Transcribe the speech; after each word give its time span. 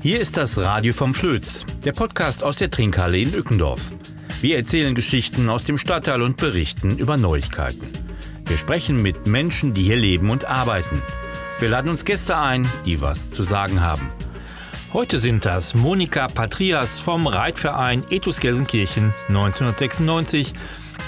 Hier 0.00 0.20
ist 0.20 0.36
das 0.36 0.56
Radio 0.58 0.92
vom 0.92 1.12
Flöz, 1.12 1.66
der 1.84 1.90
Podcast 1.90 2.44
aus 2.44 2.54
der 2.54 2.70
Trinkhalle 2.70 3.18
in 3.18 3.34
Ückendorf. 3.34 3.90
Wir 4.40 4.56
erzählen 4.56 4.94
Geschichten 4.94 5.50
aus 5.50 5.64
dem 5.64 5.76
Stadtteil 5.76 6.22
und 6.22 6.36
berichten 6.36 6.98
über 6.98 7.16
Neuigkeiten. 7.16 7.88
Wir 8.46 8.58
sprechen 8.58 9.02
mit 9.02 9.26
Menschen, 9.26 9.74
die 9.74 9.82
hier 9.82 9.96
leben 9.96 10.30
und 10.30 10.44
arbeiten. 10.44 11.02
Wir 11.58 11.68
laden 11.68 11.90
uns 11.90 12.04
Gäste 12.04 12.36
ein, 12.38 12.70
die 12.86 13.00
was 13.00 13.32
zu 13.32 13.42
sagen 13.42 13.80
haben. 13.80 14.08
Heute 14.92 15.18
sind 15.18 15.44
das 15.44 15.74
Monika 15.74 16.28
Patrias 16.28 17.00
vom 17.00 17.26
Reitverein 17.26 18.04
Ethos 18.08 18.38
Gelsenkirchen 18.38 19.12
1996 19.26 20.54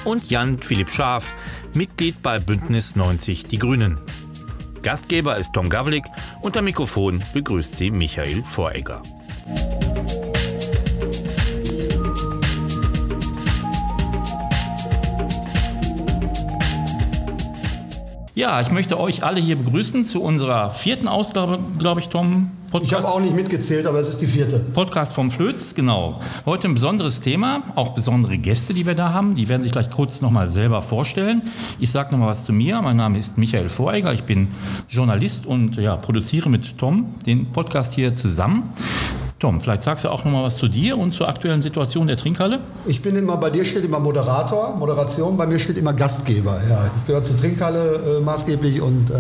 und 0.04 0.29
Jan 0.30 0.61
Philipp 0.61 0.91
Schaaf, 0.91 1.32
Mitglied 1.74 2.23
bei 2.23 2.41
Bündnis 2.41 2.96
90 2.96 3.45
Die 3.46 3.59
Grünen. 3.59 3.98
Gastgeber 4.83 5.37
ist 5.37 5.52
Tom 5.52 5.69
Gavlik 5.69 6.05
am 6.57 6.65
Mikrofon 6.65 7.23
begrüßt 7.33 7.77
sie 7.77 7.91
Michael 7.91 8.43
Voregger. 8.43 9.02
Ja, 18.34 18.61
ich 18.61 18.70
möchte 18.70 18.98
euch 19.01 19.25
alle 19.25 19.41
hier 19.41 19.57
begrüßen 19.57 20.05
zu 20.05 20.23
unserer 20.23 20.71
vierten 20.71 21.09
Ausgabe, 21.09 21.59
glaube 21.79 21.98
ich, 21.98 22.09
Tom. 22.11 22.52
Podcast. 22.71 22.93
Ich 22.93 22.97
habe 22.97 23.09
auch 23.09 23.21
nicht 23.21 23.34
mitgezählt, 23.34 23.84
aber 23.87 23.98
es 23.98 24.09
ist 24.09 24.19
die 24.19 24.29
vierte. 24.29 24.61
Podcast 24.61 25.12
vom 25.12 25.33
Flöz, 25.33 25.75
genau. 25.75 26.21
Heute 26.47 26.69
ein 26.69 26.74
besonderes 26.74 27.21
Thema, 27.21 27.65
auch 27.74 27.88
besondere 27.88 28.38
Gäste, 28.38 28.73
die 28.73 28.87
wir 28.87 28.95
da 28.95 29.12
haben. 29.12 29.35
Die 29.35 29.48
werden 29.48 29.65
sich 29.65 29.73
gleich 29.73 29.91
kurz 29.91 30.21
nochmal 30.21 30.48
selber 30.48 30.80
vorstellen. 30.80 31.43
Ich 31.80 31.91
sage 31.91 32.12
nochmal 32.12 32.29
was 32.29 32.45
zu 32.45 32.52
mir. 32.52 32.80
Mein 32.80 32.97
Name 32.97 33.19
ist 33.19 33.37
Michael 33.37 33.69
Voreiger. 33.69 34.13
Ich 34.13 34.23
bin 34.23 34.47
Journalist 34.88 35.47
und 35.47 35.74
ja, 35.74 35.97
produziere 35.97 36.49
mit 36.49 36.79
Tom 36.79 37.13
den 37.26 37.51
Podcast 37.51 37.95
hier 37.95 38.15
zusammen. 38.15 38.73
Tom, 39.41 39.59
vielleicht 39.59 39.83
sagst 39.83 40.05
du 40.05 40.10
auch 40.10 40.23
noch 40.27 40.33
mal 40.33 40.43
was 40.43 40.59
zu 40.59 40.69
dir 40.69 40.99
und 40.99 41.13
zur 41.13 41.27
aktuellen 41.27 41.63
Situation 41.63 42.07
der 42.07 42.19
Trinkhalle. 42.19 42.60
Ich 42.85 43.01
bin 43.01 43.16
immer, 43.16 43.38
bei 43.38 43.49
dir 43.49 43.65
steht 43.65 43.85
immer 43.85 43.99
Moderator, 43.99 44.77
Moderation, 44.77 45.38
bei 45.38 45.47
mir 45.47 45.59
steht 45.59 45.79
immer 45.79 45.95
Gastgeber. 45.95 46.60
Ja, 46.69 46.85
ich 46.85 47.07
gehöre 47.07 47.23
zur 47.23 47.38
Trinkhalle 47.38 48.19
äh, 48.19 48.21
maßgeblich 48.21 48.82
und 48.82 49.10
äh, 49.10 49.15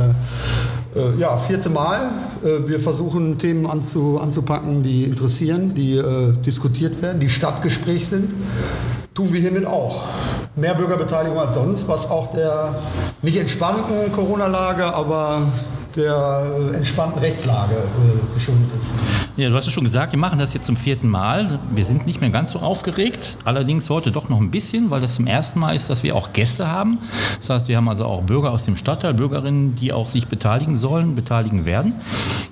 äh, 0.94 1.18
ja, 1.18 1.38
vierte 1.38 1.70
Mal. 1.70 2.10
Äh, 2.44 2.68
wir 2.68 2.80
versuchen 2.80 3.38
Themen 3.38 3.64
anzu, 3.64 4.20
anzupacken, 4.22 4.82
die 4.82 5.04
interessieren, 5.04 5.74
die 5.74 5.96
äh, 5.96 6.34
diskutiert 6.44 7.00
werden, 7.00 7.18
die 7.18 7.30
Stadtgespräch 7.30 8.06
sind. 8.06 8.30
Tun 9.14 9.32
wir 9.32 9.40
hiermit 9.40 9.64
auch. 9.64 10.04
Mehr 10.54 10.74
Bürgerbeteiligung 10.74 11.38
als 11.38 11.54
sonst, 11.54 11.88
was 11.88 12.10
auch 12.10 12.34
der 12.34 12.74
nicht 13.22 13.38
entspannten 13.38 14.12
Corona-Lage, 14.12 14.94
aber 14.94 15.48
der 15.96 16.70
äh, 16.72 16.76
entspannten 16.76 17.20
Rechtslage 17.20 17.74
äh, 17.74 18.34
geschuldet 18.34 18.68
ist. 18.78 18.94
Ja, 19.36 19.48
du 19.48 19.56
hast 19.56 19.66
es 19.66 19.72
schon 19.72 19.84
gesagt, 19.84 20.12
wir 20.12 20.18
machen 20.18 20.38
das 20.38 20.54
jetzt 20.54 20.66
zum 20.66 20.76
vierten 20.76 21.08
Mal. 21.08 21.58
Wir 21.74 21.84
sind 21.84 22.06
nicht 22.06 22.20
mehr 22.20 22.30
ganz 22.30 22.52
so 22.52 22.60
aufgeregt, 22.60 23.36
allerdings 23.44 23.88
heute 23.90 24.10
doch 24.10 24.28
noch 24.28 24.40
ein 24.40 24.50
bisschen, 24.50 24.90
weil 24.90 25.00
das 25.00 25.14
zum 25.14 25.26
ersten 25.26 25.58
Mal 25.58 25.74
ist, 25.74 25.90
dass 25.90 26.02
wir 26.02 26.14
auch 26.16 26.32
Gäste 26.32 26.68
haben. 26.68 26.98
Das 27.38 27.50
heißt, 27.50 27.68
wir 27.68 27.76
haben 27.76 27.88
also 27.88 28.04
auch 28.04 28.22
Bürger 28.22 28.50
aus 28.50 28.64
dem 28.64 28.76
Stadtteil, 28.76 29.14
Bürgerinnen, 29.14 29.76
die 29.76 29.92
auch 29.92 30.08
sich 30.08 30.26
beteiligen 30.26 30.76
sollen, 30.76 31.14
beteiligen 31.14 31.64
werden. 31.64 31.94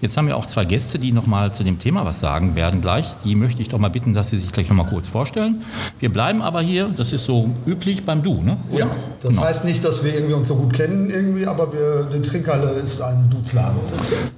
Jetzt 0.00 0.16
haben 0.16 0.27
wir 0.27 0.36
auch 0.36 0.47
zwei 0.47 0.64
Gäste, 0.64 0.98
die 0.98 1.12
nochmal 1.12 1.53
zu 1.53 1.64
dem 1.64 1.78
Thema 1.78 2.05
was 2.05 2.20
sagen 2.20 2.55
werden 2.55 2.81
gleich. 2.81 3.06
Die 3.25 3.34
möchte 3.34 3.62
ich 3.62 3.69
doch 3.69 3.78
mal 3.78 3.91
bitten, 3.91 4.14
dass 4.14 4.31
sie 4.31 4.36
sich 4.36 4.53
gleich 4.53 4.69
nochmal 4.69 4.86
kurz 4.86 5.09
vorstellen. 5.09 5.62
Wir 6.00 6.12
bleiben 6.12 6.42
aber 6.42 6.61
hier, 6.61 6.89
das 6.89 7.12
ist 7.12 7.25
so 7.25 7.50
üblich 7.66 8.05
beim 8.05 8.22
Du, 8.22 8.42
ne? 8.42 8.56
Oder? 8.70 8.81
Ja, 8.81 8.86
das 9.20 9.31
genau. 9.31 9.42
heißt 9.42 9.64
nicht, 9.64 9.84
dass 9.84 10.05
wir 10.05 10.14
irgendwie 10.14 10.34
uns 10.34 10.48
so 10.48 10.56
gut 10.56 10.72
kennen 10.72 11.11
irgendwie, 11.11 11.47
aber 11.47 11.72
wir, 11.72 12.09
die 12.12 12.27
Trinkhalle 12.27 12.70
ist 12.70 13.00
ein 13.00 13.27
Duzlage. 13.30 13.76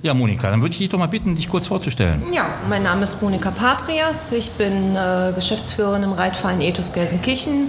Ja, 0.02 0.14
Monika, 0.14 0.50
dann 0.50 0.60
würde 0.60 0.72
ich 0.72 0.78
dich 0.78 0.88
doch 0.88 0.98
mal 0.98 1.06
bitten, 1.06 1.34
dich 1.34 1.48
kurz 1.48 1.66
vorzustellen. 1.66 2.22
Ja, 2.32 2.47
mein 2.69 2.82
Name 2.82 3.03
ist 3.03 3.22
Monika 3.22 3.50
Patrias. 3.50 4.32
Ich 4.32 4.50
bin 4.53 4.97
äh, 4.97 5.32
Geschäftsführerin 5.34 6.03
im 6.03 6.12
Reitverein 6.12 6.60
Ethos 6.60 6.92
Gelsenkirchen 6.92 7.69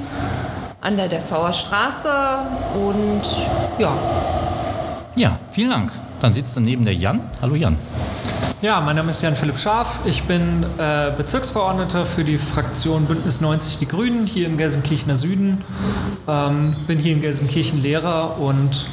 an 0.81 0.97
der 0.97 1.07
Dessauer 1.07 1.53
Straße 1.53 2.09
und 2.75 3.21
ja. 3.77 3.95
Ja, 5.15 5.39
vielen 5.51 5.69
Dank. 5.69 5.91
Dann 6.21 6.33
sitzt 6.33 6.55
daneben 6.55 6.85
der 6.85 6.95
Jan. 6.95 7.21
Hallo 7.41 7.55
Jan. 7.55 7.77
Ja, 8.61 8.79
mein 8.79 8.95
Name 8.95 9.09
ist 9.09 9.23
Jan 9.23 9.35
Philipp 9.35 9.57
Scharf. 9.57 10.01
Ich 10.05 10.23
bin 10.23 10.63
äh, 10.77 11.11
Bezirksverordneter 11.17 12.05
für 12.05 12.23
die 12.23 12.37
Fraktion 12.37 13.05
Bündnis 13.05 13.41
90 13.41 13.79
Die 13.79 13.87
Grünen 13.87 14.27
hier 14.27 14.45
im 14.45 14.57
Gelsenkirchener 14.57 15.17
Süden. 15.17 15.63
Ähm, 16.27 16.75
bin 16.85 16.99
hier 16.99 17.13
in 17.13 17.21
Gelsenkirchen 17.21 17.81
Lehrer 17.81 18.39
und 18.39 18.85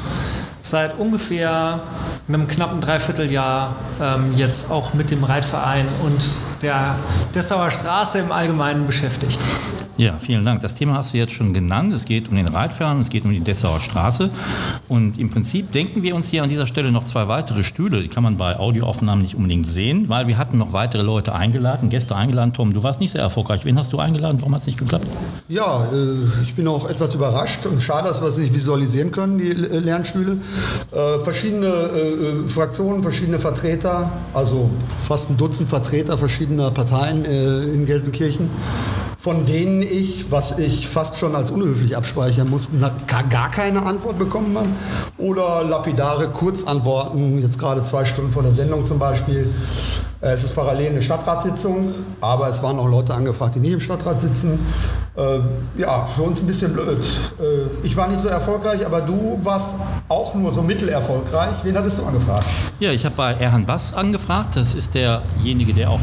seit 0.62 0.98
ungefähr 0.98 1.80
einem 2.28 2.46
knappen 2.46 2.80
Dreivierteljahr 2.80 3.76
ähm, 4.00 4.34
jetzt 4.34 4.70
auch 4.70 4.94
mit 4.94 5.10
dem 5.10 5.24
Reitverein 5.24 5.86
und 6.04 6.24
der 6.62 6.96
Dessauer 7.34 7.70
Straße 7.70 8.18
im 8.18 8.32
Allgemeinen 8.32 8.86
beschäftigt. 8.86 9.38
Ja, 9.98 10.16
vielen 10.20 10.44
Dank. 10.44 10.60
Das 10.60 10.76
Thema 10.76 10.94
hast 10.94 11.12
du 11.12 11.18
jetzt 11.18 11.32
schon 11.32 11.52
genannt. 11.52 11.92
Es 11.92 12.04
geht 12.04 12.28
um 12.28 12.36
den 12.36 12.46
Reitverein, 12.46 13.00
es 13.00 13.08
geht 13.08 13.24
um 13.24 13.32
die 13.32 13.40
Dessauer 13.40 13.80
Straße. 13.80 14.30
Und 14.86 15.18
im 15.18 15.28
Prinzip 15.28 15.72
denken 15.72 16.04
wir 16.04 16.14
uns 16.14 16.30
hier 16.30 16.44
an 16.44 16.48
dieser 16.48 16.68
Stelle 16.68 16.92
noch 16.92 17.04
zwei 17.04 17.26
weitere 17.26 17.64
Stühle. 17.64 18.00
Die 18.00 18.06
kann 18.06 18.22
man 18.22 18.36
bei 18.36 18.56
Audioaufnahmen 18.56 19.22
nicht 19.22 19.34
unbedingt 19.34 19.66
sehen, 19.66 20.08
weil 20.08 20.28
wir 20.28 20.38
hatten 20.38 20.56
noch 20.56 20.72
weitere 20.72 21.02
Leute 21.02 21.34
eingeladen, 21.34 21.90
Gäste 21.90 22.14
eingeladen. 22.14 22.52
Tom, 22.52 22.72
du 22.72 22.84
warst 22.84 23.00
nicht 23.00 23.10
sehr 23.10 23.22
erfolgreich. 23.22 23.64
Wen 23.64 23.76
hast 23.76 23.92
du 23.92 23.98
eingeladen? 23.98 24.40
Warum 24.40 24.54
hat 24.54 24.60
es 24.60 24.68
nicht 24.68 24.78
geklappt? 24.78 25.04
Ja, 25.48 25.84
äh, 25.92 26.44
ich 26.44 26.54
bin 26.54 26.68
auch 26.68 26.88
etwas 26.88 27.16
überrascht 27.16 27.66
und 27.66 27.82
schade, 27.82 28.06
dass 28.06 28.20
wir 28.20 28.28
es 28.28 28.38
nicht 28.38 28.54
visualisieren 28.54 29.10
können, 29.10 29.38
die 29.38 29.50
äh, 29.50 29.80
Lernstühle. 29.80 30.36
Äh, 30.92 31.18
verschiedene 31.24 32.46
Fraktionen, 32.46 33.02
verschiedene 33.02 33.40
Vertreter, 33.40 34.12
also 34.32 34.70
fast 35.02 35.30
ein 35.30 35.36
Dutzend 35.36 35.68
Vertreter 35.68 36.16
verschiedener 36.16 36.70
Parteien 36.70 37.24
in 37.24 37.84
Gelsenkirchen 37.84 38.48
von 39.28 39.44
denen 39.44 39.82
ich, 39.82 40.32
was 40.32 40.58
ich 40.58 40.88
fast 40.88 41.18
schon 41.18 41.36
als 41.36 41.50
unhöflich 41.50 41.94
abspeichern 41.94 42.48
muss, 42.48 42.70
gar 43.28 43.50
keine 43.50 43.84
Antwort 43.84 44.18
bekommen 44.18 44.56
habe. 44.56 44.70
Oder 45.18 45.64
lapidare 45.64 46.28
Kurzantworten, 46.28 47.38
jetzt 47.38 47.58
gerade 47.58 47.84
zwei 47.84 48.06
Stunden 48.06 48.32
vor 48.32 48.42
der 48.42 48.52
Sendung 48.52 48.86
zum 48.86 48.98
Beispiel. 48.98 49.52
Äh, 50.22 50.30
es 50.30 50.44
ist 50.44 50.54
parallel 50.54 50.92
eine 50.92 51.02
Stadtratssitzung, 51.02 51.92
aber 52.22 52.48
es 52.48 52.62
waren 52.62 52.78
auch 52.78 52.88
Leute 52.88 53.12
angefragt, 53.12 53.54
die 53.54 53.60
nicht 53.60 53.74
im 53.74 53.80
Stadtrat 53.80 54.18
sitzen. 54.18 54.60
Äh, 55.14 55.40
ja, 55.76 56.06
für 56.06 56.22
uns 56.22 56.40
ein 56.40 56.46
bisschen 56.46 56.72
blöd. 56.72 57.06
Äh, 57.38 57.86
ich 57.86 57.94
war 57.98 58.08
nicht 58.08 58.20
so 58.20 58.28
erfolgreich, 58.28 58.86
aber 58.86 59.02
du 59.02 59.38
warst 59.42 59.74
auch 60.08 60.34
nur 60.34 60.54
so 60.54 60.62
mittelerfolgreich. 60.62 61.56
Wen 61.64 61.76
hattest 61.76 61.98
du 61.98 62.06
angefragt? 62.06 62.46
Ja, 62.80 62.92
ich 62.92 63.04
habe 63.04 63.14
bei 63.14 63.34
Erhan 63.34 63.66
Bass 63.66 63.92
angefragt. 63.92 64.56
Das 64.56 64.74
ist 64.74 64.94
derjenige, 64.94 65.74
der 65.74 65.90
auch 65.90 66.00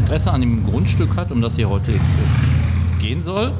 Interesse 0.00 0.30
an 0.30 0.42
dem 0.42 0.64
Grundstück 0.64 1.16
hat, 1.16 1.32
um 1.32 1.42
das 1.42 1.56
hier 1.56 1.68
heute 1.68 1.90
gehen 2.98 3.22
soll. 3.22 3.52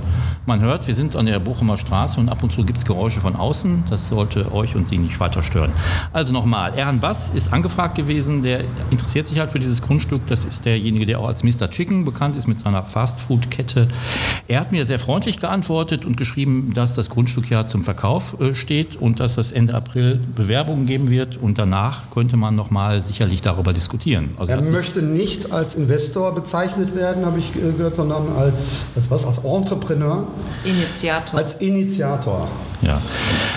Man 0.48 0.62
hört, 0.62 0.86
wir 0.86 0.94
sind 0.94 1.14
an 1.14 1.26
der 1.26 1.40
Bochumer 1.40 1.76
Straße 1.76 2.18
und 2.18 2.30
ab 2.30 2.42
und 2.42 2.50
zu 2.50 2.64
gibt 2.64 2.78
es 2.78 2.86
Geräusche 2.86 3.20
von 3.20 3.36
außen. 3.36 3.84
Das 3.90 4.08
sollte 4.08 4.50
euch 4.50 4.74
und 4.76 4.86
Sie 4.86 4.96
nicht 4.96 5.20
weiter 5.20 5.42
stören. 5.42 5.72
Also 6.14 6.32
nochmal, 6.32 6.72
Erhan 6.72 7.00
Bass 7.00 7.28
ist 7.28 7.52
angefragt 7.52 7.96
gewesen. 7.96 8.40
Der 8.40 8.64
interessiert 8.90 9.28
sich 9.28 9.38
halt 9.38 9.50
für 9.50 9.58
dieses 9.58 9.82
Grundstück. 9.82 10.22
Das 10.26 10.46
ist 10.46 10.64
derjenige, 10.64 11.04
der 11.04 11.20
auch 11.20 11.28
als 11.28 11.44
Mr. 11.44 11.68
Chicken 11.68 12.06
bekannt 12.06 12.34
ist 12.34 12.48
mit 12.48 12.58
seiner 12.58 12.82
Fastfood-Kette. 12.82 13.88
Er 14.46 14.60
hat 14.60 14.72
mir 14.72 14.86
sehr 14.86 14.98
freundlich 14.98 15.38
geantwortet 15.38 16.06
und 16.06 16.16
geschrieben, 16.16 16.72
dass 16.74 16.94
das 16.94 17.10
Grundstück 17.10 17.50
ja 17.50 17.66
zum 17.66 17.84
Verkauf 17.84 18.40
äh, 18.40 18.54
steht 18.54 18.96
und 18.96 19.20
dass 19.20 19.36
es 19.36 19.52
Ende 19.52 19.74
April 19.74 20.18
Bewerbungen 20.34 20.86
geben 20.86 21.10
wird. 21.10 21.36
Und 21.36 21.58
danach 21.58 22.08
könnte 22.10 22.38
man 22.38 22.54
nochmal 22.54 23.02
sicherlich 23.02 23.42
darüber 23.42 23.74
diskutieren. 23.74 24.30
Also 24.38 24.52
er 24.52 24.62
möchte 24.62 25.02
nicht 25.02 25.52
als 25.52 25.74
Investor 25.74 26.34
bezeichnet 26.34 26.94
werden, 26.94 27.26
habe 27.26 27.38
ich 27.38 27.52
gehört, 27.52 27.96
sondern 27.96 28.34
als, 28.34 28.86
als 28.96 29.10
was? 29.10 29.26
Als 29.26 29.44
Entrepreneur. 29.44 30.26
Initiator. 30.64 31.38
Als 31.38 31.54
Initiator. 31.54 32.48
Ja, 32.80 33.00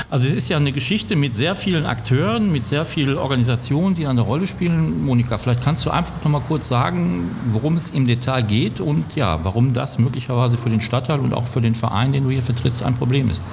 also 0.10 0.28
es 0.28 0.34
ist 0.34 0.50
ja 0.50 0.58
eine 0.58 0.72
Geschichte 0.72 1.16
mit 1.16 1.36
sehr 1.36 1.56
vielen 1.56 1.86
Akteuren, 1.86 2.52
mit 2.52 2.66
sehr 2.66 2.86
vielen 2.86 3.18
Organisationen, 3.18 3.96
die 3.96 4.08
eine 4.08 4.22
Rolle 4.22 4.48
spielen. 4.48 5.06
Monika, 5.06 5.38
vielleicht 5.38 5.64
kannst 5.64 5.86
du 5.86 5.92
einfach 5.92 6.14
noch 6.24 6.32
mal 6.32 6.42
kurz 6.48 6.68
sagen, 6.68 7.30
worum 7.52 7.78
es 7.78 7.92
im 7.92 8.06
Detail 8.06 8.42
geht 8.42 8.82
und 8.82 9.06
ja, 9.16 9.40
warum 9.44 9.74
das 9.74 10.00
möglicherweise 10.00 10.58
für 10.58 10.70
den 10.70 10.82
Stadtteil 10.82 11.20
und 11.20 11.34
auch 11.34 11.48
für 11.48 11.62
den 11.62 11.76
Verein, 11.76 12.14
den 12.14 12.24
du 12.24 12.32
hier 12.32 12.42
vertrittst, 12.42 12.84
ein 12.84 12.96
Problem 12.96 13.30
ist. 13.30 13.44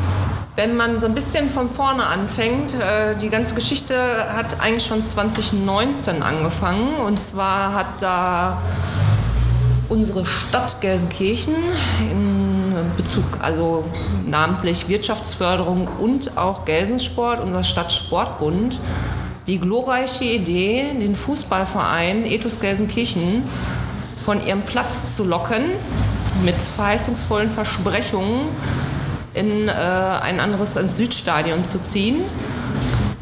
Wenn 0.57 0.77
man 0.77 0.99
so 0.99 1.07
ein 1.07 1.15
bisschen 1.15 1.51
von 1.51 1.71
vorne 1.71 2.07
anfängt, 2.07 2.75
äh, 2.75 3.15
die 3.21 3.29
ganze 3.29 3.55
Geschichte 3.55 3.95
hat 4.35 4.61
eigentlich 4.61 4.87
schon 4.87 5.03
2019 5.03 6.23
angefangen 6.23 6.95
und 7.07 7.21
zwar 7.21 7.75
hat 7.75 7.87
da 8.01 8.61
unsere 9.89 10.25
Stadt 10.25 10.81
Gelsenkirchen 10.81 11.55
in 12.11 12.48
Bezug, 12.97 13.25
also 13.41 13.85
namentlich 14.27 14.89
Wirtschaftsförderung 14.89 15.89
und 15.99 16.37
auch 16.37 16.65
Gelsensport, 16.65 17.41
unser 17.41 17.65
Stadtsportbund, 17.65 18.81
die 19.47 19.59
glorreiche 19.59 20.25
Idee, 20.25 20.85
den 21.01 21.15
Fußballverein 21.15 22.27
Ethos 22.27 22.61
Gelsenkirchen 22.61 23.43
von 24.25 24.47
ihrem 24.47 24.63
Platz 24.63 25.17
zu 25.17 25.25
locken, 25.25 25.65
mit 26.45 26.61
verheißungsvollen 26.61 27.51
Versprechungen 27.51 28.49
in 29.35 29.69
äh, 29.69 29.73
ein 29.73 30.41
anderes 30.41 30.77
ins 30.77 30.97
Südstadion 30.97 31.65
zu 31.65 31.81
ziehen, 31.81 32.17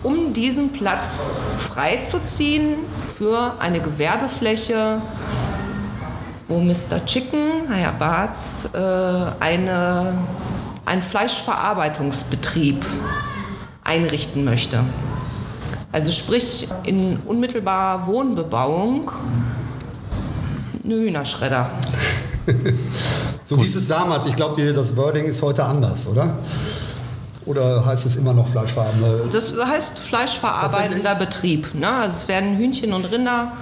um 0.03 0.32
diesen 0.32 0.73
Platz 0.73 1.32
freizuziehen 1.58 2.75
für 3.17 3.55
eine 3.58 3.81
Gewerbefläche 3.81 5.00
wo 6.48 6.60
Mr. 6.60 7.04
Chicken, 7.04 7.69
Herr 7.69 7.93
Barz, 7.93 8.69
äh, 8.72 8.78
eine, 9.40 10.14
einen 10.84 11.02
Fleischverarbeitungsbetrieb 11.02 12.84
einrichten 13.82 14.44
möchte. 14.44 14.84
Also 15.93 16.12
sprich 16.12 16.69
in 16.84 17.19
unmittelbarer 17.26 18.06
Wohnbebauung 18.06 19.10
eine 20.84 20.94
Hühnerschredder. 20.94 21.70
so 23.44 23.56
hieß 23.56 23.76
es 23.76 23.88
damals. 23.88 24.26
Ich 24.26 24.37
glaube, 24.37 24.72
das 24.72 24.96
Wording 24.96 25.25
ist 25.25 25.43
heute 25.43 25.64
anders, 25.64 26.06
oder? 26.06 26.38
Oder 27.44 27.84
heißt 27.84 28.06
es 28.06 28.16
immer 28.16 28.32
noch 28.32 28.48
Fleischverarbeitender? 28.48 29.28
Das 29.32 29.54
heißt 29.56 29.98
Fleischverarbeitender 29.98 31.14
Betrieb. 31.14 31.75
Ne? 31.75 31.88
Also 31.88 32.10
es 32.10 32.28
werden 32.28 32.56
Hühnchen 32.56 32.93
und 32.93 33.04
Rinder 33.04 33.52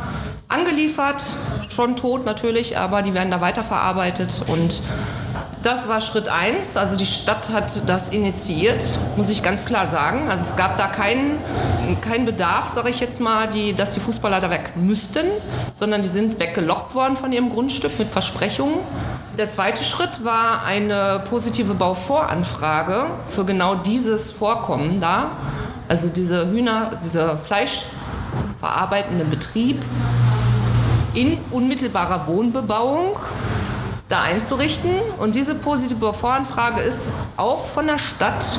angeliefert, 0.49 1.25
schon 1.69 1.97
tot 1.97 2.25
natürlich, 2.25 2.79
aber 2.79 3.03
die 3.03 3.15
werden 3.15 3.31
da 3.31 3.41
weiterverarbeitet 3.41 4.43
und 4.49 4.83
das 5.65 5.89
war 5.89 6.01
Schritt 6.03 6.29
eins. 6.29 6.77
Also 6.77 6.95
die 6.95 7.07
Stadt 7.07 7.49
hat 7.49 7.89
das 7.89 8.11
initiiert, 8.11 8.99
muss 9.17 9.31
ich 9.31 9.43
ganz 9.43 9.65
klar 9.65 9.87
sagen. 9.87 10.29
Also 10.29 10.45
es 10.45 10.57
gab 10.57 10.77
da 10.77 10.87
keinen, 10.87 11.39
keinen 12.03 12.27
Bedarf, 12.27 12.73
sage 12.75 12.91
ich 12.91 13.01
jetzt 13.01 13.19
mal, 13.19 13.49
die, 13.49 13.73
dass 13.73 13.95
die 13.95 14.01
Fußballer 14.01 14.41
da 14.41 14.51
weg 14.51 14.75
müssten, 14.77 15.25
sondern 15.75 16.03
die 16.03 16.09
sind 16.09 16.39
weggelockt 16.39 16.95
worden 16.95 17.17
von 17.17 17.33
ihrem 17.33 17.49
Grundstück 17.49 17.99
mit 17.99 18.11
Versprechungen. 18.11 18.77
Der 19.39 19.49
zweite 19.49 19.83
Schritt 19.83 20.23
war 20.23 20.65
eine 20.65 21.25
positive 21.29 21.75
Bauvoranfrage 21.75 23.07
für 23.27 23.45
genau 23.45 23.75
dieses 23.75 24.31
Vorkommen 24.31 25.01
da. 25.01 25.31
Also 25.89 26.09
diese 26.09 26.51
Hühner, 26.51 26.91
dieser 27.03 27.39
fleischverarbeitende 27.39 29.25
Betrieb 29.25 29.83
in 31.15 31.39
unmittelbarer 31.51 32.27
Wohnbebauung 32.27 33.17
da 34.09 34.23
einzurichten. 34.23 34.91
Und 35.19 35.35
diese 35.35 35.55
positive 35.55 36.13
Voranfrage 36.13 36.83
ist 36.83 37.17
auch 37.37 37.67
von 37.67 37.87
der 37.87 37.99
Stadt 37.99 38.59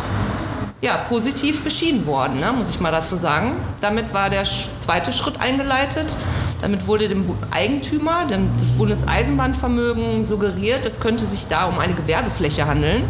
ja, 0.81 0.97
positiv 0.97 1.63
beschieden 1.63 2.05
worden, 2.05 2.39
ne, 2.39 2.51
muss 2.51 2.69
ich 2.69 2.79
mal 2.79 2.91
dazu 2.91 3.15
sagen. 3.15 3.53
Damit 3.81 4.13
war 4.13 4.29
der 4.29 4.43
zweite 4.43 5.13
Schritt 5.13 5.39
eingeleitet. 5.39 6.15
Damit 6.61 6.87
wurde 6.87 7.07
dem 7.07 7.25
Eigentümer, 7.51 8.25
dem, 8.25 8.49
das 8.59 8.71
Bundeseisenbahnvermögen, 8.71 10.23
suggeriert, 10.23 10.85
es 10.85 10.99
könnte 10.99 11.25
sich 11.25 11.47
da 11.47 11.65
um 11.65 11.79
eine 11.79 11.93
Gewerbefläche 11.93 12.65
handeln, 12.65 13.03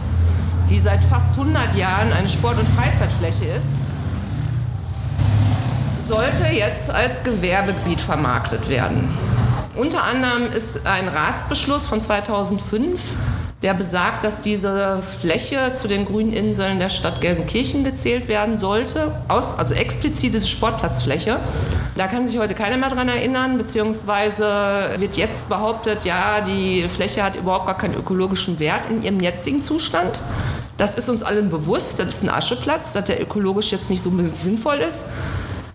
die 0.70 0.80
seit 0.80 1.04
fast 1.04 1.32
100 1.32 1.76
Jahren 1.76 2.12
eine 2.12 2.28
Sport- 2.28 2.60
und 2.60 2.68
Freizeitfläche 2.68 3.46
ist 3.46 3.80
sollte 6.08 6.46
jetzt 6.54 6.92
als 6.92 7.24
Gewerbegebiet 7.24 8.00
vermarktet 8.00 8.70
werden. 8.70 9.10
Unter 9.76 10.04
anderem 10.04 10.52
ist 10.52 10.88
ein 10.88 11.10
Ratsbeschluss 11.10 11.86
von 11.86 12.00
2005, 12.00 13.02
der 13.62 13.74
besagt, 13.74 14.24
dass 14.24 14.40
diese 14.40 15.02
Fläche 15.02 15.74
zu 15.74 15.90
den 15.90 16.06
grünen 16.06 16.32
Inseln 16.32 16.80
der 16.80 16.88
Stadt 16.88 17.20
Gelsenkirchen 17.20 17.84
gezählt 17.84 18.30
werden 18.30 18.56
sollte, 18.56 19.12
aus, 19.28 19.58
also 19.60 19.74
explizit 19.74 20.34
diese 20.34 20.48
Sportplatzfläche. 20.48 21.40
Da 21.98 22.08
kann 22.08 22.26
sich 22.26 22.38
heute 22.40 22.54
keiner 22.54 22.78
mehr 22.78 22.90
dran 22.90 23.10
erinnern, 23.10 23.58
beziehungsweise 23.58 24.92
wird 24.98 25.18
jetzt 25.18 25.50
behauptet, 25.50 26.06
ja, 26.06 26.40
die 26.40 26.88
Fläche 26.88 27.22
hat 27.22 27.36
überhaupt 27.36 27.66
gar 27.66 27.78
keinen 27.78 27.96
ökologischen 27.96 28.60
Wert 28.60 28.90
in 28.90 29.04
ihrem 29.04 29.20
jetzigen 29.20 29.62
Zustand. 29.62 30.22
Das 30.78 30.98
ist 30.98 31.10
uns 31.10 31.22
allen 31.22 31.50
bewusst, 31.50 32.00
das 32.00 32.08
ist 32.08 32.24
ein 32.24 32.30
Ascheplatz, 32.30 32.94
dass 32.94 33.06
der 33.06 33.22
ökologisch 33.22 33.72
jetzt 33.72 33.90
nicht 33.90 34.02
so 34.02 34.12
sinnvoll 34.42 34.78
ist 34.78 35.08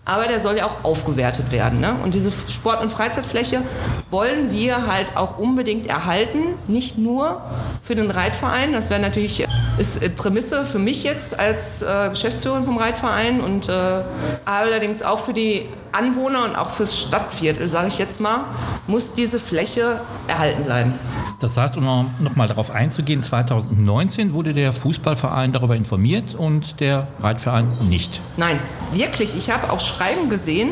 aber 0.03 0.27
der 0.27 0.39
soll 0.39 0.57
ja 0.57 0.65
auch 0.65 0.83
aufgewertet 0.83 1.51
werden. 1.51 1.79
Ne? 1.79 1.95
Und 2.03 2.13
diese 2.13 2.31
Sport- 2.31 2.81
und 2.81 2.91
Freizeitfläche 2.91 3.61
wollen 4.09 4.51
wir 4.51 4.87
halt 4.87 5.15
auch 5.15 5.37
unbedingt 5.37 5.87
erhalten, 5.87 6.55
nicht 6.67 6.97
nur 6.97 7.41
für 7.83 7.95
den 7.95 8.09
Reitverein, 8.09 8.73
das 8.73 8.89
wäre 8.89 8.99
natürlich 8.99 9.47
ist 9.77 10.15
Prämisse 10.15 10.65
für 10.65 10.79
mich 10.79 11.03
jetzt 11.03 11.39
als 11.39 11.81
äh, 11.81 12.09
Geschäftsführerin 12.09 12.65
vom 12.65 12.77
Reitverein 12.77 13.41
und 13.41 13.69
äh, 13.69 14.01
allerdings 14.45 15.01
auch 15.01 15.19
für 15.19 15.33
die 15.33 15.67
Anwohner 15.91 16.45
und 16.45 16.55
auch 16.55 16.69
fürs 16.69 16.99
Stadtviertel, 16.99 17.67
sage 17.67 17.87
ich 17.87 17.97
jetzt 17.97 18.19
mal, 18.19 18.45
muss 18.87 19.13
diese 19.13 19.39
Fläche 19.39 20.01
erhalten 20.27 20.63
bleiben. 20.63 20.93
Das 21.41 21.57
heißt, 21.57 21.75
um 21.75 21.83
noch 22.19 22.35
mal 22.35 22.47
darauf 22.47 22.69
einzugehen, 22.69 23.23
2019 23.23 24.33
wurde 24.35 24.53
der 24.53 24.73
Fußballverein 24.73 25.51
darüber 25.51 25.75
informiert 25.75 26.35
und 26.35 26.79
der 26.79 27.07
Reitverein 27.19 27.67
nicht. 27.89 28.21
Nein, 28.37 28.59
wirklich. 28.93 29.35
Ich 29.35 29.49
habe 29.49 29.73
auch 29.73 29.79
Schreiben 29.79 30.29
gesehen. 30.29 30.69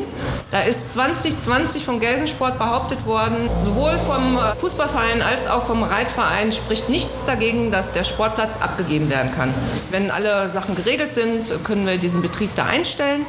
Da 0.52 0.60
ist 0.60 0.94
2020 0.94 1.84
vom 1.84 2.00
Gelsensport 2.00 2.60
behauptet 2.60 3.04
worden, 3.08 3.50
sowohl 3.58 3.98
vom 3.98 4.38
Fußballverein 4.60 5.24
als 5.24 5.48
auch 5.48 5.64
vom 5.64 5.82
Reitverein 5.82 6.52
spricht 6.52 6.88
nichts 6.88 7.26
dagegen, 7.26 7.72
dass 7.72 7.92
der 7.92 8.04
Sportplatz 8.04 8.58
abgegeben 8.58 9.10
werden 9.10 9.32
kann. 9.36 9.52
Wenn 9.90 10.12
alle 10.12 10.50
Sachen 10.50 10.76
geregelt 10.76 11.12
sind, 11.12 11.52
können 11.64 11.88
wir 11.88 11.98
diesen 11.98 12.22
Betrieb 12.22 12.52
da 12.56 12.66
einstellen. 12.66 13.26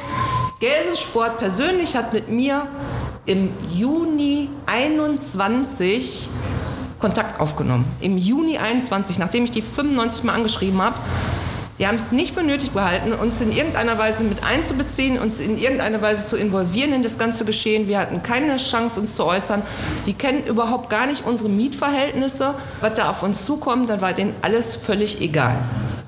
Gelsensport 0.59 1.39
persönlich 1.39 1.95
hat 1.95 2.13
mit 2.13 2.29
mir 2.29 2.67
im 3.25 3.49
Juni 3.71 4.49
21 4.67 6.29
Kontakt 7.01 7.39
aufgenommen. 7.39 7.85
Im 7.99 8.17
Juni 8.17 8.57
21, 8.57 9.19
nachdem 9.19 9.43
ich 9.43 9.51
die 9.51 9.61
95 9.61 10.23
Mal 10.23 10.35
angeschrieben 10.35 10.81
habe. 10.81 10.95
Die 11.79 11.87
haben 11.87 11.95
es 11.95 12.11
nicht 12.11 12.35
für 12.35 12.43
nötig 12.43 12.73
gehalten, 12.73 13.11
uns 13.11 13.41
in 13.41 13.51
irgendeiner 13.51 13.97
Weise 13.97 14.23
mit 14.23 14.43
einzubeziehen, 14.43 15.17
uns 15.17 15.39
in 15.39 15.57
irgendeiner 15.57 15.99
Weise 15.99 16.27
zu 16.27 16.37
involvieren 16.37 16.93
in 16.93 17.01
das 17.01 17.17
ganze 17.17 17.43
Geschehen. 17.43 17.87
Wir 17.87 17.97
hatten 17.97 18.21
keine 18.21 18.57
Chance, 18.57 18.99
uns 18.99 19.15
zu 19.15 19.25
äußern. 19.25 19.63
Die 20.05 20.13
kennen 20.13 20.43
überhaupt 20.45 20.91
gar 20.91 21.07
nicht 21.07 21.25
unsere 21.25 21.49
Mietverhältnisse. 21.49 22.53
Was 22.81 22.93
da 22.93 23.09
auf 23.09 23.23
uns 23.23 23.45
zukommt, 23.45 23.89
dann 23.89 23.99
war 23.99 24.13
denen 24.13 24.35
alles 24.43 24.75
völlig 24.75 25.21
egal. 25.21 25.57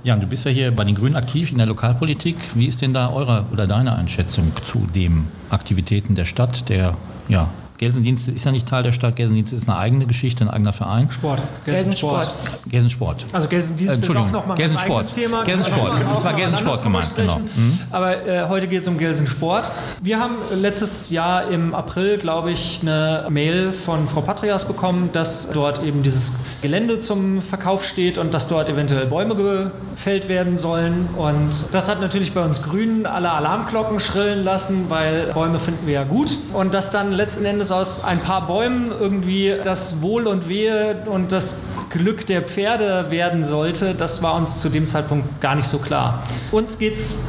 Ja, 0.04 0.13
und 0.13 0.22
du 0.22 0.28
bist 0.28 0.45
ja 0.45 0.51
hier 0.51 0.69
bei 0.69 0.84
den 0.84 0.94
Grünen 0.94 1.16
aktiv 1.16 1.51
in 1.51 1.57
der 1.57 1.66
Lokalpolitik. 1.66 2.36
Wie 2.54 2.68
ist 2.68 2.84
denn 2.84 2.94
da 2.94 3.12
eure 3.12 3.45
oder 3.51 3.66
deine 3.66 3.95
Einschätzung 3.95 4.51
zu 4.66 4.86
den 4.94 5.28
Aktivitäten 5.50 6.13
der 6.13 6.25
Stadt, 6.25 6.69
der 6.69 6.95
ja, 7.30 7.50
Gelsendienst 7.78 8.28
ist 8.28 8.46
ja 8.46 8.52
nicht 8.52 8.68
Teil 8.68 8.84
der 8.84 8.92
Stadt. 8.92 9.16
Gelsendienst 9.16 9.54
ist 9.54 9.68
eine 9.68 9.78
eigene 9.78 10.06
Geschichte, 10.06 10.44
ein 10.44 10.50
eigener 10.50 10.74
Verein. 10.74 11.10
Sport. 11.12 11.42
Gelsensport. 11.66 12.34
Gelsensport. 12.68 13.25
Also 13.31 13.48
Gelsendienst 13.48 14.04
Äh, 14.04 14.06
ist 14.06 14.16
auch 14.16 14.31
nochmal 14.31 14.58
ein 14.62 14.78
eigenes 14.78 15.12
Thema. 15.12 15.44
Gelsensport. 15.44 15.92
Das 16.14 16.24
war 16.24 16.34
Gelsensport 16.34 16.84
gemeint, 16.84 17.16
genau. 17.16 17.34
sprechen. 17.34 17.81
Aber 17.92 18.28
äh, 18.28 18.47
heute 18.47 18.68
geht 18.68 18.81
es 18.81 18.88
um 18.88 18.97
Gelsensport. 18.97 19.69
Wir 20.02 20.19
haben 20.19 20.36
letztes 20.56 21.09
Jahr 21.09 21.50
im 21.50 21.74
April, 21.74 22.18
glaube 22.18 22.52
ich, 22.52 22.80
eine 22.81 23.26
Mail 23.30 23.74
von 23.74 24.07
Frau 24.07 24.21
Patrias 24.21 24.66
bekommen, 24.66 25.09
dass 25.12 25.50
dort 25.52 25.83
eben 25.83 26.04
dieses 26.04 26.33
Gelände 26.62 27.00
zum 27.00 27.42
Verkauf 27.42 27.83
steht 27.83 28.18
und 28.18 28.33
dass 28.33 28.47
dort 28.47 28.69
eventuell 28.69 29.07
Bäume 29.07 29.71
gefällt 29.95 30.30
werden 30.30 30.56
sollen. 30.57 31.09
Und 31.18 31.68
das 31.71 31.90
hat 31.90 32.02
natürlich 32.02 32.33
bei 32.33 32.44
uns 32.44 32.62
Grünen 32.62 33.06
alle 33.06 33.31
Alarmglocken 33.31 34.00
schrillen 34.00 34.44
lassen, 34.44 34.86
weil 34.90 35.31
Bäume 35.33 35.59
finden 35.59 35.88
wir 35.88 35.94
ja 35.94 36.04
gut. 36.04 36.38
Und 36.54 36.74
dass 36.74 36.92
dann 36.92 37.12
letzten 37.12 37.45
Endes 37.45 37.63
aus 37.72 38.04
ein 38.04 38.20
paar 38.20 38.48
Bäumen 38.48 38.92
irgendwie 38.92 39.56
das 39.64 40.02
Wohl 40.02 40.28
und 40.28 40.50
Wehe 40.50 41.04
und 41.06 41.32
das 41.32 41.64
Glück 41.90 42.26
der 42.26 42.42
Pferde 42.42 43.08
werden 43.10 43.44
sollte, 43.44 43.94
das 43.94 44.22
war 44.22 44.36
uns 44.36 44.60
zu 44.60 44.70
dem 44.70 44.88
Zeitpunkt 44.88 45.42
gar 45.42 45.56
nicht 45.56 45.68
so 45.68 45.78
klar. 45.78 46.24
Uns 46.52 46.80
geht 46.80 46.94
es 46.94 47.20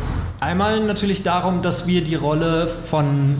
einmal 0.40 0.80
natürlich 0.80 1.22
darum, 1.22 1.62
dass 1.62 1.86
wir 1.86 2.02
die 2.02 2.14
Rolle 2.14 2.68
von 2.68 3.36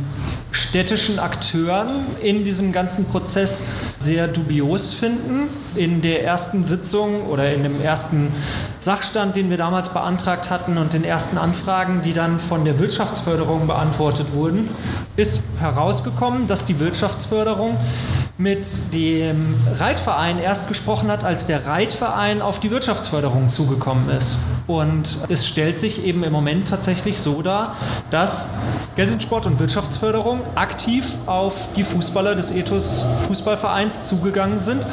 städtischen 0.55 1.19
Akteuren 1.19 2.07
in 2.23 2.45
diesem 2.45 2.73
ganzen 2.73 3.07
Prozess 3.07 3.65
sehr 3.99 4.29
dubios 4.29 4.95
finden. 4.95 5.49
In 5.75 6.03
der 6.03 6.25
ersten 6.25 6.65
Sitzung 6.65 7.27
oder 7.27 7.53
in 7.53 7.65
dem 7.65 7.81
ersten 7.81 8.33
Sachstand, 8.79 9.35
den 9.35 9.51
wir 9.51 9.57
damals 9.57 9.89
beantragt 9.89 10.51
hatten 10.51 10.79
und 10.79 10.93
den 10.93 11.05
ersten 11.05 11.37
Anfragen, 11.37 12.03
die 12.03 12.13
dann 12.13 12.39
von 12.39 12.65
der 12.65 12.79
Wirtschaftsförderung 12.79 13.67
beantwortet 13.67 14.29
wurden, 14.33 14.69
ist 15.17 15.43
herausgekommen, 15.59 16.47
dass 16.47 16.65
die 16.65 16.79
Wirtschaftsförderung 16.79 17.77
mit 18.37 18.93
dem 18.93 19.55
Reitverein 19.77 20.41
erst 20.41 20.67
gesprochen 20.67 21.09
hat, 21.09 21.23
als 21.23 21.47
der 21.47 21.67
Reitverein 21.67 22.43
auf 22.43 22.59
die 22.59 22.71
Wirtschaftsförderung 22.71 23.49
zugekommen 23.49 24.11
ist. 24.11 24.39
Und 24.67 25.19
es 25.29 25.47
stellt 25.47 25.79
sich 25.79 26.05
eben 26.05 26.25
im 26.25 26.33
Moment 26.33 26.69
tatsächlich 26.69 27.21
so 27.21 27.43
dar, 27.43 27.77
dass 28.11 28.55
Gelsensport 28.97 29.47
und 29.47 29.61
Wirtschaftsförderung 29.61 30.41
aktiv 30.55 31.19
auf 31.27 31.69
die 31.77 31.85
Fußballer 31.85 32.35
des 32.35 32.53
Ethos 32.53 33.07
Fußballvereins 33.27 34.05
zugegangen 34.05 34.59
sind 34.59 34.87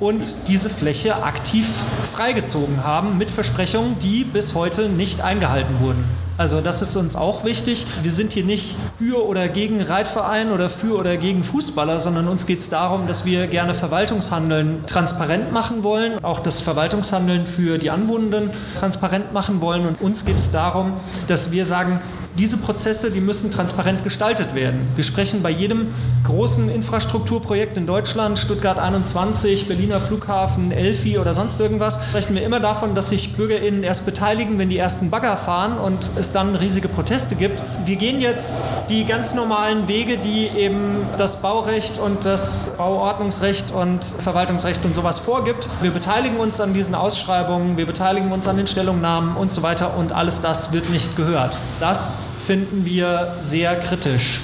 und 0.00 0.48
diese 0.48 0.70
Fläche 0.70 1.22
aktiv 1.22 1.66
freigezogen 2.12 2.84
haben 2.84 3.18
mit 3.18 3.30
Versprechungen, 3.30 3.98
die 3.98 4.24
bis 4.24 4.54
heute 4.54 4.88
nicht 4.88 5.20
eingehalten 5.20 5.80
wurden. 5.80 6.04
Also 6.36 6.60
das 6.60 6.82
ist 6.82 6.96
uns 6.96 7.14
auch 7.14 7.44
wichtig. 7.44 7.86
Wir 8.02 8.10
sind 8.10 8.32
hier 8.32 8.44
nicht 8.44 8.74
für 8.98 9.24
oder 9.24 9.48
gegen 9.48 9.80
Reitverein 9.80 10.50
oder 10.50 10.68
für 10.68 10.98
oder 10.98 11.16
gegen 11.16 11.44
Fußballer, 11.44 12.00
sondern 12.00 12.26
uns 12.26 12.46
geht 12.46 12.58
es 12.58 12.68
darum, 12.68 13.06
dass 13.06 13.24
wir 13.24 13.46
gerne 13.46 13.72
Verwaltungshandeln 13.72 14.84
transparent 14.86 15.52
machen 15.52 15.84
wollen, 15.84 16.24
auch 16.24 16.40
das 16.40 16.60
Verwaltungshandeln 16.60 17.46
für 17.46 17.78
die 17.78 17.90
Anwohnenden 17.90 18.50
transparent 18.76 19.32
machen 19.32 19.60
wollen. 19.60 19.86
Und 19.86 20.00
uns 20.00 20.24
geht 20.24 20.38
es 20.38 20.50
darum, 20.50 20.94
dass 21.28 21.52
wir 21.52 21.66
sagen, 21.66 22.00
diese 22.38 22.56
Prozesse, 22.56 23.10
die 23.10 23.20
müssen 23.20 23.50
transparent 23.50 24.02
gestaltet 24.02 24.54
werden. 24.54 24.80
Wir 24.96 25.04
sprechen 25.04 25.42
bei 25.42 25.50
jedem 25.50 25.94
großen 26.24 26.68
Infrastrukturprojekt 26.68 27.76
in 27.76 27.86
Deutschland, 27.86 28.38
Stuttgart 28.38 28.78
21, 28.78 29.68
Berliner 29.68 30.00
Flughafen, 30.00 30.72
Elfi 30.72 31.18
oder 31.18 31.34
sonst 31.34 31.60
irgendwas, 31.60 32.00
sprechen 32.08 32.34
wir 32.34 32.42
immer 32.42 32.60
davon, 32.60 32.94
dass 32.94 33.10
sich 33.10 33.36
BürgerInnen 33.36 33.84
erst 33.84 34.06
beteiligen, 34.06 34.58
wenn 34.58 34.68
die 34.68 34.78
ersten 34.78 35.10
Bagger 35.10 35.36
fahren 35.36 35.78
und 35.78 36.10
es 36.16 36.32
dann 36.32 36.56
riesige 36.56 36.88
Proteste 36.88 37.36
gibt. 37.36 37.62
Wir 37.84 37.96
gehen 37.96 38.20
jetzt 38.20 38.62
die 38.88 39.04
ganz 39.04 39.34
normalen 39.34 39.86
Wege, 39.86 40.16
die 40.16 40.48
eben 40.48 41.06
das 41.18 41.40
Baurecht 41.40 41.98
und 41.98 42.24
das 42.24 42.72
Bauordnungsrecht 42.76 43.70
und 43.70 44.04
Verwaltungsrecht 44.04 44.84
und 44.84 44.94
sowas 44.94 45.18
vorgibt. 45.18 45.68
Wir 45.82 45.90
beteiligen 45.90 46.38
uns 46.38 46.60
an 46.60 46.74
diesen 46.74 46.94
Ausschreibungen, 46.94 47.76
wir 47.76 47.86
beteiligen 47.86 48.32
uns 48.32 48.48
an 48.48 48.56
den 48.56 48.66
Stellungnahmen 48.66 49.36
und 49.36 49.52
so 49.52 49.62
weiter 49.62 49.96
und 49.96 50.12
alles 50.12 50.40
das 50.40 50.72
wird 50.72 50.90
nicht 50.90 51.16
gehört. 51.16 51.56
Das 51.80 52.23
finden 52.44 52.84
wir 52.84 53.36
sehr 53.40 53.74
kritisch. 53.76 54.40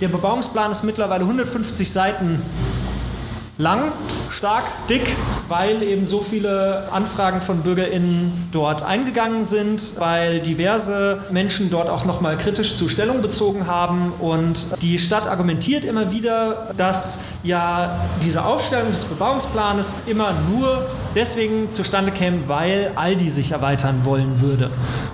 Der 0.00 0.08
Bebauungsplan 0.08 0.70
ist 0.70 0.84
mittlerweile 0.84 1.24
150 1.24 1.90
Seiten 1.90 2.40
lang, 3.58 3.92
stark, 4.34 4.64
dick, 4.88 5.16
weil 5.48 5.82
eben 5.82 6.04
so 6.04 6.20
viele 6.20 6.88
Anfragen 6.90 7.40
von 7.40 7.60
BürgerInnen 7.60 8.48
dort 8.50 8.82
eingegangen 8.82 9.44
sind, 9.44 9.94
weil 9.98 10.40
diverse 10.40 11.20
Menschen 11.30 11.70
dort 11.70 11.88
auch 11.88 12.04
nochmal 12.04 12.36
kritisch 12.36 12.74
zu 12.74 12.88
Stellung 12.88 13.22
bezogen 13.22 13.66
haben. 13.68 14.12
Und 14.18 14.66
die 14.82 14.98
Stadt 14.98 15.28
argumentiert 15.28 15.84
immer 15.84 16.10
wieder, 16.10 16.70
dass 16.76 17.20
ja 17.44 18.00
diese 18.22 18.44
Aufstellung 18.44 18.90
des 18.90 19.04
Bebauungsplanes 19.04 19.94
immer 20.06 20.34
nur 20.50 20.86
deswegen 21.14 21.70
zustande 21.70 22.10
käme, 22.10 22.48
weil 22.48 22.90
Aldi 22.96 23.30
sich 23.30 23.52
erweitern 23.52 24.00
wollen 24.04 24.40
würde. 24.40 24.70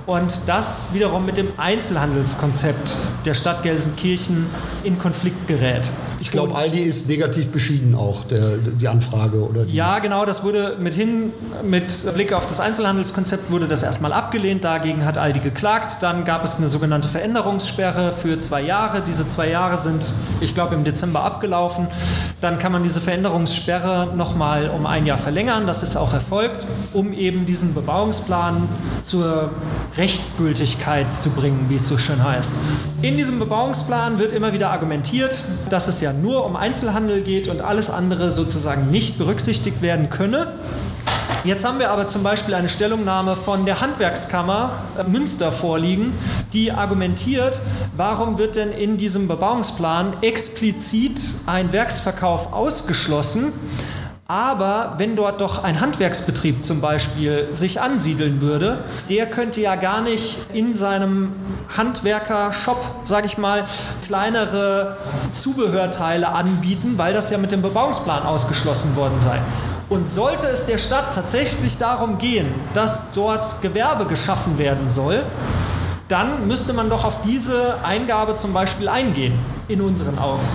Und 0.07 0.41
das 0.47 0.89
wiederum 0.95 1.27
mit 1.27 1.37
dem 1.37 1.49
Einzelhandelskonzept 1.59 2.97
der 3.27 3.35
Stadt 3.35 3.63
Gelsenkirchen 3.63 4.47
in 4.83 4.99
Konflikt 4.99 5.47
gerät. 5.47 5.91
Ich 6.21 6.31
glaube, 6.31 6.55
Aldi 6.55 6.79
ist 6.79 7.09
negativ 7.09 7.49
beschieden 7.49 7.95
auch, 7.95 8.25
der, 8.25 8.57
die 8.59 8.87
Anfrage. 8.87 9.10
Oder 9.13 9.65
die 9.65 9.75
ja, 9.75 9.99
genau, 9.99 10.25
das 10.25 10.45
wurde 10.45 10.77
mithin, 10.79 11.33
mit 11.63 12.13
Blick 12.15 12.33
auf 12.33 12.47
das 12.47 12.61
Einzelhandelskonzept 12.61 13.51
wurde 13.51 13.67
das 13.67 13.83
erstmal 13.83 14.13
abgelehnt. 14.13 14.65
Dagegen 14.65 15.05
hat 15.05 15.19
Aldi 15.19 15.41
geklagt. 15.41 15.99
Dann 16.01 16.25
gab 16.25 16.45
es 16.45 16.59
eine 16.59 16.69
sogenannte 16.69 17.09
Veränderungssperre 17.09 18.13
für 18.13 18.39
zwei 18.39 18.63
Jahre. 18.63 19.03
Diese 19.07 19.27
zwei 19.27 19.49
Jahre 19.51 19.79
sind, 19.79 20.13
ich 20.41 20.55
glaube, 20.55 20.75
im 20.75 20.85
Dezember 20.85 21.25
abgelaufen. 21.25 21.89
Dann 22.41 22.59
kann 22.59 22.73
man 22.73 22.83
diese 22.83 23.01
Veränderungssperre 23.01 24.13
nochmal 24.17 24.71
um 24.71 24.87
ein 24.87 25.07
Jahr 25.07 25.19
verlängern. 25.19 25.67
Das 25.67 25.83
ist 25.83 25.97
auch 25.97 26.13
erfolgt, 26.13 26.67
um 26.93 27.13
eben 27.13 27.47
diesen 27.47 27.75
Bebauungsplan 27.75 28.69
zur 29.03 29.51
Rechtsgültigkeit 29.97 31.13
zu 31.13 31.31
bringen, 31.31 31.67
wie 31.69 31.77
es 31.77 31.87
so 31.87 31.99
schön 31.99 32.23
heißt. 32.23 32.55
In 33.03 33.17
diesem 33.17 33.39
Bebauungsplan 33.39 34.19
wird 34.19 34.33
immer 34.33 34.53
wieder 34.53 34.71
argumentiert, 34.71 35.43
dass 35.71 35.89
es 35.89 36.03
ja 36.03 36.13
nur 36.13 36.45
um 36.45 36.55
Einzelhandel 36.55 37.23
geht 37.23 37.49
und 37.49 37.63
alles 37.63 37.89
andere 37.89 38.31
sozusagen 38.31 38.91
nicht 38.91 39.17
berücksichtigt 39.17 39.81
werden 39.81 40.11
könne. 40.11 40.49
Jetzt 41.43 41.65
haben 41.65 41.79
wir 41.79 41.91
aber 41.91 42.07
zum 42.07 42.23
Beispiel 42.23 42.53
eine 42.53 42.69
Stellungnahme 42.69 43.37
von 43.37 43.65
der 43.65 43.81
Handwerkskammer 43.81 44.73
äh, 44.99 45.05
Münster 45.05 45.51
vorliegen, 45.51 46.13
die 46.53 46.73
argumentiert, 46.73 47.63
warum 47.97 48.37
wird 48.37 48.57
denn 48.57 48.71
in 48.71 48.99
diesem 48.99 49.29
Bebauungsplan 49.29 50.13
explizit 50.21 51.23
ein 51.47 51.73
Werksverkauf 51.73 52.53
ausgeschlossen, 52.53 53.55
aber 54.31 54.95
wenn 54.97 55.17
dort 55.17 55.41
doch 55.41 55.65
ein 55.65 55.81
Handwerksbetrieb 55.81 56.65
zum 56.65 56.81
Beispiel 56.81 57.49
sich 57.51 57.81
ansiedeln 57.81 58.41
würde, 58.41 58.79
der 59.09 59.27
könnte 59.27 59.61
ja 59.61 59.75
gar 59.75 60.03
nicht 60.03 60.39
in 60.53 60.73
seinem 60.73 61.33
Handwerker-Shop, 61.77 62.81
sage 63.03 63.27
ich 63.27 63.39
mal, 63.39 63.65
kleinere 64.07 64.99
Zubehörteile 65.33 66.29
anbieten, 66.29 66.95
weil 66.97 67.13
das 67.13 67.31
ja 67.31 67.39
mit 67.39 67.51
dem 67.51 67.61
Bebauungsplan 67.61 68.23
ausgeschlossen 68.23 68.95
worden 68.95 69.19
sei. 69.19 69.41
Und 69.89 70.09
sollte 70.09 70.47
es 70.47 70.65
der 70.67 70.79
Stadt 70.79 71.13
tatsächlich 71.13 71.79
darum 71.79 72.19
gehen, 72.19 72.55
dass 72.73 73.11
dort 73.11 73.61
Gewerbe 73.63 74.05
geschaffen 74.05 74.59
werden 74.59 74.91
soll, 74.91 75.25
dann 76.07 76.47
müsste 76.47 76.73
man 76.73 76.89
doch 76.89 77.05
auf 77.05 77.23
diese 77.23 77.83
Eingabe 77.83 78.37
zum 78.37 78.53
Beispiel 78.53 78.89
eingehen, 78.89 79.37
in 79.67 79.81
unseren 79.81 80.21
Augen. 80.21 80.47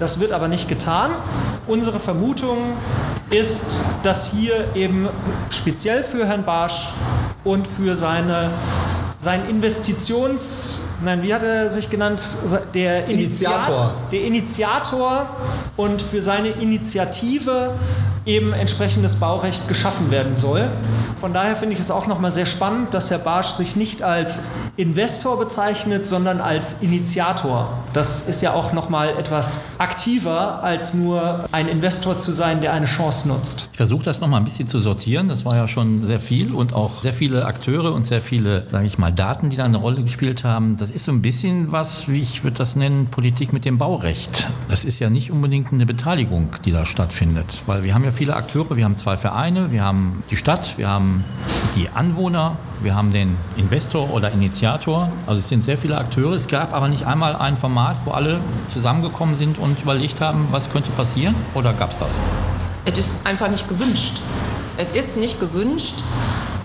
Das 0.00 0.18
wird 0.18 0.32
aber 0.32 0.48
nicht 0.48 0.68
getan. 0.68 1.12
Unsere 1.66 2.00
Vermutung 2.00 2.58
ist, 3.30 3.78
dass 4.02 4.32
hier 4.32 4.74
eben 4.74 5.08
speziell 5.50 6.02
für 6.02 6.26
Herrn 6.26 6.44
Barsch 6.44 6.88
und 7.44 7.68
für 7.68 7.94
seine, 7.94 8.50
sein 9.18 9.48
Investitions, 9.48 10.82
nein, 11.04 11.22
wie 11.22 11.32
hat 11.32 11.44
er 11.44 11.70
sich 11.70 11.88
genannt? 11.88 12.20
Der 12.74 13.06
Initiator. 13.06 13.14
Initiator. 13.14 13.94
Der 14.10 14.24
Initiator 14.24 15.36
und 15.76 16.02
für 16.02 16.20
seine 16.20 16.48
Initiative 16.48 17.70
eben 18.26 18.52
entsprechendes 18.52 19.16
Baurecht 19.16 19.68
geschaffen 19.68 20.10
werden 20.10 20.36
soll. 20.36 20.68
Von 21.20 21.32
daher 21.32 21.56
finde 21.56 21.74
ich 21.74 21.80
es 21.80 21.90
auch 21.90 22.06
nochmal 22.06 22.30
sehr 22.30 22.46
spannend, 22.46 22.94
dass 22.94 23.10
Herr 23.10 23.18
Barsch 23.18 23.48
sich 23.48 23.76
nicht 23.76 24.02
als 24.02 24.42
Investor 24.76 25.38
bezeichnet, 25.38 26.06
sondern 26.06 26.40
als 26.40 26.82
Initiator. 26.82 27.68
Das 27.92 28.22
ist 28.22 28.40
ja 28.42 28.54
auch 28.54 28.72
nochmal 28.72 29.10
etwas 29.18 29.60
aktiver, 29.78 30.62
als 30.62 30.94
nur 30.94 31.46
ein 31.52 31.68
Investor 31.68 32.18
zu 32.18 32.32
sein, 32.32 32.60
der 32.60 32.72
eine 32.72 32.86
Chance 32.86 33.28
nutzt. 33.28 33.68
Ich 33.72 33.76
versuche 33.76 34.04
das 34.04 34.20
nochmal 34.20 34.40
ein 34.40 34.44
bisschen 34.44 34.68
zu 34.68 34.78
sortieren. 34.80 35.28
Das 35.28 35.44
war 35.44 35.56
ja 35.56 35.68
schon 35.68 36.06
sehr 36.06 36.20
viel 36.20 36.52
und 36.52 36.72
auch 36.72 37.02
sehr 37.02 37.12
viele 37.12 37.44
Akteure 37.44 37.92
und 37.92 38.06
sehr 38.06 38.20
viele, 38.20 38.66
sage 38.70 38.86
ich 38.86 38.98
mal, 38.98 39.12
Daten, 39.12 39.50
die 39.50 39.56
da 39.56 39.64
eine 39.64 39.76
Rolle 39.76 40.02
gespielt 40.02 40.44
haben. 40.44 40.76
Das 40.76 40.90
ist 40.90 41.04
so 41.04 41.12
ein 41.12 41.22
bisschen 41.22 41.72
was, 41.72 42.08
wie 42.08 42.22
ich 42.22 42.44
würde 42.44 42.58
das 42.58 42.76
nennen, 42.76 43.08
Politik 43.10 43.52
mit 43.52 43.64
dem 43.64 43.78
Baurecht. 43.78 44.48
Das 44.68 44.84
ist 44.84 45.00
ja 45.00 45.10
nicht 45.10 45.30
unbedingt 45.30 45.72
eine 45.72 45.86
Beteiligung, 45.86 46.50
die 46.64 46.72
da 46.72 46.86
stattfindet, 46.86 47.62
weil 47.66 47.82
wir 47.82 47.94
haben 47.94 48.04
ja 48.04 48.11
viele 48.12 48.36
Akteure. 48.36 48.76
Wir 48.76 48.84
haben 48.84 48.96
zwei 48.96 49.16
Vereine, 49.16 49.72
wir 49.72 49.82
haben 49.82 50.22
die 50.30 50.36
Stadt, 50.36 50.78
wir 50.78 50.88
haben 50.88 51.24
die 51.74 51.88
Anwohner, 51.88 52.56
wir 52.82 52.94
haben 52.94 53.12
den 53.12 53.36
Investor 53.56 54.10
oder 54.12 54.30
Initiator. 54.30 55.10
Also 55.26 55.38
es 55.38 55.48
sind 55.48 55.64
sehr 55.64 55.78
viele 55.78 55.96
Akteure. 55.98 56.32
Es 56.32 56.48
gab 56.48 56.74
aber 56.74 56.88
nicht 56.88 57.06
einmal 57.06 57.36
ein 57.36 57.56
Format, 57.56 57.96
wo 58.04 58.10
alle 58.10 58.40
zusammengekommen 58.70 59.36
sind 59.36 59.58
und 59.58 59.80
überlegt 59.82 60.20
haben, 60.20 60.48
was 60.50 60.70
könnte 60.70 60.90
passieren. 60.90 61.34
Oder 61.54 61.72
gab 61.72 61.90
es 61.90 61.98
das? 61.98 62.20
Es 62.84 62.98
ist 62.98 63.26
einfach 63.26 63.48
nicht 63.48 63.68
gewünscht. 63.68 64.20
Es 64.76 65.06
ist 65.06 65.16
nicht 65.18 65.38
gewünscht, 65.40 66.02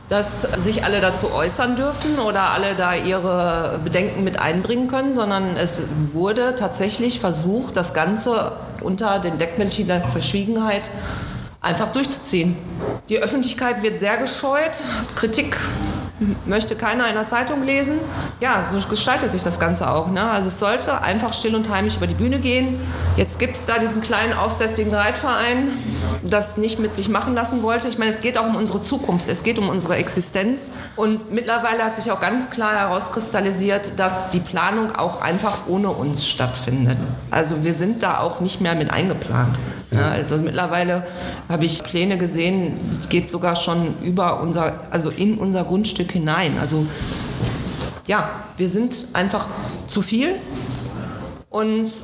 dass 0.09 0.41
sich 0.41 0.85
alle 0.85 1.01
dazu 1.01 1.33
äußern 1.33 1.75
dürfen 1.75 2.19
oder 2.19 2.51
alle 2.51 2.75
da 2.75 2.95
ihre 2.95 3.79
Bedenken 3.83 4.23
mit 4.23 4.39
einbringen 4.39 4.87
können, 4.87 5.13
sondern 5.13 5.57
es 5.57 5.87
wurde 6.13 6.55
tatsächlich 6.55 7.19
versucht, 7.19 7.75
das 7.75 7.93
Ganze 7.93 8.53
unter 8.81 9.19
den 9.19 9.37
Deckmäntelchen 9.37 9.87
der 9.87 10.01
Verschwiegenheit 10.01 10.89
einfach 11.67 11.89
durchzuziehen. 11.89 12.57
Die 13.09 13.19
Öffentlichkeit 13.19 13.83
wird 13.83 13.99
sehr 13.99 14.17
gescheut. 14.17 14.81
Kritik 15.15 15.57
möchte 16.45 16.75
keiner 16.75 17.07
in 17.07 17.13
der 17.13 17.25
Zeitung 17.25 17.63
lesen. 17.63 17.99
Ja, 18.39 18.65
so 18.69 18.79
gestaltet 18.87 19.31
sich 19.31 19.43
das 19.43 19.59
Ganze 19.59 19.89
auch. 19.89 20.09
Ne? 20.09 20.23
Also 20.23 20.47
es 20.47 20.59
sollte 20.59 21.01
einfach 21.01 21.33
still 21.33 21.55
und 21.55 21.69
heimlich 21.69 21.97
über 21.97 22.07
die 22.07 22.15
Bühne 22.15 22.39
gehen. 22.39 22.79
Jetzt 23.15 23.39
gibt 23.39 23.57
es 23.57 23.65
da 23.65 23.77
diesen 23.79 24.01
kleinen 24.01 24.33
aufsässigen 24.33 24.93
Reitverein, 24.93 25.69
das 26.23 26.57
nicht 26.57 26.79
mit 26.79 26.95
sich 26.95 27.09
machen 27.09 27.33
lassen 27.33 27.61
wollte. 27.61 27.87
Ich 27.87 27.97
meine, 27.97 28.11
es 28.11 28.21
geht 28.21 28.37
auch 28.37 28.45
um 28.45 28.55
unsere 28.55 28.81
Zukunft, 28.81 29.29
es 29.29 29.43
geht 29.43 29.59
um 29.59 29.69
unsere 29.69 29.95
Existenz. 29.95 30.71
Und 30.95 31.31
mittlerweile 31.31 31.83
hat 31.83 31.95
sich 31.95 32.11
auch 32.11 32.19
ganz 32.19 32.49
klar 32.49 32.73
herauskristallisiert, 32.73 33.93
dass 33.97 34.29
die 34.29 34.39
Planung 34.39 34.95
auch 34.95 35.21
einfach 35.21 35.67
ohne 35.67 35.89
uns 35.89 36.27
stattfindet. 36.27 36.97
Also 37.31 37.63
wir 37.63 37.73
sind 37.73 38.03
da 38.03 38.19
auch 38.19 38.39
nicht 38.39 38.61
mehr 38.61 38.75
mit 38.75 38.91
eingeplant. 38.91 39.57
Ja. 39.91 40.09
Also 40.09 40.37
mittlerweile 40.37 41.05
habe 41.47 41.65
ich 41.65 41.81
Pläne 41.83 42.17
gesehen, 42.17 42.77
es 42.91 43.07
geht 43.07 43.29
sogar 43.29 43.55
schon 43.55 43.95
über 44.01 44.41
unser, 44.41 44.73
also 44.91 45.09
in 45.09 45.37
unser 45.37 45.63
Grundstück 45.63 46.06
hinein. 46.11 46.57
Also 46.59 46.85
ja, 48.07 48.29
wir 48.57 48.69
sind 48.69 49.07
einfach 49.13 49.47
zu 49.87 50.01
viel 50.01 50.35
und 51.49 51.83
es 51.85 52.03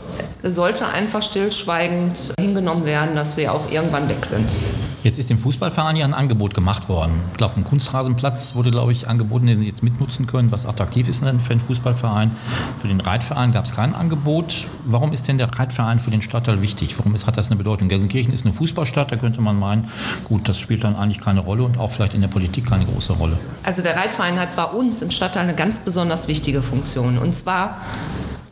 sollte 0.55 0.87
einfach 0.87 1.21
stillschweigend 1.21 2.33
hingenommen 2.39 2.85
werden, 2.85 3.15
dass 3.15 3.37
wir 3.37 3.53
auch 3.53 3.71
irgendwann 3.71 4.09
weg 4.09 4.25
sind. 4.25 4.55
Jetzt 5.03 5.19
ist 5.19 5.29
dem 5.29 5.37
Fußballverein 5.37 5.97
ja 5.97 6.05
ein 6.05 6.13
Angebot 6.13 6.53
gemacht 6.53 6.87
worden. 6.87 7.11
Ich 7.31 7.37
glaube, 7.37 7.55
ein 7.57 7.65
Kunstrasenplatz 7.65 8.55
wurde, 8.55 8.71
glaube 8.71 8.93
ich, 8.93 9.09
angeboten, 9.09 9.47
den 9.47 9.61
Sie 9.61 9.67
jetzt 9.67 9.83
mitnutzen 9.83 10.27
können, 10.27 10.49
was 10.49 10.65
attraktiv 10.65 11.09
ist 11.09 11.19
für 11.19 11.27
einen 11.27 11.41
Fußballverein. 11.41 12.31
Für 12.79 12.87
den 12.87 13.01
Reitverein 13.01 13.51
gab 13.51 13.65
es 13.65 13.73
kein 13.73 13.93
Angebot. 13.93 14.65
Warum 14.85 15.11
ist 15.11 15.27
denn 15.27 15.37
der 15.37 15.49
Reitverein 15.53 15.99
für 15.99 16.09
den 16.09 16.21
Stadtteil 16.21 16.61
wichtig? 16.61 16.97
Warum 16.97 17.15
ist, 17.15 17.27
hat 17.27 17.35
das 17.35 17.47
eine 17.47 17.57
Bedeutung? 17.57 17.89
Gelsenkirchen 17.89 18.33
ist 18.33 18.45
eine 18.45 18.53
Fußballstadt, 18.53 19.11
da 19.11 19.17
könnte 19.17 19.41
man 19.41 19.59
meinen, 19.59 19.89
gut, 20.23 20.47
das 20.47 20.57
spielt 20.57 20.85
dann 20.85 20.95
eigentlich 20.95 21.19
keine 21.19 21.41
Rolle 21.41 21.63
und 21.63 21.77
auch 21.77 21.91
vielleicht 21.91 22.13
in 22.13 22.21
der 22.21 22.29
Politik 22.29 22.65
keine 22.65 22.85
große 22.85 23.11
Rolle. 23.11 23.37
Also 23.63 23.81
der 23.81 23.97
Reitverein 23.97 24.39
hat 24.39 24.55
bei 24.55 24.63
uns 24.63 25.01
im 25.01 25.09
Stadtteil 25.09 25.43
eine 25.43 25.53
ganz 25.53 25.81
besonders 25.81 26.29
wichtige 26.29 26.61
Funktion. 26.61 27.17
Und 27.17 27.35
zwar 27.35 27.81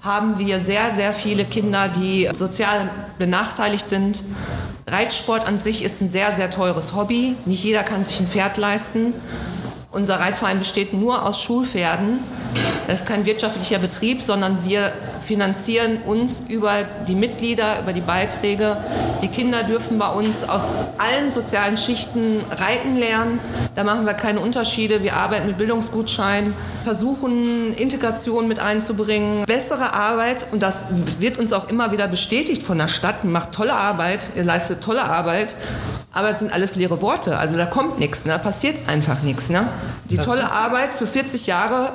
haben 0.02 0.38
wir 0.38 0.60
sehr, 0.60 0.92
sehr 0.92 1.14
viele 1.14 1.46
Kinder, 1.46 1.88
die 1.88 2.28
sozial 2.36 2.90
benachteiligt 3.18 3.88
sind. 3.88 4.24
Reitsport 4.88 5.48
an 5.48 5.58
sich 5.58 5.84
ist 5.84 6.02
ein 6.02 6.08
sehr, 6.08 6.34
sehr 6.34 6.50
teures 6.50 6.96
Hobby. 6.96 7.36
Nicht 7.46 7.64
jeder 7.64 7.84
kann 7.84 8.04
sich 8.04 8.20
ein 8.20 8.28
Pferd 8.28 8.58
leisten. 8.58 9.14
Unser 9.92 10.20
Reitverein 10.20 10.60
besteht 10.60 10.94
nur 10.94 11.26
aus 11.26 11.42
Schulpferden. 11.42 12.20
Das 12.88 13.02
ist 13.02 13.08
kein 13.08 13.26
wirtschaftlicher 13.26 13.80
Betrieb, 13.80 14.22
sondern 14.22 14.66
wir 14.66 14.94
finanzieren 15.24 15.98
uns 16.06 16.42
über 16.48 16.80
die 17.08 17.16
Mitglieder, 17.16 17.80
über 17.82 17.94
die 17.94 18.02
Beiträge. 18.02 18.78
Die 19.22 19.28
Kinder 19.28 19.64
dürfen 19.64 20.00
bei 20.00 20.10
uns 20.10 20.44
aus 20.48 20.86
allen 20.98 21.30
sozialen 21.30 21.78
Schichten 21.78 22.42
reiten 22.50 22.96
lernen. 22.98 23.40
Da 23.76 23.84
machen 23.84 24.06
wir 24.06 24.14
keine 24.14 24.40
Unterschiede. 24.40 25.04
Wir 25.04 25.16
arbeiten 25.16 25.48
mit 25.48 25.58
Bildungsgutscheinen, 25.58 26.54
versuchen 26.84 27.74
Integration 27.76 28.48
mit 28.48 28.60
einzubringen, 28.60 29.46
bessere 29.46 29.94
Arbeit 29.94 30.46
und 30.52 30.62
das 30.64 30.86
wird 31.20 31.38
uns 31.38 31.54
auch 31.54 31.70
immer 31.70 31.92
wieder 31.92 32.08
bestätigt 32.08 32.64
von 32.64 32.78
der 32.78 32.88
Stadt. 32.88 33.24
Macht 33.24 33.52
tolle 33.52 33.74
Arbeit, 33.74 34.30
ihr 34.36 34.44
leistet 34.44 34.82
tolle 34.84 35.04
Arbeit. 35.04 35.56
Aber 36.14 36.30
es 36.32 36.40
sind 36.40 36.52
alles 36.52 36.76
leere 36.76 37.02
Worte. 37.02 37.38
Also 37.38 37.56
da 37.58 37.66
kommt 37.66 37.98
nichts, 38.00 38.26
ne? 38.26 38.38
passiert 38.38 38.90
einfach 38.90 39.22
nichts. 39.22 39.50
Ne? 39.50 39.66
Die 40.10 40.18
Das- 40.18 40.26
tolle 40.26 40.52
Arbeit 40.52 40.94
für 40.94 41.08
40 41.08 41.48
Jahre 41.48 41.94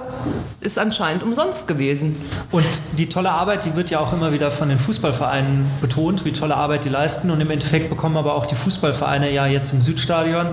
ist 0.60 0.78
anscheinend 0.78 1.22
umsonst 1.22 1.68
gewesen. 1.68 2.16
Und 2.50 2.66
die 2.98 3.08
tolle 3.08 3.30
Arbeit, 3.30 3.64
die 3.64 3.76
wird 3.76 3.90
ja 3.90 4.00
auch 4.00 4.12
immer 4.12 4.32
wieder 4.32 4.50
von 4.50 4.68
den 4.68 4.78
Fußballvereinen 4.78 5.66
betont, 5.80 6.24
wie 6.24 6.32
tolle 6.32 6.56
Arbeit 6.56 6.84
die 6.84 6.88
leisten. 6.88 7.30
Und 7.30 7.40
im 7.40 7.50
Endeffekt 7.50 7.90
bekommen 7.90 8.16
aber 8.16 8.34
auch 8.34 8.46
die 8.46 8.54
Fußballvereine 8.54 9.30
ja 9.30 9.46
jetzt 9.46 9.72
im 9.72 9.80
Südstadion 9.80 10.46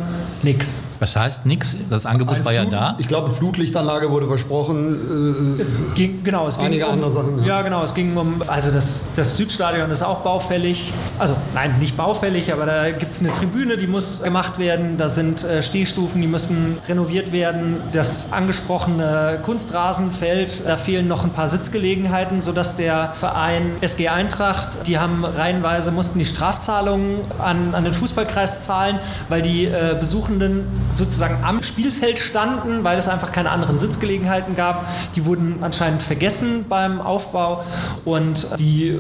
nichts. 0.44 0.84
Das 1.00 1.16
heißt 1.16 1.46
nichts, 1.46 1.76
das 1.90 2.06
Angebot 2.06 2.36
Ein 2.38 2.46
war 2.46 2.54
ja 2.54 2.62
Flut- 2.62 2.74
da. 2.74 2.96
Ich 3.00 3.08
glaube, 3.08 3.30
Flutlichtanlage 3.32 4.10
wurde 4.12 4.28
versprochen. 4.28 5.58
Es 5.60 5.76
ging, 5.96 6.24
genau, 6.24 6.48
es 6.48 6.58
ging 6.58 6.68
Einige 6.68 6.86
um, 6.86 6.92
andere 6.94 7.12
Sachen, 7.12 7.40
ja. 7.40 7.46
Ja, 7.46 7.62
genau, 7.62 7.84
es 7.84 7.94
ging 7.94 8.16
um, 8.16 8.42
also 8.48 8.72
das, 8.72 9.06
das 9.16 9.36
Südstadion 9.36 9.90
ist 9.92 10.02
auch 10.04 10.20
baufällig. 10.20 10.94
Also 11.20 11.36
nein, 11.54 11.76
nicht 11.80 11.98
baufällig, 11.98 12.52
aber 12.54 12.66
da 12.66 12.92
gibt 12.92 13.12
es 13.12 13.20
eine 13.20 13.32
Tribüne, 13.32 13.78
die 13.78 13.88
muss 13.88 14.22
gemacht 14.24 14.60
werden. 14.60 14.98
Da 14.98 15.10
sind 15.10 15.44
äh, 15.44 15.62
Stehstufen, 15.64 16.22
die 16.22 16.28
müssen 16.28 16.78
renoviert 16.88 17.32
werden. 17.32 17.82
Das 17.92 18.32
angesprochene 18.32 19.40
Kunstrasenfeld, 19.94 20.64
da 20.66 20.78
fehlen 20.78 21.08
noch 21.08 21.24
ein 21.24 21.30
paar 21.30 21.48
Sitzgelegenheiten, 21.48 22.42
sodass 22.42 22.76
der 22.76 23.14
Verein 23.14 23.72
SG 23.82 24.10
Eintracht, 24.10 24.88
die 24.88 24.98
haben 24.98 25.24
reihenweise, 25.24 25.92
mussten 25.92 26.18
die 26.18 26.26
Strafzahlungen 26.26 27.20
an, 27.38 27.76
an 27.76 27.84
den 27.84 27.94
Fußballkreis 27.94 28.62
zahlen, 28.62 29.00
weil 29.30 29.44
die 29.44 29.66
äh, 29.66 29.96
Besuchenden 30.00 30.66
sozusagen 30.92 31.44
am 31.44 31.62
Spielfeld 31.62 32.18
standen, 32.18 32.84
weil 32.84 32.98
es 32.98 33.08
einfach 33.08 33.32
keine 33.32 33.52
anderen 33.52 33.78
Sitzgelegenheiten 33.78 34.56
gab. 34.56 34.88
Die 35.16 35.26
wurden 35.26 35.58
anscheinend 35.62 36.02
vergessen 36.02 36.66
beim 36.68 37.00
Aufbau 37.00 37.64
und 38.04 38.48
die 38.58 39.00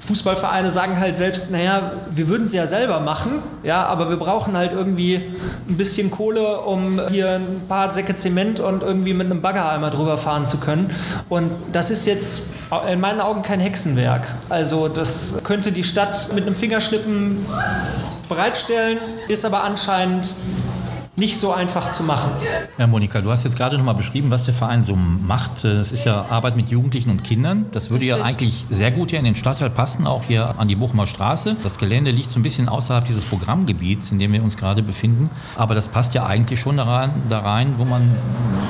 Fußballvereine 0.00 0.70
sagen 0.70 0.98
halt 0.98 1.16
selbst, 1.16 1.50
naja, 1.50 1.92
wir 2.10 2.28
würden 2.28 2.48
sie 2.48 2.56
ja 2.56 2.66
selber 2.66 3.00
machen, 3.00 3.42
ja, 3.62 3.84
aber 3.86 4.08
wir 4.08 4.16
brauchen 4.16 4.56
halt 4.56 4.72
irgendwie 4.72 5.20
ein 5.68 5.76
bisschen 5.76 6.10
Kohle, 6.10 6.60
um 6.60 7.00
hier 7.10 7.32
ein 7.32 7.62
paar 7.68 7.92
Säcke 7.92 8.16
Zement 8.16 8.60
und 8.60 8.82
irgendwie 8.82 9.14
mit 9.14 9.26
einem 9.26 9.42
Bagger 9.42 9.70
einmal 9.70 9.90
drüber 9.90 10.16
fahren 10.16 10.46
zu 10.46 10.58
können. 10.58 10.90
Und 11.28 11.50
das 11.72 11.90
ist 11.90 12.06
jetzt 12.06 12.44
in 12.90 13.00
meinen 13.00 13.20
Augen 13.20 13.42
kein 13.42 13.60
Hexenwerk. 13.60 14.26
Also 14.48 14.88
das 14.88 15.34
könnte 15.44 15.70
die 15.70 15.84
Stadt 15.84 16.30
mit 16.34 16.46
einem 16.46 16.56
Fingerschnippen 16.56 17.44
bereitstellen, 18.28 18.98
ist 19.28 19.44
aber 19.44 19.64
anscheinend 19.64 20.34
nicht 21.20 21.38
so 21.38 21.52
einfach 21.52 21.90
zu 21.90 22.02
machen. 22.02 22.30
Ja, 22.78 22.86
Monika, 22.86 23.20
du 23.20 23.30
hast 23.30 23.44
jetzt 23.44 23.56
gerade 23.56 23.76
nochmal 23.76 23.94
beschrieben, 23.94 24.30
was 24.30 24.46
der 24.46 24.54
Verein 24.54 24.84
so 24.84 24.96
macht. 24.96 25.64
Es 25.64 25.92
ist 25.92 26.06
ja 26.06 26.24
Arbeit 26.30 26.56
mit 26.56 26.70
Jugendlichen 26.70 27.10
und 27.10 27.22
Kindern. 27.22 27.66
Das 27.72 27.90
würde 27.90 28.06
ja 28.06 28.16
Richtig. 28.16 28.30
eigentlich 28.30 28.64
sehr 28.70 28.90
gut 28.90 29.10
hier 29.10 29.18
in 29.18 29.26
den 29.26 29.36
Stadtteil 29.36 29.68
passen, 29.68 30.06
auch 30.06 30.24
hier 30.24 30.58
an 30.58 30.66
die 30.66 30.76
Bochumer 30.76 31.06
Straße. 31.06 31.56
Das 31.62 31.78
Gelände 31.78 32.10
liegt 32.10 32.30
so 32.30 32.40
ein 32.40 32.42
bisschen 32.42 32.70
außerhalb 32.70 33.04
dieses 33.04 33.26
Programmgebiets, 33.26 34.10
in 34.10 34.18
dem 34.18 34.32
wir 34.32 34.42
uns 34.42 34.56
gerade 34.56 34.82
befinden. 34.82 35.28
Aber 35.56 35.74
das 35.74 35.88
passt 35.88 36.14
ja 36.14 36.24
eigentlich 36.24 36.58
schon 36.58 36.78
da 36.78 36.84
rein, 36.84 37.10
da 37.28 37.40
rein 37.40 37.74
wo 37.76 37.84
man 37.84 38.10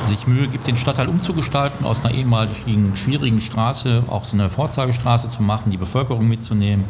sich 0.09 0.27
Mühe 0.27 0.49
gibt, 0.49 0.67
den 0.67 0.77
Stadtteil 0.77 1.09
umzugestalten, 1.09 1.87
aus 1.87 2.05
einer 2.05 2.15
ehemaligen 2.15 2.97
schwierigen 2.97 3.41
Straße 3.41 4.03
auch 4.09 4.25
so 4.25 4.37
eine 4.37 4.51
Vorzeigestraße 4.51 5.29
zu 5.29 5.43
machen, 5.43 5.71
die 5.71 5.77
Bevölkerung 5.77 6.27
mitzunehmen, 6.27 6.85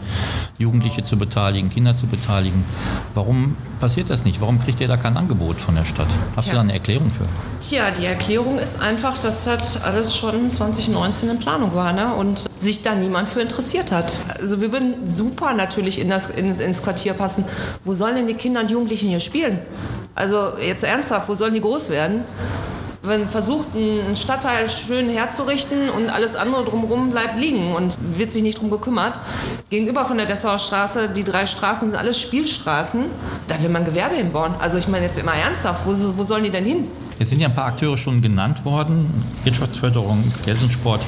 Jugendliche 0.59 1.05
zu 1.05 1.19
beteiligen, 1.19 1.69
Kinder 1.69 1.97
zu 1.97 2.07
beteiligen. 2.07 2.65
Warum 3.13 3.57
passiert 3.79 4.09
das 4.09 4.25
nicht? 4.25 4.41
Warum 4.41 4.59
kriegt 4.59 4.81
ihr 4.81 4.89
da 4.89 4.97
kein 4.97 5.19
Angebot 5.19 5.50
von 5.59 5.75
der 5.75 5.87
Stadt? 5.87 6.09
Hast 6.37 6.49
du 6.49 6.51
Tja. 6.51 6.55
da 6.57 6.61
eine 6.61 6.75
Erklärung 6.75 7.11
für? 7.11 7.25
Tja, 7.67 7.91
die 7.91 8.05
Erklärung 8.05 8.59
ist 8.59 8.83
einfach, 8.83 9.17
dass 9.17 9.45
das 9.45 9.83
alles 9.83 10.15
schon 10.15 10.51
2019 10.51 11.31
in 11.31 11.39
Planung 11.39 11.75
war 11.75 11.95
ne? 11.95 12.13
und 12.13 12.45
sich 12.57 12.83
da 12.83 12.95
niemand 12.95 13.31
für 13.31 13.41
interessiert 13.41 13.91
hat. 13.91 14.13
Also 14.39 14.61
wir 14.61 14.71
würden 14.71 15.07
super 15.07 15.55
natürlich 15.55 15.99
in 15.99 16.11
das, 16.11 16.29
in, 16.29 16.53
ins 16.61 16.83
Quartier 16.83 17.15
passen. 17.15 17.47
Wo 17.85 17.95
sollen 17.95 18.17
denn 18.17 18.27
die 18.27 18.35
Kinder 18.35 18.61
und 18.61 18.71
Jugendlichen 18.71 19.09
hier 19.09 19.21
spielen? 19.21 19.59
Also 20.15 20.59
jetzt 20.61 20.85
ernsthaft, 20.85 21.31
wo 21.31 21.35
sollen 21.35 21.55
die 21.55 21.63
groß 21.63 21.89
werden? 21.89 22.25
Wenn 23.03 23.27
versucht, 23.27 23.69
einen 23.75 24.15
Stadtteil 24.15 24.69
schön 24.69 25.09
herzurichten 25.09 25.89
und 25.89 26.11
alles 26.11 26.37
andere 26.37 26.65
drumherum 26.67 27.11
bleibt 27.11 27.39
liegen 27.39 27.75
und 27.75 27.97
wird 28.19 28.31
sich 28.31 28.43
nicht 28.43 28.61
drum 28.61 28.71
gekümmert. 28.71 29.19
Gegenüber 29.71 30.05
von 30.05 30.19
der 30.19 30.27
Dessauer 30.27 30.59
Straße, 30.59 31.09
die 31.09 31.25
drei 31.25 31.47
Straßen 31.47 31.89
sind 31.89 31.97
alles 31.97 32.21
Spielstraßen. 32.21 33.07
Da 33.49 33.63
will 33.63 33.71
man 33.71 33.85
Gewerbe 33.87 34.17
hinbauen. 34.17 34.55
Also 34.59 34.77
ich 34.77 34.87
meine 34.87 35.07
jetzt 35.07 35.19
immer 35.19 35.35
ernsthaft, 35.35 35.87
wo, 35.87 35.93
wo 36.19 36.25
sollen 36.25 36.45
die 36.45 36.51
denn 36.51 36.65
hin? 36.67 36.89
Jetzt 37.21 37.29
sind 37.29 37.41
ja 37.41 37.49
ein 37.49 37.55
paar 37.55 37.67
Akteure 37.67 37.99
schon 37.99 38.23
genannt 38.23 38.65
worden. 38.65 39.13
Wirtschaftsförderung, 39.45 40.33
Gelsensport. 40.47 41.03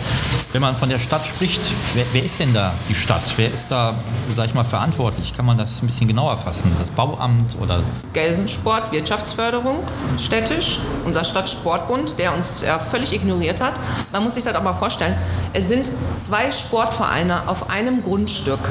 Wenn 0.52 0.60
man 0.60 0.76
von 0.76 0.90
der 0.90 0.98
Stadt 0.98 1.26
spricht, 1.26 1.62
wer, 1.94 2.04
wer 2.12 2.22
ist 2.22 2.38
denn 2.38 2.52
da 2.52 2.74
die 2.90 2.94
Stadt? 2.94 3.22
Wer 3.36 3.50
ist 3.50 3.70
da, 3.70 3.94
sag 4.36 4.44
ich 4.44 4.52
mal, 4.52 4.62
verantwortlich? 4.62 5.34
Kann 5.34 5.46
man 5.46 5.56
das 5.56 5.82
ein 5.82 5.86
bisschen 5.86 6.08
genauer 6.08 6.36
fassen? 6.36 6.70
Das 6.78 6.90
Bauamt 6.90 7.56
oder 7.62 7.82
Gelsensport, 8.12 8.92
Wirtschaftsförderung, 8.92 9.76
städtisch, 10.18 10.80
unser 11.06 11.24
Stadtsportbund, 11.24 12.18
der 12.18 12.34
uns 12.34 12.60
ja 12.60 12.78
völlig 12.78 13.14
ignoriert 13.14 13.62
hat. 13.62 13.80
Man 14.12 14.22
muss 14.22 14.34
sich 14.34 14.44
das 14.44 14.54
auch 14.54 14.62
mal 14.62 14.74
vorstellen, 14.74 15.16
es 15.54 15.68
sind 15.68 15.92
zwei 16.16 16.50
Sportvereine 16.50 17.48
auf 17.48 17.70
einem 17.70 18.02
Grundstück 18.02 18.68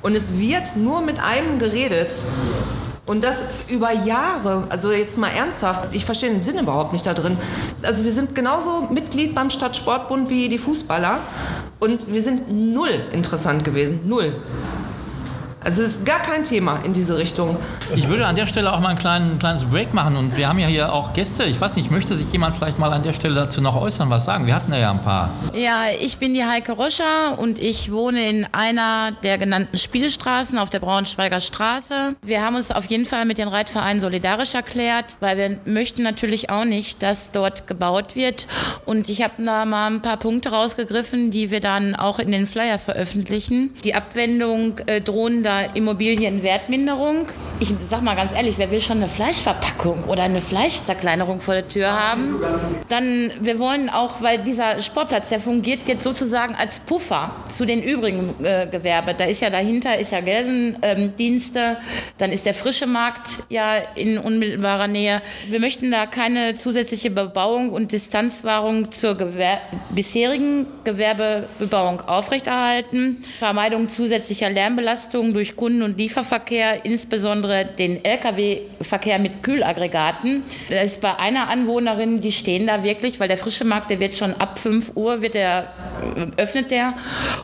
und 0.00 0.14
es 0.14 0.38
wird 0.38 0.76
nur 0.76 1.02
mit 1.02 1.18
einem 1.18 1.58
geredet. 1.58 2.22
Und 3.04 3.24
das 3.24 3.44
über 3.68 3.92
Jahre, 3.92 4.64
also 4.68 4.92
jetzt 4.92 5.18
mal 5.18 5.28
ernsthaft, 5.28 5.92
ich 5.92 6.04
verstehe 6.04 6.30
den 6.30 6.40
Sinn 6.40 6.58
überhaupt 6.58 6.92
nicht 6.92 7.04
da 7.04 7.14
drin. 7.14 7.36
Also 7.82 8.04
wir 8.04 8.12
sind 8.12 8.34
genauso 8.34 8.88
Mitglied 8.90 9.34
beim 9.34 9.50
Stadtsportbund 9.50 10.30
wie 10.30 10.48
die 10.48 10.58
Fußballer 10.58 11.18
und 11.80 12.12
wir 12.12 12.22
sind 12.22 12.52
null 12.52 12.90
interessant 13.12 13.64
gewesen, 13.64 14.02
null. 14.04 14.36
Also 15.64 15.82
es 15.82 15.96
ist 15.96 16.06
gar 16.06 16.20
kein 16.20 16.42
Thema 16.42 16.80
in 16.84 16.92
diese 16.92 17.16
Richtung. 17.16 17.56
Ich 17.94 18.08
würde 18.08 18.26
an 18.26 18.34
der 18.34 18.46
Stelle 18.46 18.72
auch 18.72 18.80
mal 18.80 18.88
ein 18.88 18.98
kleinen, 18.98 19.38
kleines 19.38 19.64
Break 19.64 19.94
machen 19.94 20.16
und 20.16 20.36
wir 20.36 20.48
haben 20.48 20.58
ja 20.58 20.66
hier 20.66 20.92
auch 20.92 21.12
Gäste. 21.12 21.44
Ich 21.44 21.60
weiß 21.60 21.76
nicht, 21.76 21.90
möchte 21.90 22.14
sich 22.14 22.30
jemand 22.32 22.56
vielleicht 22.56 22.78
mal 22.78 22.92
an 22.92 23.02
der 23.02 23.12
Stelle 23.12 23.34
dazu 23.34 23.60
noch 23.60 23.80
äußern, 23.80 24.10
was 24.10 24.24
sagen? 24.24 24.46
Wir 24.46 24.56
hatten 24.56 24.72
ja 24.72 24.90
ein 24.90 25.02
paar. 25.02 25.30
Ja, 25.54 25.84
ich 26.00 26.16
bin 26.16 26.34
die 26.34 26.44
Heike 26.44 26.72
Roscher 26.72 27.38
und 27.38 27.60
ich 27.60 27.92
wohne 27.92 28.28
in 28.28 28.46
einer 28.50 29.12
der 29.22 29.38
genannten 29.38 29.78
Spielstraßen 29.78 30.58
auf 30.58 30.70
der 30.70 30.80
Braunschweiger 30.80 31.40
Straße. 31.40 32.16
Wir 32.22 32.44
haben 32.44 32.56
uns 32.56 32.72
auf 32.72 32.86
jeden 32.86 33.04
Fall 33.04 33.24
mit 33.24 33.38
den 33.38 33.48
Reitvereinen 33.48 34.00
solidarisch 34.00 34.54
erklärt, 34.54 35.16
weil 35.20 35.36
wir 35.36 35.58
möchten 35.64 36.02
natürlich 36.02 36.50
auch 36.50 36.64
nicht, 36.64 37.02
dass 37.02 37.30
dort 37.30 37.68
gebaut 37.68 38.16
wird. 38.16 38.48
Und 38.84 39.08
ich 39.08 39.22
habe 39.22 39.42
da 39.42 39.64
mal 39.64 39.86
ein 39.86 40.02
paar 40.02 40.16
Punkte 40.16 40.50
rausgegriffen, 40.50 41.30
die 41.30 41.50
wir 41.50 41.60
dann 41.60 41.94
auch 41.94 42.18
in 42.18 42.32
den 42.32 42.46
Flyer 42.46 42.78
veröffentlichen. 42.78 43.74
Die 43.84 43.94
Abwendung 43.94 44.78
äh, 44.86 45.00
drohender 45.52 45.76
Immobilienwertminderung. 45.76 47.26
Ich 47.60 47.72
sag 47.88 48.02
mal 48.02 48.16
ganz 48.16 48.32
ehrlich, 48.32 48.54
wer 48.58 48.72
will 48.72 48.80
schon 48.80 48.96
eine 48.96 49.06
Fleischverpackung 49.06 50.04
oder 50.04 50.24
eine 50.24 50.40
Fleischzerkleinerung 50.40 51.40
vor 51.40 51.54
der 51.54 51.68
Tür 51.68 51.92
haben? 51.92 52.40
Dann, 52.88 53.30
wir 53.40 53.60
wollen 53.60 53.88
auch, 53.88 54.20
weil 54.20 54.42
dieser 54.42 54.82
Sportplatz, 54.82 55.28
der 55.28 55.38
fungiert 55.38 55.86
jetzt 55.86 56.02
sozusagen 56.02 56.56
als 56.56 56.80
Puffer 56.80 57.36
zu 57.56 57.64
den 57.64 57.80
übrigen 57.80 58.44
äh, 58.44 58.66
Gewerbe. 58.68 59.14
Da 59.14 59.24
ist 59.24 59.42
ja 59.42 59.50
dahinter, 59.50 59.96
ist 59.96 60.10
ja 60.10 60.20
Gelsendienste, 60.20 61.76
dann 62.18 62.32
ist 62.32 62.46
der 62.46 62.54
frische 62.54 62.88
Markt 62.88 63.28
ja 63.48 63.76
in 63.94 64.18
unmittelbarer 64.18 64.88
Nähe. 64.88 65.22
Wir 65.48 65.60
möchten 65.60 65.90
da 65.92 66.06
keine 66.06 66.56
zusätzliche 66.56 67.10
Bebauung 67.10 67.70
und 67.70 67.92
Distanzwahrung 67.92 68.90
zur 68.90 69.16
Gewer 69.16 69.60
bisherigen 69.90 70.66
Gewerbebebauung 70.82 72.00
aufrechterhalten. 72.00 73.22
Vermeidung 73.38 73.88
zusätzlicher 73.88 74.50
Lärmbelastung 74.50 75.32
durch 75.32 75.41
Kunden- 75.44 75.82
und 75.82 75.98
Lieferverkehr, 75.98 76.84
insbesondere 76.84 77.64
den 77.64 78.04
Lkw-Verkehr 78.04 79.18
mit 79.18 79.42
Kühlaggregaten. 79.42 80.42
Da 80.70 80.80
ist 80.80 81.00
bei 81.00 81.18
einer 81.18 81.48
Anwohnerin, 81.48 82.20
die 82.20 82.32
stehen 82.32 82.66
da 82.66 82.82
wirklich, 82.82 83.20
weil 83.20 83.28
der 83.28 83.38
frische 83.38 83.64
Markt, 83.64 83.90
der 83.90 84.00
wird 84.00 84.16
schon 84.16 84.34
ab 84.34 84.58
5 84.58 84.92
Uhr 84.94 85.20
wird 85.20 85.34
der, 85.34 85.72
äh, 86.16 86.40
öffnet 86.42 86.70
der 86.70 86.94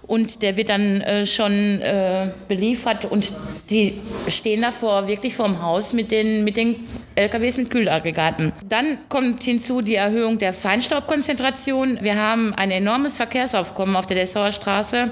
und 0.07 0.43
der 0.43 0.57
wird 0.57 0.71
dann 0.71 1.01
äh, 1.01 1.27
schon 1.27 1.81
äh, 1.81 2.31
beliefert 2.49 3.05
und 3.05 3.33
die 3.71 4.01
stehen 4.29 4.63
davor 4.63 5.07
wirklich 5.07 5.35
vorm 5.35 5.63
Haus 5.63 5.93
mit 5.93 6.11
den, 6.11 6.45
mit 6.45 6.57
den 6.57 6.77
LKWs 7.19 7.57
mit 7.57 7.71
Kühlaggregaten. 7.71 8.53
Dann 8.69 8.99
kommt 9.09 9.43
hinzu 9.43 9.81
die 9.83 9.97
Erhöhung 9.97 10.39
der 10.39 10.53
Feinstaubkonzentration. 10.53 11.99
Wir 12.01 12.15
haben 12.17 12.55
ein 12.55 12.71
enormes 12.71 13.17
Verkehrsaufkommen 13.17 13.97
auf 13.97 14.07
der 14.07 14.17
Dessauer 14.19 14.53
Straße. 14.53 15.11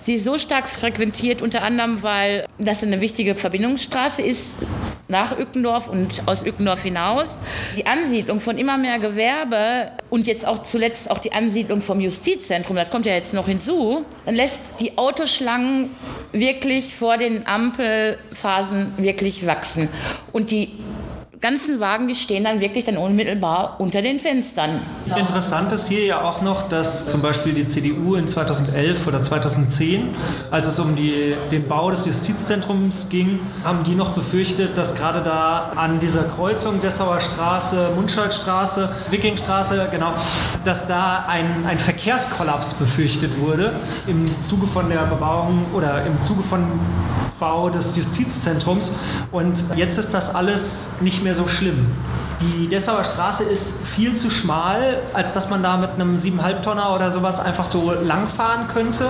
Sie 0.00 0.14
ist 0.14 0.24
so 0.24 0.36
stark 0.36 0.68
frequentiert, 0.68 1.42
unter 1.42 1.62
anderem, 1.62 2.02
weil 2.02 2.23
das 2.58 2.82
eine 2.82 3.00
wichtige 3.00 3.34
Verbindungsstraße 3.34 4.22
ist 4.22 4.56
nach 5.08 5.38
Ückendorf 5.38 5.88
und 5.88 6.22
aus 6.26 6.44
Ückendorf 6.44 6.82
hinaus. 6.82 7.38
Die 7.76 7.86
Ansiedlung 7.86 8.40
von 8.40 8.58
immer 8.58 8.78
mehr 8.78 8.98
Gewerbe 8.98 9.92
und 10.10 10.26
jetzt 10.26 10.46
auch 10.46 10.62
zuletzt 10.62 11.10
auch 11.10 11.18
die 11.18 11.32
Ansiedlung 11.32 11.82
vom 11.82 12.00
Justizzentrum, 12.00 12.76
das 12.76 12.90
kommt 12.90 13.06
ja 13.06 13.12
jetzt 13.12 13.34
noch 13.34 13.46
hinzu, 13.46 14.04
lässt 14.26 14.60
die 14.80 14.96
Autoschlangen 14.96 15.90
wirklich 16.32 16.94
vor 16.94 17.16
den 17.16 17.46
Ampelphasen 17.46 18.94
wirklich 18.96 19.46
wachsen. 19.46 19.88
Und 20.32 20.50
die 20.50 20.72
ganzen 21.44 21.78
Wagen, 21.78 22.08
die 22.08 22.14
stehen 22.14 22.44
dann 22.44 22.62
wirklich 22.62 22.86
dann 22.86 22.96
unmittelbar 22.96 23.76
unter 23.78 24.00
den 24.00 24.18
Fenstern. 24.18 24.80
Interessant 25.14 25.70
ist 25.72 25.88
hier 25.88 26.06
ja 26.06 26.22
auch 26.22 26.40
noch, 26.40 26.70
dass 26.70 27.06
zum 27.06 27.20
Beispiel 27.20 27.52
die 27.52 27.66
CDU 27.66 28.14
in 28.14 28.26
2011 28.26 29.06
oder 29.06 29.22
2010, 29.22 30.08
als 30.50 30.66
es 30.66 30.78
um 30.78 30.96
die, 30.96 31.34
den 31.52 31.68
Bau 31.68 31.90
des 31.90 32.06
Justizzentrums 32.06 33.10
ging, 33.10 33.40
haben 33.62 33.84
die 33.84 33.94
noch 33.94 34.12
befürchtet, 34.12 34.78
dass 34.78 34.94
gerade 34.94 35.20
da 35.20 35.72
an 35.76 36.00
dieser 36.00 36.24
Kreuzung 36.24 36.80
Dessauer 36.80 37.20
Straße, 37.20 37.90
Mundschaldstraße, 37.94 38.88
Wikingstraße, 39.10 39.88
genau, 39.90 40.14
dass 40.64 40.88
da 40.88 41.26
ein, 41.28 41.66
ein 41.66 41.78
Verkehrskollaps 41.78 42.72
befürchtet 42.72 43.38
wurde 43.38 43.74
im 44.06 44.40
Zuge 44.40 44.66
von 44.66 44.88
der 44.88 45.00
Bebauung 45.00 45.66
oder 45.74 46.06
im 46.06 46.18
Zuge 46.22 46.42
von 46.42 46.62
Bau 47.44 47.68
des 47.68 47.94
Justizzentrums. 47.94 48.92
Und 49.30 49.64
jetzt 49.76 49.98
ist 49.98 50.14
das 50.14 50.34
alles 50.34 50.92
nicht 51.00 51.22
mehr 51.22 51.34
so 51.34 51.46
schlimm. 51.46 51.86
Die 52.40 52.68
Dessauer 52.68 53.04
Straße 53.04 53.44
ist 53.44 53.86
viel 53.86 54.16
zu 54.16 54.30
schmal, 54.30 55.02
als 55.12 55.34
dass 55.34 55.50
man 55.50 55.62
da 55.62 55.76
mit 55.76 55.90
einem 55.90 56.14
7,5 56.14 56.62
Tonner 56.62 56.94
oder 56.94 57.10
sowas 57.10 57.40
einfach 57.40 57.66
so 57.66 57.92
langfahren 57.92 58.66
könnte. 58.68 59.04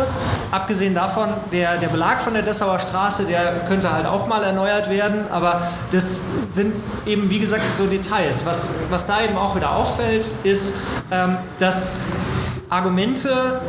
Abgesehen 0.50 0.96
davon, 0.96 1.28
der, 1.52 1.78
der 1.78 1.88
Belag 1.88 2.20
von 2.20 2.34
der 2.34 2.42
Dessauer 2.42 2.80
Straße, 2.80 3.24
der 3.26 3.60
könnte 3.68 3.92
halt 3.92 4.06
auch 4.06 4.26
mal 4.26 4.42
erneuert 4.42 4.90
werden, 4.90 5.28
aber 5.30 5.62
das 5.92 6.20
sind 6.48 6.74
eben, 7.06 7.30
wie 7.30 7.38
gesagt, 7.38 7.72
so 7.72 7.86
Details. 7.86 8.44
Was, 8.44 8.74
was 8.90 9.06
da 9.06 9.22
eben 9.22 9.36
auch 9.36 9.54
wieder 9.54 9.70
auffällt, 9.70 10.28
ist, 10.42 10.74
ähm, 11.12 11.36
dass 11.60 11.92
Argumente 12.68 13.60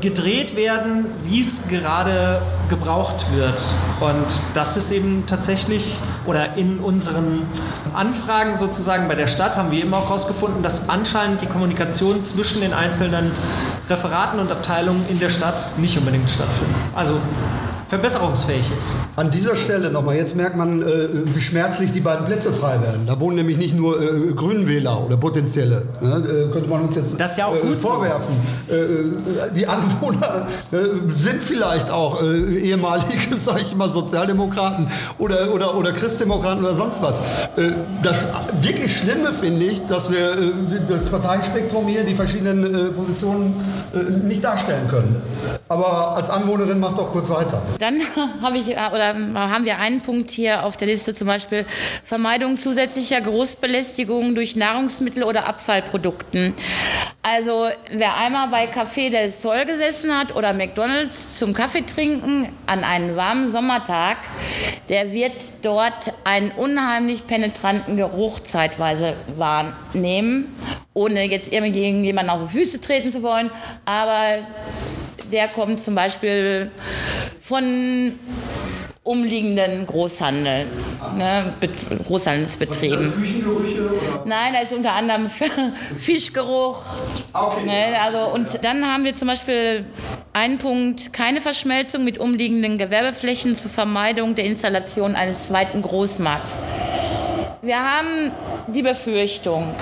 gedreht 0.00 0.56
werden, 0.56 1.06
wie 1.22 1.40
es 1.40 1.68
gerade 1.68 2.42
gebraucht 2.68 3.26
wird. 3.32 3.60
Und 4.00 4.42
das 4.54 4.76
ist 4.76 4.90
eben 4.90 5.24
tatsächlich, 5.26 5.98
oder 6.26 6.56
in 6.56 6.78
unseren 6.78 7.46
Anfragen 7.94 8.56
sozusagen 8.56 9.08
bei 9.08 9.14
der 9.14 9.26
Stadt 9.26 9.56
haben 9.56 9.70
wir 9.70 9.80
eben 9.80 9.94
auch 9.94 10.08
herausgefunden, 10.08 10.62
dass 10.62 10.88
anscheinend 10.88 11.40
die 11.40 11.46
Kommunikation 11.46 12.22
zwischen 12.22 12.60
den 12.60 12.72
einzelnen 12.72 13.30
Referaten 13.88 14.38
und 14.38 14.50
Abteilungen 14.50 15.04
in 15.08 15.18
der 15.18 15.30
Stadt 15.30 15.74
nicht 15.78 15.96
unbedingt 15.96 16.30
stattfindet. 16.30 16.76
Also 16.94 17.20
verbesserungsfähig 17.88 18.72
ist. 18.76 18.94
An 19.14 19.30
dieser 19.30 19.54
Stelle 19.54 19.90
nochmal, 19.90 20.16
jetzt 20.16 20.34
merkt 20.34 20.56
man, 20.56 20.82
äh, 20.82 21.08
wie 21.34 21.40
schmerzlich 21.40 21.92
die 21.92 22.00
beiden 22.00 22.26
Plätze 22.26 22.52
frei 22.52 22.80
werden. 22.82 23.02
Da 23.06 23.20
wohnen 23.20 23.36
nämlich 23.36 23.58
nicht 23.58 23.76
nur 23.76 24.00
äh, 24.00 24.32
Grünwähler 24.32 25.04
oder 25.04 25.16
potenzielle. 25.16 25.86
Ne? 26.00 26.48
Äh, 26.48 26.52
könnte 26.52 26.68
man 26.68 26.82
uns 26.82 26.96
jetzt 26.96 27.18
das 27.20 27.36
ja 27.36 27.46
auch 27.46 27.54
äh, 27.54 27.60
gut 27.60 27.78
vorwerfen. 27.78 28.34
Äh, 28.68 28.74
äh, 28.74 29.52
die 29.54 29.66
Anwohner 29.66 30.46
sind 31.08 31.42
vielleicht 31.42 31.90
auch 31.90 32.22
ehemalige, 32.22 33.36
sage 33.36 33.60
ich 33.60 33.76
mal, 33.76 33.88
Sozialdemokraten 33.88 34.88
oder, 35.18 35.52
oder, 35.52 35.76
oder 35.76 35.92
Christdemokraten 35.92 36.64
oder 36.64 36.74
sonst 36.74 37.02
was. 37.02 37.22
das 38.02 38.28
wirklich 38.62 38.96
Schlimme 38.96 39.32
finde 39.32 39.64
ich, 39.66 39.84
dass 39.86 40.10
wir 40.10 40.36
das 40.88 41.08
Parteienspektrum 41.08 41.86
hier, 41.86 42.04
die 42.04 42.14
verschiedenen 42.14 42.94
Positionen 42.94 43.54
nicht 44.26 44.42
darstellen 44.44 44.88
können. 44.88 45.22
Aber 45.68 46.16
als 46.16 46.30
Anwohnerin 46.30 46.80
macht 46.80 46.98
doch 46.98 47.12
kurz 47.12 47.30
weiter. 47.30 47.62
Dann 47.78 48.00
habe 48.42 48.58
ich 48.58 48.68
äh, 48.70 48.74
oder 48.74 49.14
haben 49.34 49.64
wir 49.64 49.78
einen 49.78 50.00
Punkt 50.00 50.30
hier 50.30 50.64
auf 50.64 50.76
der 50.76 50.88
Liste, 50.88 51.14
zum 51.14 51.26
Beispiel 51.26 51.66
Vermeidung 52.04 52.58
zusätzlicher 52.58 53.20
Großbelästigung 53.20 54.34
durch 54.34 54.56
Nahrungsmittel 54.56 55.22
oder 55.22 55.46
Abfallprodukten. 55.46 56.54
Also 57.22 57.66
wer 57.90 58.16
einmal 58.16 58.48
bei 58.48 58.66
Café 58.66 59.10
del 59.10 59.32
Sol 59.32 59.64
gesessen 59.64 60.16
hat 60.16 60.34
oder 60.34 60.52
McDonald's 60.52 61.38
zum 61.38 61.54
Kaffee 61.54 61.82
trinken 61.82 62.52
an 62.66 62.84
einem 62.84 63.16
warmen 63.16 63.50
Sommertag, 63.50 64.18
der 64.88 65.12
wird 65.12 65.34
dort 65.62 66.12
einen 66.24 66.52
unheimlich 66.52 67.26
penetranten 67.26 67.96
Geruch 67.96 68.40
zeitweise 68.40 69.14
wahrnehmen, 69.36 70.54
ohne 70.94 71.24
jetzt 71.24 71.52
irgendjemanden 71.52 72.30
auf 72.30 72.48
die 72.48 72.58
Füße 72.58 72.80
treten 72.80 73.10
zu 73.10 73.22
wollen. 73.22 73.50
Aber 73.84 74.38
der 75.32 75.48
kommt 75.48 75.82
zum 75.82 75.94
Beispiel 75.94 76.70
von 77.40 78.12
umliegenden 79.06 79.86
Großhandel, 79.86 80.66
ne, 81.16 81.52
Großhandelsbetrieben. 82.06 83.12
Nein, 84.24 84.52
da 84.52 84.60
ist 84.60 84.72
unter 84.72 84.94
anderem 84.94 85.30
Fischgeruch. 85.96 86.82
Okay. 87.32 87.64
Ne, 87.64 88.00
also, 88.02 88.32
und 88.34 88.64
dann 88.64 88.84
haben 88.84 89.04
wir 89.04 89.14
zum 89.14 89.28
Beispiel 89.28 89.84
einen 90.32 90.58
Punkt, 90.58 91.12
keine 91.12 91.40
Verschmelzung 91.40 92.02
mit 92.04 92.18
umliegenden 92.18 92.78
Gewerbeflächen 92.78 93.54
zur 93.54 93.70
Vermeidung 93.70 94.34
der 94.34 94.44
Installation 94.44 95.14
eines 95.14 95.46
zweiten 95.46 95.82
Großmarkts. 95.82 96.60
Wir 97.62 97.78
haben 97.78 98.32
die 98.68 98.82
Befürchtung, 98.82 99.74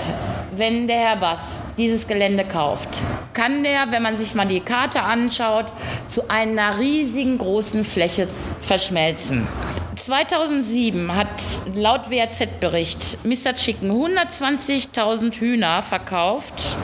wenn 0.53 0.87
der 0.87 0.97
Herr 0.97 1.17
Bass 1.17 1.65
dieses 1.77 2.07
Gelände 2.07 2.45
kauft, 2.45 2.89
kann 3.33 3.65
der, 3.65 3.91
wenn 3.91 4.03
man 4.03 4.17
sich 4.17 4.35
mal 4.37 4.47
die 4.47 4.61
Karte 4.61 5.03
anschaut, 5.03 5.67
zu 6.07 6.31
einer 6.31 6.79
riesigen 6.79 7.37
großen 7.37 7.85
Fläche 7.85 8.29
verschmelzen. 8.61 9.49
2007 9.97 11.15
hat 11.17 11.43
laut 11.75 12.11
WAZ-Bericht 12.11 13.19
Mr. 13.25 13.55
Chicken 13.55 13.91
120.000 13.91 15.35
Hühner 15.35 15.83
verkauft, 15.83 16.77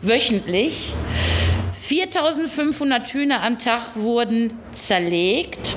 wöchentlich. 0.00 0.94
4.500 1.86 3.06
Hühner 3.12 3.42
am 3.42 3.58
Tag 3.58 3.82
wurden 3.96 4.58
zerlegt. 4.72 5.76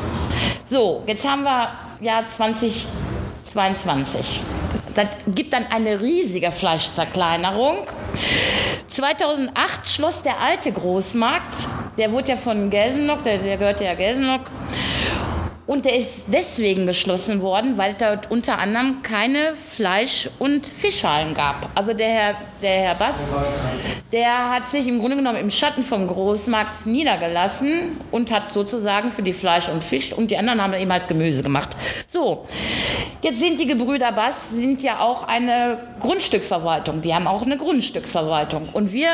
So, 0.64 1.04
jetzt 1.08 1.28
haben 1.28 1.44
wir 1.44 1.72
Jahr 2.00 2.26
2022. 3.56 4.42
Das 4.96 5.08
gibt 5.28 5.54
dann 5.54 5.66
eine 5.68 6.02
riesige 6.02 6.52
Fleischzerkleinerung. 6.52 7.88
2008 8.90 9.90
schloss 9.90 10.24
der 10.24 10.40
alte 10.40 10.72
Großmarkt, 10.72 11.56
der 11.98 12.12
wurde 12.12 12.32
ja 12.32 12.38
von 12.38 12.70
Gelsenlock, 12.70 13.24
der, 13.24 13.38
der 13.40 13.58
gehörte 13.58 13.86
ja 13.86 13.94
Gelsenlock, 13.94 14.42
und 15.68 15.86
der 15.86 15.98
ist 15.98 16.26
deswegen 16.28 16.86
geschlossen 16.86 17.42
worden, 17.42 17.78
weil 17.78 17.96
dort 17.98 18.30
unter 18.30 18.60
anderem 18.60 19.02
keine 19.02 19.54
Fleisch- 19.54 20.30
und 20.38 20.68
Fischhallen 20.68 21.34
gab. 21.34 21.70
Also 21.74 21.94
der 21.94 22.08
Herr, 22.08 22.36
der 22.62 22.82
Herr 22.82 22.96
Bass, 22.96 23.26
der 24.12 24.52
hat 24.52 24.70
sich 24.70 24.88
im 24.88 25.00
Grunde 25.00 25.18
genommen 25.18 25.38
im 25.38 25.50
Schatten 25.50 25.84
vom 25.84 26.08
Großmarkt 26.08 26.86
niedergelassen 26.86 27.98
und 28.12 28.32
hat 28.32 28.54
sozusagen 28.54 29.12
für 29.12 29.24
die 29.24 29.34
Fleisch 29.34 29.68
und 29.68 29.84
Fisch 29.84 30.14
und 30.14 30.30
die 30.30 30.38
anderen 30.38 30.62
haben 30.62 30.74
eben 30.74 30.92
halt 30.92 31.08
Gemüse 31.08 31.42
gemacht. 31.42 31.70
So, 32.08 32.46
jetzt 33.22 33.40
sind 33.40 33.60
die 33.60 33.66
Gebrüder 33.66 34.12
Bass 34.12 34.52
sind 34.52 34.84
ja 34.84 35.00
auch 35.00 35.24
eine 35.24 35.80
Grundstücksverwaltung. 36.00 37.02
Die 37.02 37.14
haben 37.14 37.28
auch 37.28 37.42
eine 37.42 37.58
Grundstücksverwaltung. 37.58 38.70
Und 38.72 38.94
wir 38.94 39.10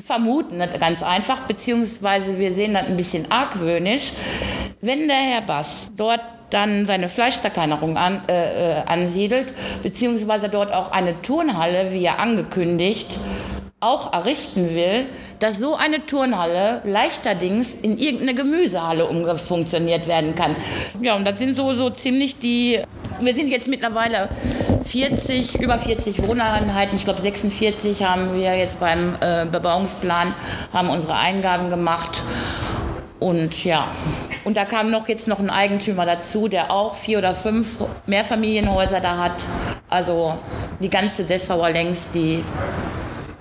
vermuten 0.00 0.58
das 0.58 0.78
ganz 0.78 1.02
einfach, 1.02 1.42
beziehungsweise 1.42 2.38
wir 2.38 2.52
sehen 2.52 2.74
das 2.74 2.86
ein 2.86 2.96
bisschen 2.96 3.30
argwöhnisch. 3.30 4.12
Wenn 4.80 5.08
der 5.08 5.16
Herr 5.16 5.42
Bass 5.42 5.92
dort 5.96 6.20
dann 6.50 6.84
seine 6.84 7.08
Fleischzerkleinerung 7.08 7.96
an, 7.96 8.22
äh, 8.28 8.80
äh, 8.80 8.82
ansiedelt, 8.84 9.54
beziehungsweise 9.82 10.48
dort 10.48 10.72
auch 10.72 10.92
eine 10.92 11.20
Turnhalle, 11.22 11.92
wie 11.92 12.04
er 12.04 12.18
angekündigt, 12.18 13.18
auch 13.82 14.12
errichten 14.12 14.74
will, 14.74 15.06
dass 15.38 15.58
so 15.58 15.74
eine 15.74 16.06
Turnhalle 16.06 16.82
leichterdings 16.84 17.74
in 17.74 17.98
irgendeine 17.98 18.34
Gemüsehalle 18.34 19.06
umfunktioniert 19.06 20.06
werden 20.06 20.34
kann. 20.34 20.56
Ja, 21.00 21.16
und 21.16 21.26
das 21.26 21.38
sind 21.38 21.56
so, 21.56 21.74
so 21.74 21.90
ziemlich 21.90 22.38
die 22.38 22.80
wir 23.20 23.34
sind 23.34 23.48
jetzt 23.48 23.68
mittlerweile 23.68 24.28
40, 24.84 25.60
über 25.60 25.78
40 25.78 26.26
Wohneinheiten. 26.26 26.96
Ich 26.96 27.04
glaube 27.04 27.20
46 27.20 28.02
haben 28.02 28.34
wir 28.34 28.56
jetzt 28.56 28.80
beim 28.80 29.14
äh, 29.20 29.46
Bebauungsplan, 29.46 30.34
haben 30.72 30.88
unsere 30.88 31.14
Eingaben 31.14 31.70
gemacht. 31.70 32.22
Und 33.20 33.64
ja, 33.64 33.86
und 34.44 34.56
da 34.56 34.64
kam 34.64 34.90
noch 34.90 35.08
jetzt 35.08 35.28
noch 35.28 35.38
ein 35.38 35.50
Eigentümer 35.50 36.04
dazu, 36.04 36.48
der 36.48 36.72
auch 36.72 36.96
vier 36.96 37.18
oder 37.18 37.34
fünf 37.34 37.78
Mehrfamilienhäuser 38.06 39.00
da 39.00 39.18
hat. 39.18 39.44
Also 39.88 40.38
die 40.80 40.90
ganze 40.90 41.24
Dessauer 41.24 41.70
längs, 41.70 42.10
die 42.10 42.42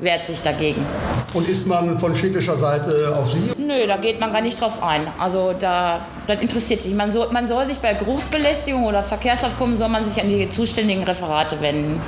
wehrt 0.02 0.26
sich 0.26 0.42
dagegen. 0.42 0.86
Und 1.34 1.48
ist 1.48 1.68
man 1.68 1.98
von 2.00 2.16
städtischer 2.16 2.58
Seite 2.58 3.16
auf 3.16 3.32
Sie? 3.32 3.52
Nö, 3.58 3.88
da 3.88 3.98
geht 3.98 4.20
man 4.20 4.34
gar 4.34 4.42
nicht 4.42 4.60
drauf 4.60 4.84
ein. 4.84 5.08
Also 5.18 5.54
da, 5.58 6.02
das 6.28 6.42
interessiert 6.42 6.82
sich. 6.82 6.94
Man 6.94 7.12
soll, 7.12 7.32
man 7.32 7.48
soll 7.48 7.66
sich 7.66 7.78
bei 7.78 7.94
Geruchsbelästigung 7.94 8.84
oder 8.84 9.04
Verkehrsaufkommen 9.04 9.78
soll 9.78 9.90
man 9.90 10.04
sich 10.04 10.22
an 10.22 10.28
die 10.28 10.50
zuständigen 10.50 11.04
Referate 11.04 11.62
wenden. 11.62 12.02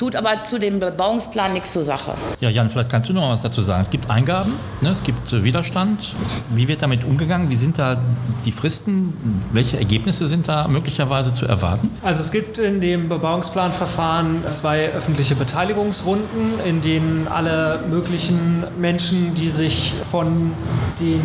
Tut 0.00 0.16
aber 0.16 0.40
zu 0.40 0.58
dem 0.58 0.80
Bebauungsplan 0.80 1.52
nichts 1.52 1.74
zur 1.74 1.82
Sache. 1.82 2.14
Ja, 2.40 2.48
Jan, 2.48 2.70
vielleicht 2.70 2.88
kannst 2.88 3.10
du 3.10 3.12
noch 3.12 3.28
was 3.28 3.42
dazu 3.42 3.60
sagen. 3.60 3.82
Es 3.82 3.90
gibt 3.90 4.08
Eingaben, 4.08 4.54
ne? 4.80 4.88
es 4.88 5.04
gibt 5.04 5.30
äh, 5.30 5.44
Widerstand. 5.44 6.14
Wie 6.54 6.68
wird 6.68 6.80
damit 6.80 7.04
umgegangen? 7.04 7.50
Wie 7.50 7.56
sind 7.56 7.78
da 7.78 8.00
die 8.46 8.50
Fristen? 8.50 9.12
Welche 9.52 9.76
Ergebnisse 9.76 10.26
sind 10.26 10.48
da 10.48 10.68
möglicherweise 10.68 11.34
zu 11.34 11.44
erwarten? 11.44 11.90
Also 12.02 12.22
es 12.22 12.32
gibt 12.32 12.58
in 12.58 12.80
dem 12.80 13.10
Bebauungsplanverfahren 13.10 14.42
zwei 14.48 14.88
öffentliche 14.88 15.34
Beteiligungsrunden, 15.34 16.60
in 16.64 16.80
denen 16.80 17.28
alle 17.28 17.80
möglichen 17.90 18.64
Menschen, 18.78 19.34
die 19.34 19.50
sich 19.50 19.92
von 20.10 20.54
dem 20.98 21.20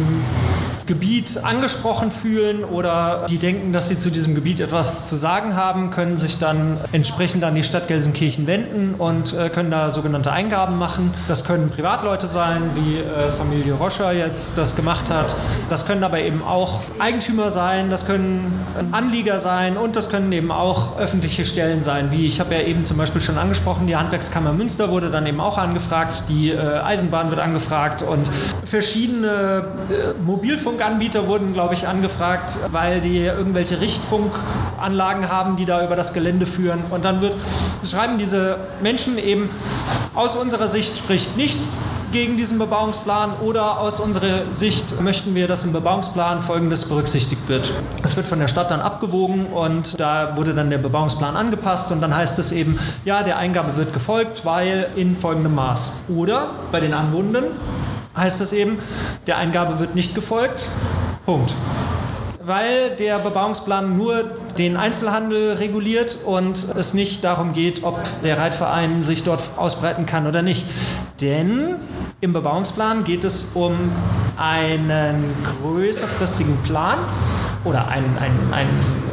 Gebiet 0.85 1.43
angesprochen 1.43 2.11
fühlen 2.11 2.63
oder 2.63 3.25
die 3.29 3.37
denken, 3.37 3.71
dass 3.71 3.87
sie 3.87 3.97
zu 3.97 4.11
diesem 4.11 4.35
Gebiet 4.35 4.59
etwas 4.59 5.07
zu 5.07 5.15
sagen 5.15 5.55
haben, 5.55 5.89
können 5.89 6.17
sich 6.17 6.37
dann 6.37 6.77
entsprechend 6.91 7.43
an 7.43 7.55
die 7.55 7.63
Stadt 7.63 7.87
Gelsenkirchen 7.87 8.45
wenden 8.45 8.64
und 8.97 9.33
äh, 9.33 9.49
können 9.49 9.71
da 9.71 9.89
sogenannte 9.89 10.31
Eingaben 10.31 10.77
machen. 10.77 11.13
Das 11.27 11.43
können 11.43 11.69
Privatleute 11.69 12.27
sein, 12.27 12.71
wie 12.75 12.97
äh, 12.99 13.29
Familie 13.29 13.73
Roscher 13.73 14.11
jetzt 14.11 14.57
das 14.57 14.75
gemacht 14.75 15.09
hat. 15.09 15.35
Das 15.69 15.87
können 15.87 16.03
aber 16.03 16.19
eben 16.19 16.43
auch 16.43 16.81
Eigentümer 16.99 17.49
sein, 17.49 17.89
das 17.89 18.05
können 18.05 18.65
Anlieger 18.91 19.39
sein 19.39 19.77
und 19.77 19.95
das 19.95 20.09
können 20.09 20.31
eben 20.31 20.51
auch 20.51 20.99
öffentliche 20.99 21.45
Stellen 21.45 21.81
sein, 21.81 22.11
wie 22.11 22.27
ich 22.27 22.39
habe 22.39 22.53
ja 22.53 22.61
eben 22.61 22.85
zum 22.85 22.97
Beispiel 22.97 23.21
schon 23.21 23.37
angesprochen, 23.37 23.87
die 23.87 23.95
Handwerkskammer 23.95 24.53
Münster 24.53 24.91
wurde 24.91 25.09
dann 25.09 25.25
eben 25.25 25.39
auch 25.39 25.57
angefragt, 25.57 26.25
die 26.29 26.51
äh, 26.51 26.59
Eisenbahn 26.59 27.29
wird 27.29 27.39
angefragt 27.39 28.01
und 28.01 28.29
verschiedene 28.65 29.65
Mobilfunk 30.23 30.75
Rundfunkanbieter 30.75 31.27
wurden, 31.27 31.53
glaube 31.53 31.73
ich, 31.73 31.87
angefragt, 31.87 32.57
weil 32.71 32.99
die 32.99 33.19
irgendwelche 33.19 33.79
Richtfunkanlagen 33.79 35.29
haben, 35.29 35.55
die 35.55 35.65
da 35.65 35.85
über 35.85 35.95
das 35.95 36.13
Gelände 36.13 36.45
führen. 36.45 36.79
Und 36.89 37.05
dann 37.05 37.21
wird, 37.21 37.35
schreiben 37.83 38.17
diese 38.17 38.54
Menschen 38.81 39.17
eben, 39.17 39.49
aus 40.13 40.35
unserer 40.35 40.67
Sicht 40.67 40.97
spricht 40.97 41.35
nichts 41.35 41.81
gegen 42.11 42.37
diesen 42.37 42.57
Bebauungsplan 42.57 43.33
oder 43.41 43.79
aus 43.79 43.99
unserer 43.99 44.51
Sicht 44.51 45.01
möchten 45.01 45.35
wir, 45.35 45.47
dass 45.47 45.65
im 45.65 45.73
Bebauungsplan 45.73 46.41
Folgendes 46.41 46.85
berücksichtigt 46.85 47.49
wird. 47.49 47.73
Es 48.03 48.15
wird 48.15 48.25
von 48.25 48.39
der 48.39 48.47
Stadt 48.47 48.71
dann 48.71 48.79
abgewogen 48.79 49.47
und 49.47 49.99
da 49.99 50.37
wurde 50.37 50.53
dann 50.53 50.69
der 50.69 50.77
Bebauungsplan 50.77 51.35
angepasst 51.35 51.91
und 51.91 52.01
dann 52.01 52.15
heißt 52.15 52.39
es 52.39 52.53
eben, 52.53 52.79
ja, 53.03 53.23
der 53.23 53.37
Eingabe 53.37 53.75
wird 53.75 53.91
gefolgt, 53.91 54.45
weil 54.45 54.87
in 54.95 55.15
folgendem 55.15 55.55
Maß. 55.55 55.91
Oder 56.07 56.51
bei 56.71 56.79
den 56.79 56.93
Anwohnenden 56.93 57.45
heißt 58.15 58.39
es 58.39 58.53
eben, 58.53 58.79
der 59.27 59.37
Eingabe 59.37 59.79
wird 59.79 59.95
nicht 59.95 60.15
gefolgt. 60.15 60.69
Punkt. 61.25 61.53
Weil 62.43 62.91
der 62.91 63.17
Bebauungsplan 63.19 63.97
nur 63.97 64.23
den 64.57 64.77
Einzelhandel 64.77 65.53
reguliert 65.53 66.17
und 66.25 66.67
es 66.77 66.93
nicht 66.93 67.23
darum 67.23 67.53
geht, 67.53 67.83
ob 67.83 67.99
der 68.23 68.37
Reitverein 68.37 69.03
sich 69.03 69.23
dort 69.23 69.51
ausbreiten 69.57 70.05
kann 70.05 70.27
oder 70.27 70.41
nicht. 70.41 70.65
Denn 71.21 71.75
im 72.21 72.33
Bebauungsplan 72.33 73.03
geht 73.03 73.23
es 73.23 73.47
um 73.53 73.91
einen 74.37 75.23
größerfristigen 75.61 76.57
Plan 76.63 76.97
oder 77.63 77.87
einen, 77.87 78.17
einen, 78.17 78.53
einen 78.53 79.04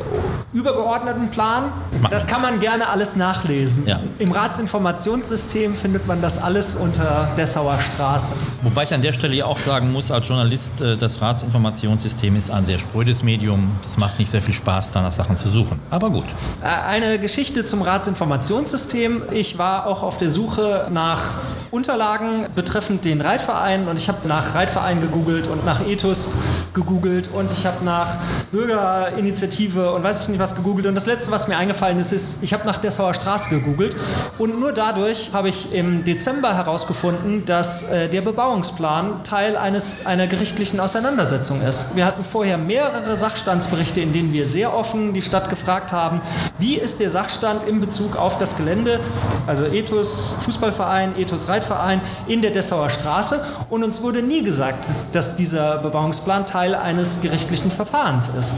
übergeordneten 0.53 1.31
Plan. 1.31 1.73
Das 2.11 2.27
kann 2.27 2.43
man 2.43 2.61
gerne 2.61 2.89
alles 2.89 3.17
nachlesen. 3.17 3.87
Ja. 3.87 4.01
Im 4.19 4.33
Ratsinformationssystem 4.33 5.75
findet 5.75 6.07
man 6.07 6.21
das 6.21 6.41
alles 6.41 6.77
unter 6.77 7.29
Dessauer 7.37 7.79
Straße. 7.81 8.35
Wobei 8.63 8.85
ich 8.85 8.93
an 8.93 9.03
der 9.03 9.13
Stelle 9.13 9.35
ja 9.35 9.47
auch 9.47 9.59
sagen 9.59 9.93
muss, 9.93 10.11
als 10.11 10.29
Journalist, 10.29 10.81
äh, 10.81 10.97
das 10.97 11.21
Ratsinformationssystem 11.23 12.37
ist 12.37 12.51
ein 12.51 12.67
sehr 12.67 12.79
sprödes 12.79 13.23
Medium. 13.23 13.71
Das 13.83 13.97
macht 13.97 14.19
nicht 14.19 14.31
sehr 14.31 14.43
viel 14.43 14.55
Spaß, 14.55 14.93
danach 14.93 15.13
Sachen 15.13 15.39
zu 15.39 15.49
suchen. 15.49 15.81
Aber 15.91 16.11
gut. 16.11 16.27
Äh, 16.63 16.67
eine 16.67 17.19
Geschichte 17.19 17.65
zum 17.65 17.83
Ratsinformationssystem. 17.83 19.23
Ich 19.33 19.57
war 19.57 19.87
auch 19.87 20.03
auf 20.03 20.19
der 20.19 20.31
Suche 20.31 20.89
nach 20.91 21.39
Unterlagen 21.71 22.47
betreffend 22.55 23.07
den 23.07 23.23
Reitverein 23.23 23.89
und 23.89 23.97
ich 23.97 24.09
habe 24.09 24.29
nach 24.29 24.55
Reitverein 24.55 25.01
gegoogelt 25.01 25.47
und 25.47 25.65
nach 25.65 25.87
Ethos 25.87 26.33
gegoogelt 26.75 27.31
und 27.33 27.51
ich 27.51 27.65
habe 27.65 27.83
nach 27.85 28.19
Bürgerinitiative 28.51 29.93
und 29.93 30.03
weiß 30.03 30.23
ich 30.23 30.29
nicht 30.29 30.42
was 30.43 30.57
gegoogelt 30.57 30.87
und 30.87 30.97
das 30.97 31.07
letzte, 31.07 31.31
was 31.31 31.47
mir 31.47 31.57
eingefallen 31.57 31.99
ist, 32.01 32.13
ist, 32.13 32.43
ich 32.43 32.53
habe 32.53 32.67
nach 32.67 32.77
Dessauer 32.77 33.15
Straße 33.15 33.49
gegoogelt 33.49 33.95
und 34.39 34.59
nur 34.59 34.73
dadurch 34.73 35.31
habe 35.33 35.49
ich 35.49 35.73
im 35.73 36.05
Dezember 36.05 36.55
herausgefunden, 36.55 37.45
dass 37.45 37.85
äh, 37.85 38.09
der 38.09 38.23
Bebauungsplan 38.23 39.23
Teil 39.23 39.57
eines, 39.57 40.05
einer 40.05 40.27
gerichtlichen 40.27 40.81
Auseinandersetzung 40.81 41.63
ist. 41.63 41.95
Wir 41.95 42.05
hatten 42.05 42.25
vorher 42.25 42.59
mehrere 42.59 43.17
Sachstandsberichte, 43.17 44.01
in 44.01 44.13
denen 44.13 44.33
wir 44.33 44.47
sehr 44.47 44.75
offen 44.75 45.13
die 45.13 45.23
Stadt 45.23 45.49
gefragt 45.49 45.93
haben, 45.93 46.21
wie 46.59 46.75
ist 46.75 46.99
der 46.99 47.09
Sachstand 47.09 47.69
in 47.69 47.81
Bezug 47.81 48.17
auf 48.17 48.37
das 48.37 48.57
Gelände, 48.57 48.99
also 49.47 49.65
Ethos 49.65 50.35
Fußballverein, 50.41 51.17
Ethos 51.19 51.49
Reitverein 51.49 52.01
in 52.27 52.43
der 52.43 52.51
Dessauer 52.51 52.91
Straße 52.91 53.45
und 53.71 53.85
uns 53.85 54.03
wurde 54.03 54.23
nie 54.23 54.43
gesagt, 54.43 54.89
dass 55.13 55.37
dieser 55.37 55.79
Bebauungsplan 55.79 56.47
Teil 56.47 56.75
eines 56.75 57.21
gerichtlichen 57.21 57.71
Verfahrens 57.71 58.29
ist. 58.31 58.57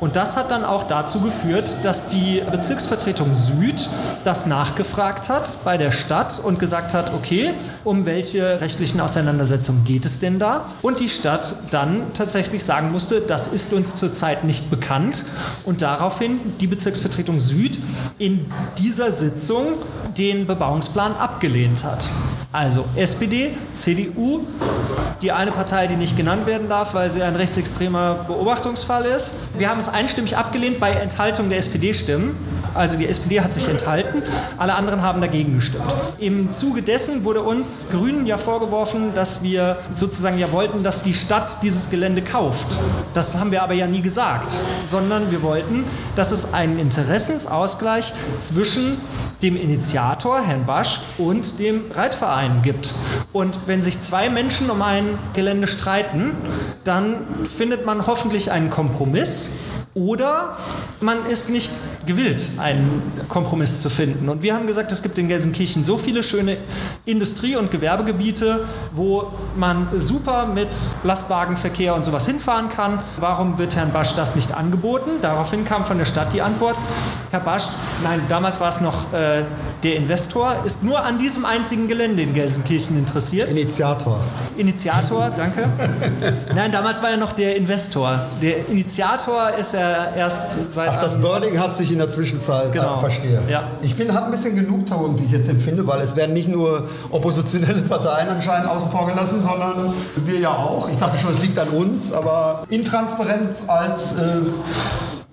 Und 0.00 0.16
das 0.16 0.36
hat 0.36 0.50
dann 0.50 0.64
auch 0.64 0.82
dazu 0.82 1.11
geführt, 1.20 1.78
dass 1.82 2.08
die 2.08 2.42
Bezirksvertretung 2.50 3.34
Süd 3.34 3.88
das 4.24 4.46
nachgefragt 4.46 5.28
hat 5.28 5.58
bei 5.64 5.76
der 5.76 5.90
Stadt 5.90 6.40
und 6.42 6.58
gesagt 6.58 6.94
hat, 6.94 7.12
okay, 7.14 7.54
um 7.84 8.06
welche 8.06 8.60
rechtlichen 8.60 9.00
Auseinandersetzungen 9.00 9.84
geht 9.84 10.04
es 10.04 10.20
denn 10.20 10.38
da? 10.38 10.66
Und 10.82 11.00
die 11.00 11.08
Stadt 11.08 11.56
dann 11.70 12.12
tatsächlich 12.14 12.64
sagen 12.64 12.92
musste, 12.92 13.20
das 13.20 13.48
ist 13.48 13.72
uns 13.72 13.96
zurzeit 13.96 14.44
nicht 14.44 14.70
bekannt 14.70 15.24
und 15.64 15.82
daraufhin 15.82 16.40
die 16.60 16.66
Bezirksvertretung 16.66 17.40
Süd 17.40 17.78
in 18.18 18.46
dieser 18.78 19.10
Sitzung 19.10 19.74
den 20.16 20.46
Bebauungsplan 20.46 21.14
abgelehnt 21.16 21.84
hat. 21.84 22.08
Also 22.52 22.84
SPD, 22.96 23.52
CDU, 23.72 24.40
die 25.22 25.32
eine 25.32 25.52
Partei, 25.52 25.86
die 25.86 25.96
nicht 25.96 26.18
genannt 26.18 26.44
werden 26.44 26.68
darf, 26.68 26.92
weil 26.92 27.10
sie 27.10 27.22
ein 27.22 27.34
rechtsextremer 27.34 28.26
Beobachtungsfall 28.28 29.06
ist. 29.06 29.36
Wir 29.56 29.70
haben 29.70 29.80
es 29.80 29.88
einstimmig 29.88 30.36
abgelehnt 30.36 30.78
bei 30.78 30.90
Enthaltung 30.90 31.48
der 31.48 31.58
SPD-Stimmen. 31.58 32.36
Also 32.74 32.96
die 32.98 33.06
SPD 33.06 33.40
hat 33.40 33.52
sich 33.52 33.68
enthalten, 33.68 34.22
alle 34.56 34.74
anderen 34.74 35.02
haben 35.02 35.20
dagegen 35.20 35.54
gestimmt. 35.54 35.84
Im 36.18 36.50
Zuge 36.50 36.82
dessen 36.82 37.24
wurde 37.24 37.42
uns 37.42 37.88
Grünen 37.90 38.26
ja 38.26 38.36
vorgeworfen, 38.36 39.14
dass 39.14 39.42
wir 39.42 39.78
sozusagen 39.90 40.38
ja 40.38 40.52
wollten, 40.52 40.82
dass 40.82 41.02
die 41.02 41.14
Stadt 41.14 41.58
dieses 41.62 41.90
Gelände 41.90 42.22
kauft. 42.22 42.78
Das 43.14 43.38
haben 43.38 43.50
wir 43.50 43.62
aber 43.62 43.74
ja 43.74 43.86
nie 43.86 44.00
gesagt, 44.00 44.52
sondern 44.84 45.30
wir 45.30 45.42
wollten, 45.42 45.84
dass 46.16 46.32
es 46.32 46.54
einen 46.54 46.78
Interessensausgleich 46.78 48.12
zwischen 48.38 49.00
dem 49.42 49.56
Initiator, 49.56 50.40
Herrn 50.40 50.64
Basch, 50.64 51.00
und 51.18 51.58
dem 51.58 51.90
Reitverein 51.92 52.62
gibt. 52.62 52.94
Und 53.32 53.60
wenn 53.66 53.82
sich 53.82 54.00
zwei 54.00 54.30
Menschen 54.30 54.70
um 54.70 54.82
ein 54.82 55.18
Gelände 55.34 55.66
streiten, 55.66 56.30
dann 56.84 57.16
findet 57.44 57.84
man 57.84 58.06
hoffentlich 58.06 58.50
einen 58.50 58.70
Kompromiss 58.70 59.50
oder 59.94 60.56
man 61.00 61.26
ist 61.26 61.50
nicht 61.50 61.70
gewillt, 62.06 62.52
einen 62.58 63.02
Kompromiss 63.28 63.80
zu 63.80 63.90
finden. 63.90 64.28
Und 64.28 64.42
wir 64.42 64.54
haben 64.54 64.66
gesagt, 64.66 64.92
es 64.92 65.02
gibt 65.02 65.18
in 65.18 65.28
Gelsenkirchen 65.28 65.84
so 65.84 65.98
viele 65.98 66.22
schöne 66.22 66.56
Industrie- 67.04 67.56
und 67.56 67.70
Gewerbegebiete, 67.70 68.64
wo 68.92 69.32
man 69.56 69.88
super 69.98 70.46
mit 70.46 70.76
Lastwagenverkehr 71.04 71.94
und 71.94 72.04
sowas 72.04 72.26
hinfahren 72.26 72.68
kann. 72.68 73.00
Warum 73.18 73.58
wird 73.58 73.76
Herrn 73.76 73.92
Basch 73.92 74.14
das 74.14 74.36
nicht 74.36 74.54
angeboten? 74.54 75.10
Daraufhin 75.20 75.64
kam 75.64 75.84
von 75.84 75.98
der 75.98 76.04
Stadt 76.04 76.32
die 76.32 76.42
Antwort, 76.42 76.76
Herr 77.30 77.40
Basch, 77.40 77.64
nein, 78.02 78.20
damals 78.28 78.60
war 78.60 78.68
es 78.68 78.80
noch 78.80 79.12
äh, 79.12 79.44
der 79.82 79.96
Investor, 79.96 80.62
ist 80.64 80.82
nur 80.82 81.02
an 81.02 81.18
diesem 81.18 81.44
einzigen 81.44 81.88
Gelände 81.88 82.22
in 82.22 82.34
Gelsenkirchen 82.34 82.96
interessiert. 82.96 83.50
Initiator. 83.50 84.20
Initiator, 84.56 85.30
danke. 85.36 85.68
nein, 86.54 86.70
damals 86.70 87.02
war 87.02 87.10
er 87.10 87.16
noch 87.16 87.32
der 87.32 87.56
Investor. 87.56 88.26
Der 88.40 88.68
Initiator 88.68 89.50
ist 89.58 89.74
er 89.74 90.14
erst 90.16 90.72
seit... 90.72 90.90
Ach, 90.90 91.00
das 91.00 91.22
Wording 91.22 91.58
hat 91.58 91.74
sich 91.74 91.90
in 91.90 91.98
der 91.98 92.08
Zwischenzeit 92.08 92.68
äh, 92.68 92.72
genau. 92.72 92.98
verstehe. 92.98 93.42
Ja. 93.48 93.64
Ich 93.82 93.96
bin 93.96 94.12
habe 94.14 94.26
ein 94.26 94.30
bisschen 94.30 94.54
Genugtuung, 94.54 95.18
wie 95.18 95.24
ich 95.24 95.32
jetzt 95.32 95.48
empfinde, 95.48 95.86
weil 95.86 96.00
es 96.00 96.14
werden 96.14 96.32
nicht 96.32 96.48
nur 96.48 96.88
oppositionelle 97.10 97.82
Parteien 97.82 98.28
anscheinend 98.28 98.68
außen 98.68 98.90
vor 98.90 99.06
gelassen, 99.06 99.42
sondern 99.42 99.94
wir 100.16 100.38
ja 100.38 100.50
auch. 100.50 100.88
Ich 100.88 100.98
dachte 100.98 101.18
schon, 101.18 101.32
es 101.32 101.42
liegt 101.42 101.58
an 101.58 101.68
uns, 101.68 102.12
aber 102.12 102.64
Intransparenz 102.68 103.64
als 103.68 104.18
äh, 104.18 104.36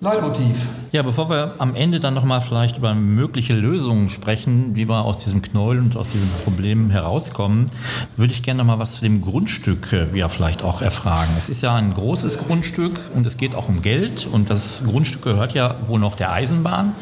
Leitmotiv. 0.00 0.56
Ja, 0.92 1.02
bevor 1.02 1.30
wir 1.30 1.54
am 1.58 1.76
Ende 1.76 2.00
dann 2.00 2.14
nochmal 2.14 2.40
vielleicht 2.40 2.78
über 2.78 2.94
mögliche 2.94 3.54
Lösungen 3.54 4.08
sprechen, 4.08 4.74
wie 4.74 4.88
wir 4.88 5.04
aus 5.04 5.18
diesem 5.18 5.40
Knäuel 5.40 5.78
und 5.78 5.96
aus 5.96 6.08
diesem 6.08 6.28
Problem 6.42 6.90
herauskommen, 6.90 7.70
würde 8.16 8.32
ich 8.32 8.42
gerne 8.42 8.58
nochmal 8.58 8.80
was 8.80 8.94
zu 8.94 9.02
dem 9.02 9.22
Grundstück 9.22 9.92
äh, 9.92 10.18
ja 10.18 10.28
vielleicht 10.28 10.64
auch 10.64 10.82
erfragen. 10.82 11.30
Es 11.38 11.48
ist 11.48 11.62
ja 11.62 11.76
ein 11.76 11.94
großes 11.94 12.38
Grundstück 12.38 12.98
und 13.14 13.24
es 13.24 13.36
geht 13.36 13.54
auch 13.54 13.68
um 13.68 13.82
Geld 13.82 14.26
und 14.26 14.50
das 14.50 14.82
Grundstück 14.84 15.22
gehört 15.22 15.54
ja 15.54 15.76
wohl 15.86 16.00
noch 16.00 16.16
der 16.16 16.32
Eisenbahn 16.32 16.92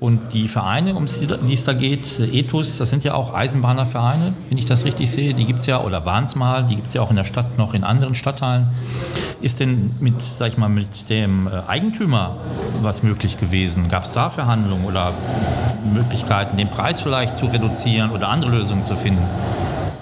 und 0.00 0.32
die 0.32 0.48
Vereine, 0.48 0.96
um 0.96 1.06
die 1.06 1.54
es 1.54 1.62
da 1.62 1.72
geht, 1.72 2.18
Ethos, 2.18 2.78
das 2.78 2.90
sind 2.90 3.04
ja 3.04 3.14
auch 3.14 3.32
Eisenbahnervereine, 3.32 4.32
wenn 4.48 4.58
ich 4.58 4.64
das 4.64 4.84
richtig 4.84 5.08
sehe, 5.08 5.34
die 5.34 5.44
gibt 5.44 5.60
es 5.60 5.66
ja, 5.66 5.80
oder 5.84 6.04
waren 6.04 6.24
es 6.24 6.34
mal, 6.34 6.64
die 6.64 6.74
gibt 6.74 6.88
es 6.88 6.94
ja 6.94 7.00
auch 7.00 7.10
in 7.10 7.16
der 7.16 7.24
Stadt 7.24 7.56
noch 7.58 7.74
in 7.74 7.84
anderen 7.84 8.16
Stadtteilen. 8.16 8.70
Ist 9.40 9.60
denn 9.60 9.92
mit, 10.00 10.20
sag 10.20 10.48
ich 10.48 10.58
mal, 10.58 10.68
mit 10.68 11.08
dem 11.08 11.46
äh, 11.46 11.62
Eigentümer 11.68 12.36
was 12.82 13.04
möglich? 13.04 13.19
Möglich 13.20 13.38
gewesen? 13.38 13.88
Gab 13.88 14.04
es 14.04 14.12
da 14.12 14.30
Verhandlungen 14.30 14.86
oder 14.86 15.12
Möglichkeiten, 15.92 16.56
den 16.56 16.68
Preis 16.68 17.02
vielleicht 17.02 17.36
zu 17.36 17.46
reduzieren 17.46 18.12
oder 18.12 18.28
andere 18.28 18.50
Lösungen 18.52 18.82
zu 18.84 18.96
finden? 18.96 19.22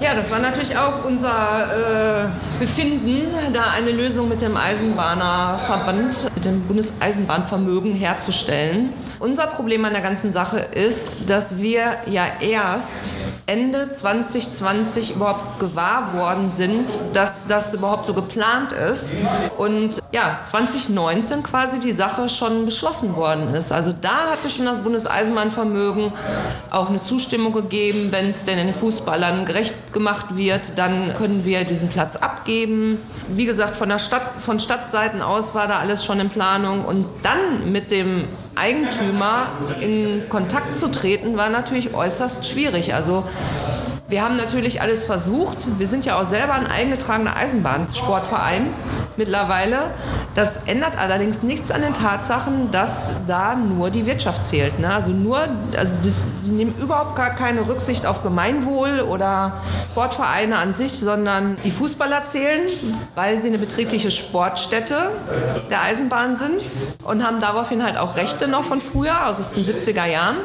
Ja, 0.01 0.15
das 0.15 0.31
war 0.31 0.39
natürlich 0.39 0.77
auch 0.79 1.05
unser 1.05 2.29
äh, 2.29 2.61
Befinden, 2.61 3.53
da 3.53 3.71
eine 3.75 3.91
Lösung 3.91 4.29
mit 4.29 4.41
dem 4.41 4.57
Eisenbahnerverband, 4.57 6.31
mit 6.37 6.45
dem 6.45 6.63
Bundeseisenbahnvermögen 6.69 7.95
herzustellen. 7.95 8.93
Unser 9.19 9.49
Problem 9.49 9.85
an 9.85 9.93
der 9.93 10.03
ganzen 10.03 10.31
Sache 10.31 10.59
ist, 10.59 11.29
dass 11.29 11.59
wir 11.59 11.97
ja 12.07 12.25
erst 12.41 13.19
Ende 13.47 13.91
2020 13.91 15.17
überhaupt 15.17 15.59
gewahr 15.59 16.15
worden 16.15 16.49
sind, 16.53 16.85
dass 17.13 17.49
das 17.49 17.75
überhaupt 17.75 18.07
so 18.07 18.15
geplant 18.15 18.71
ist. 18.71 19.17
Und 19.57 19.99
ja, 20.13 20.39
2019 20.45 21.43
quasi 21.43 21.81
die 21.81 21.91
Sache 21.91 22.29
schon 22.29 22.67
beschlossen 22.67 23.17
worden 23.17 23.53
ist. 23.53 23.73
Also 23.73 23.93
da 24.01 24.31
hatte 24.31 24.49
schon 24.49 24.67
das 24.67 24.79
Bundeseisenbahnvermögen 24.81 26.13
auch 26.71 26.89
eine 26.89 27.03
Zustimmung 27.03 27.53
gegeben, 27.53 28.13
wenn 28.13 28.31
es 28.31 28.45
denn 28.45 28.59
den 28.59 28.73
Fußballern 28.73 29.45
gerecht 29.45 29.75
gemacht 29.93 30.37
wird, 30.37 30.79
dann 30.79 31.15
können 31.15 31.45
wir 31.45 31.65
diesen 31.65 31.89
Platz 31.89 32.17
abgeben. 32.17 32.99
Wie 33.29 33.45
gesagt, 33.45 33.77
von 33.77 33.89
der 33.89 33.99
Stadt, 33.99 34.23
von 34.39 34.59
Stadtseiten 34.59 35.23
aus 35.23 35.55
war 35.55 35.67
da 35.67 35.79
alles 35.79 36.05
schon 36.05 36.21
in 36.21 36.29
Planung 36.29 36.85
und 36.85 37.07
dann 37.23 37.73
mit 37.73 37.91
dem 37.91 38.25
Eigentümer 38.55 39.47
in 39.81 40.29
Kontakt 40.29 40.75
zu 40.75 40.91
treten, 40.91 41.37
war 41.37 41.49
natürlich 41.49 41.95
äußerst 41.95 42.47
schwierig. 42.47 42.95
Also 42.95 43.25
wir 44.09 44.23
haben 44.23 44.37
natürlich 44.37 44.81
alles 44.81 45.05
versucht. 45.05 45.67
Wir 45.79 45.87
sind 45.87 46.07
ja 46.07 46.19
auch 46.19 46.25
selber 46.25 46.55
ein 46.55 46.67
eingetragener 46.67 47.37
Eisenbahnsportverein 47.37 48.67
mittlerweile. 49.19 49.91
Das 50.35 50.61
ändert 50.67 50.97
allerdings 50.97 51.43
nichts 51.43 51.71
an 51.71 51.83
den 51.83 51.95
Tatsachen, 51.95 52.71
dass 52.71 53.15
da 53.27 53.57
nur 53.57 53.91
die 53.91 54.07
Wirtschaft 54.07 54.45
zählt. 54.45 54.79
Ne? 54.79 54.89
Also 54.93 55.11
nur, 55.11 55.41
also 55.77 55.99
das, 56.03 56.27
die 56.45 56.51
nehmen 56.51 56.75
überhaupt 56.81 57.17
gar 57.17 57.31
keine 57.31 57.67
Rücksicht 57.67 58.07
auf 58.07 58.23
Gemeinwohl 58.23 59.01
oder 59.01 59.61
Sportvereine 59.91 60.57
an 60.57 60.73
sich, 60.73 60.93
sondern 60.93 61.57
die 61.65 61.73
Fußballer 61.73 62.25
zählen, 62.25 62.69
weil 63.17 63.37
sie 63.37 63.49
eine 63.49 63.59
betriebliche 63.59 64.11
Sportstätte 64.11 65.11
der 65.71 65.83
Eisenbahn 65.83 66.37
sind 66.37 66.63
und 67.03 67.27
haben 67.27 67.41
daraufhin 67.41 67.83
halt 67.83 67.99
auch 67.99 68.17
Rechte 68.17 68.47
noch 68.47 68.63
von 68.63 68.81
früher, 68.81 69.27
aus 69.27 69.55
den 69.55 69.65
70er 69.65 70.05
Jahren. 70.07 70.37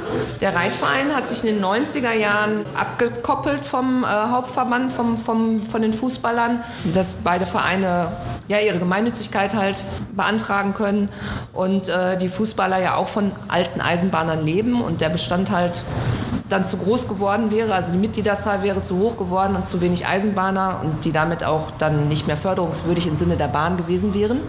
Der 0.42 0.56
Reitverein 0.56 1.16
hat 1.16 1.28
sich 1.28 1.48
in 1.48 1.56
den 1.56 1.64
90er 1.64 2.14
Jahren 2.14 2.64
abgekoppelt 2.76 3.64
vom 3.64 4.04
äh, 4.04 4.08
Hauptverband, 4.08 4.92
vom, 4.92 5.16
vom, 5.16 5.62
von 5.62 5.82
den 5.84 5.94
Fußballern, 5.94 6.64
dass 6.94 7.14
beide 7.24 7.46
Vereine 7.46 8.12
ja, 8.48 8.60
ihre 8.60 8.80
Gemeinnützigkeit 8.80 9.56
halt 9.56 9.84
beantragen 10.16 10.74
können 10.74 11.10
und 11.54 11.88
äh, 11.88 12.18
die 12.18 12.28
Fußballer 12.28 12.82
ja 12.82 12.96
auch 12.96 13.08
von 13.08 13.32
alten 13.48 13.82
Eisenbahnern 13.82 14.46
leben 14.46 14.82
und 14.82 15.02
der 15.02 15.10
Bestand 15.10 15.52
halt 15.52 15.84
dann 16.50 16.66
zu 16.66 16.78
groß 16.78 17.08
geworden 17.08 17.52
wäre, 17.52 17.74
also 17.74 17.92
die 17.92 17.98
Mitgliederzahl 17.98 18.64
wäre 18.64 18.84
zu 18.84 19.00
hoch 19.00 19.18
geworden 19.18 19.56
und 19.56 19.68
zu 19.68 19.82
wenig 19.82 20.06
Eisenbahner 20.06 20.82
und 20.84 21.06
die 21.06 21.12
damit 21.12 21.44
auch 21.44 21.72
dann 21.72 22.08
nicht 22.10 22.28
mehr 22.28 22.38
förderungswürdig 22.38 23.08
im 23.08 23.16
Sinne 23.16 23.38
der 23.38 23.48
Bahn 23.48 23.78
gewesen 23.78 24.14
wären. 24.14 24.40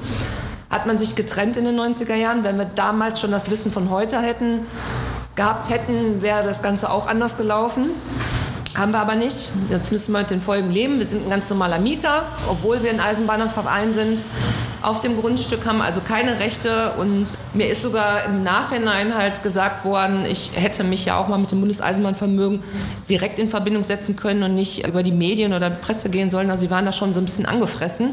Hat 0.70 0.86
man 0.86 0.98
sich 0.98 1.14
getrennt 1.14 1.56
in 1.56 1.64
den 1.64 1.78
90er 1.78 2.14
Jahren. 2.14 2.42
Wenn 2.42 2.58
wir 2.58 2.64
damals 2.64 3.20
schon 3.20 3.30
das 3.30 3.50
Wissen 3.50 3.70
von 3.70 3.90
heute 3.90 4.20
hätten, 4.20 4.66
gehabt 5.34 5.70
hätten, 5.70 6.20
wäre 6.20 6.42
das 6.42 6.62
Ganze 6.62 6.90
auch 6.90 7.06
anders 7.06 7.36
gelaufen. 7.36 7.90
Haben 8.74 8.90
wir 8.90 8.98
aber 8.98 9.14
nicht. 9.14 9.50
Jetzt 9.70 9.92
müssen 9.92 10.12
wir 10.12 10.18
mit 10.18 10.30
den 10.30 10.40
Folgen 10.40 10.70
leben. 10.70 10.98
Wir 10.98 11.06
sind 11.06 11.26
ein 11.26 11.30
ganz 11.30 11.48
normaler 11.48 11.78
Mieter, 11.78 12.24
obwohl 12.48 12.82
wir 12.82 12.90
ein 12.90 12.98
Eisenbahnerverein 12.98 13.92
sind. 13.92 14.24
Auf 14.82 15.00
dem 15.00 15.18
Grundstück 15.20 15.64
haben 15.64 15.80
also 15.80 16.00
keine 16.00 16.40
Rechte 16.40 16.92
und 16.98 17.26
mir 17.54 17.68
ist 17.68 17.82
sogar 17.82 18.24
im 18.24 18.42
Nachhinein 18.42 19.14
halt 19.14 19.42
gesagt 19.44 19.84
worden, 19.84 20.26
ich 20.26 20.50
hätte 20.54 20.82
mich 20.84 21.04
ja 21.06 21.16
auch 21.16 21.28
mal 21.28 21.38
mit 21.38 21.52
dem 21.52 21.60
Bundeseisenbahnvermögen 21.60 22.62
direkt 23.08 23.38
in 23.38 23.48
Verbindung 23.48 23.84
setzen 23.84 24.16
können 24.16 24.42
und 24.42 24.54
nicht 24.54 24.86
über 24.86 25.02
die 25.02 25.12
Medien 25.12 25.54
oder 25.54 25.70
die 25.70 25.80
Presse 25.80 26.10
gehen 26.10 26.28
sollen. 26.28 26.50
Also 26.50 26.66
sie 26.66 26.70
waren 26.70 26.84
da 26.84 26.92
schon 26.92 27.14
so 27.14 27.20
ein 27.20 27.24
bisschen 27.24 27.46
angefressen, 27.46 28.10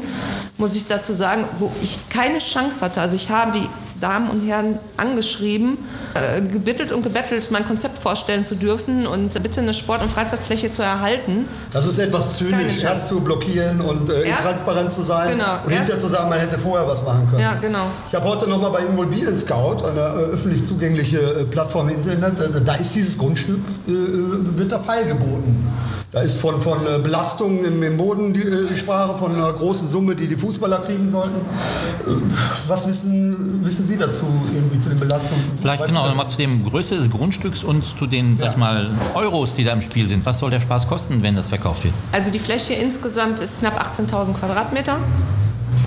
muss 0.56 0.74
ich 0.74 0.86
dazu 0.86 1.12
sagen, 1.12 1.44
wo 1.58 1.70
ich 1.82 1.98
keine 2.08 2.38
Chance 2.38 2.82
hatte. 2.84 3.00
Also 3.00 3.16
ich 3.16 3.28
habe 3.28 3.52
die 3.52 3.68
Damen 4.02 4.28
und 4.28 4.46
Herren 4.46 4.78
angeschrieben, 4.96 5.78
äh, 6.14 6.40
gebittelt 6.40 6.92
und 6.92 7.02
gebettelt, 7.02 7.50
mein 7.50 7.66
Konzept 7.66 7.98
vorstellen 7.98 8.44
zu 8.44 8.56
dürfen 8.56 9.06
und 9.06 9.40
bitte 9.42 9.60
eine 9.60 9.74
Sport- 9.74 10.02
und 10.02 10.10
Freizeitfläche 10.10 10.70
zu 10.70 10.82
erhalten. 10.82 11.48
Das 11.72 11.86
ist 11.86 11.98
etwas 11.98 12.36
zynisch, 12.36 12.82
erst 12.82 13.08
zu 13.08 13.20
blockieren 13.20 13.80
und 13.80 14.10
äh, 14.10 14.22
intransparent 14.22 14.92
zu 14.92 15.02
sein 15.02 15.38
genau, 15.38 15.58
und 15.64 15.70
hinterher 15.70 15.98
zu 15.98 16.08
sagen, 16.08 16.28
man 16.28 16.40
hätte 16.40 16.58
vorher 16.58 16.86
was 16.86 17.02
machen 17.04 17.28
können. 17.30 17.42
Ja, 17.42 17.54
genau. 17.54 17.86
Ich 18.08 18.14
habe 18.14 18.28
heute 18.28 18.48
nochmal 18.48 18.72
bei 18.72 18.80
Immobilien 18.80 19.36
Scout, 19.38 19.84
eine 19.84 20.00
äh, 20.00 20.32
öffentlich 20.34 20.64
zugängliche 20.64 21.18
äh, 21.18 21.44
Plattform 21.44 21.88
im 21.88 21.96
Internet, 21.96 22.40
äh, 22.40 22.60
da 22.60 22.74
ist 22.74 22.94
dieses 22.94 23.16
Grundstück, 23.16 23.60
äh, 23.86 23.92
wird 23.92 24.72
da 24.72 24.78
feilgeboten. 24.78 26.01
Da 26.12 26.20
ist 26.20 26.38
von, 26.38 26.60
von 26.60 26.86
äh, 26.86 26.98
Belastungen 26.98 27.64
im, 27.64 27.82
im 27.82 27.96
Boden 27.96 28.34
die 28.34 28.42
äh, 28.42 28.76
Sprache, 28.76 29.16
von 29.16 29.34
einer 29.34 29.50
großen 29.50 29.88
Summe, 29.88 30.14
die 30.14 30.26
die 30.26 30.36
Fußballer 30.36 30.80
kriegen 30.80 31.08
sollten. 31.08 31.40
Was 32.68 32.86
wissen, 32.86 33.64
wissen 33.64 33.86
Sie 33.86 33.96
dazu, 33.96 34.26
irgendwie 34.52 34.78
zu 34.78 34.90
den 34.90 34.98
Belastungen? 34.98 35.42
Vielleicht 35.58 35.86
genau 35.86 36.06
nochmal 36.06 36.28
zu 36.28 36.36
dem 36.36 36.66
Größe 36.66 36.96
des 36.96 37.08
Grundstücks 37.08 37.64
und 37.64 37.98
zu 37.98 38.06
den, 38.06 38.36
ja. 38.36 38.44
sag 38.44 38.58
mal, 38.58 38.90
Euros, 39.14 39.54
die 39.54 39.64
da 39.64 39.72
im 39.72 39.80
Spiel 39.80 40.06
sind. 40.06 40.26
Was 40.26 40.38
soll 40.38 40.50
der 40.50 40.60
Spaß 40.60 40.86
kosten, 40.86 41.22
wenn 41.22 41.34
das 41.34 41.48
verkauft 41.48 41.84
wird? 41.84 41.94
Also 42.12 42.30
die 42.30 42.38
Fläche 42.38 42.74
insgesamt 42.74 43.40
ist 43.40 43.60
knapp 43.60 43.82
18.000 43.82 44.34
Quadratmeter. 44.34 44.98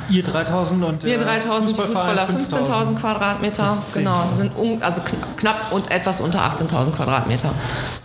Ihr 0.09 0.23
3000 0.23 0.83
und 0.83 1.03
Wir 1.03 1.17
3000, 1.17 1.75
Fußballer 1.75 2.27
15.000 2.27 2.95
Quadratmeter. 2.95 3.73
15. 3.73 4.03
Genau, 4.03 4.29
sind 4.33 4.55
um, 4.55 4.81
also 4.81 5.01
knapp 5.37 5.71
und 5.71 5.89
etwas 5.91 6.21
unter 6.21 6.39
18.000 6.39 6.91
Quadratmeter. 6.91 7.49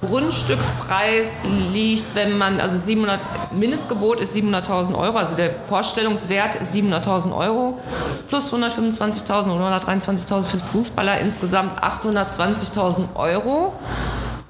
Grundstückspreis 0.00 1.44
liegt, 1.72 2.14
wenn 2.14 2.38
man, 2.38 2.60
also 2.60 2.78
700, 2.78 3.20
Mindestgebot 3.52 4.20
ist 4.20 4.34
700.000 4.34 4.94
Euro, 4.94 5.18
also 5.18 5.36
der 5.36 5.50
Vorstellungswert 5.50 6.56
ist 6.56 6.74
700.000 6.74 7.36
Euro 7.36 7.78
plus 8.28 8.52
125.000 8.52 9.50
oder 9.50 9.76
123.000 9.76 10.44
für 10.44 10.58
Fußballer, 10.58 11.20
insgesamt 11.20 11.82
820.000 11.82 13.14
Euro 13.14 13.74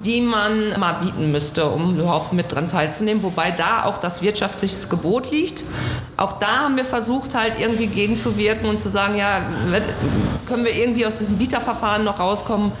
die 0.05 0.21
man 0.21 0.79
mal 0.79 0.93
bieten 0.93 1.31
müsste, 1.31 1.69
um 1.69 1.97
überhaupt 1.97 2.33
mit 2.33 2.51
dran 2.51 2.67
teilzunehmen. 2.67 3.23
Wobei 3.23 3.51
da 3.51 3.85
auch 3.85 3.97
das 3.97 4.21
wirtschaftliche 4.21 4.87
Gebot 4.87 5.31
liegt. 5.31 5.63
Auch 6.17 6.33
da 6.33 6.63
haben 6.63 6.75
wir 6.75 6.85
versucht, 6.85 7.35
halt 7.35 7.59
irgendwie 7.59 7.87
gegenzuwirken 7.87 8.67
und 8.67 8.79
zu 8.79 8.89
sagen, 8.89 9.15
ja, 9.15 9.41
können 10.47 10.65
wir 10.65 10.75
irgendwie 10.75 11.05
aus 11.05 11.19
diesem 11.19 11.37
Bieterverfahren 11.37 12.03
noch 12.03 12.19
rauskommen 12.19 12.71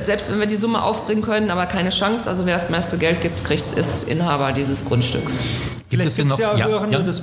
selbst 0.00 0.32
wenn 0.32 0.40
wir 0.40 0.46
die 0.46 0.56
Summe 0.56 0.82
aufbringen 0.82 1.22
können, 1.22 1.50
aber 1.50 1.66
keine 1.66 1.90
Chance. 1.90 2.28
Also 2.28 2.46
wer 2.46 2.54
das 2.54 2.70
meiste 2.70 2.98
Geld 2.98 3.20
gibt, 3.20 3.44
kriegt, 3.44 3.72
ist 3.72 4.08
Inhaber 4.08 4.52
dieses 4.52 4.84
Grundstücks. 4.84 5.44
Vielleicht 5.88 6.16
gibt 6.16 6.32
es 6.32 6.38
ja, 6.38 6.56
ja, 6.56 6.66
Hörende 6.66 6.98
ja. 6.98 7.02
Des, 7.04 7.22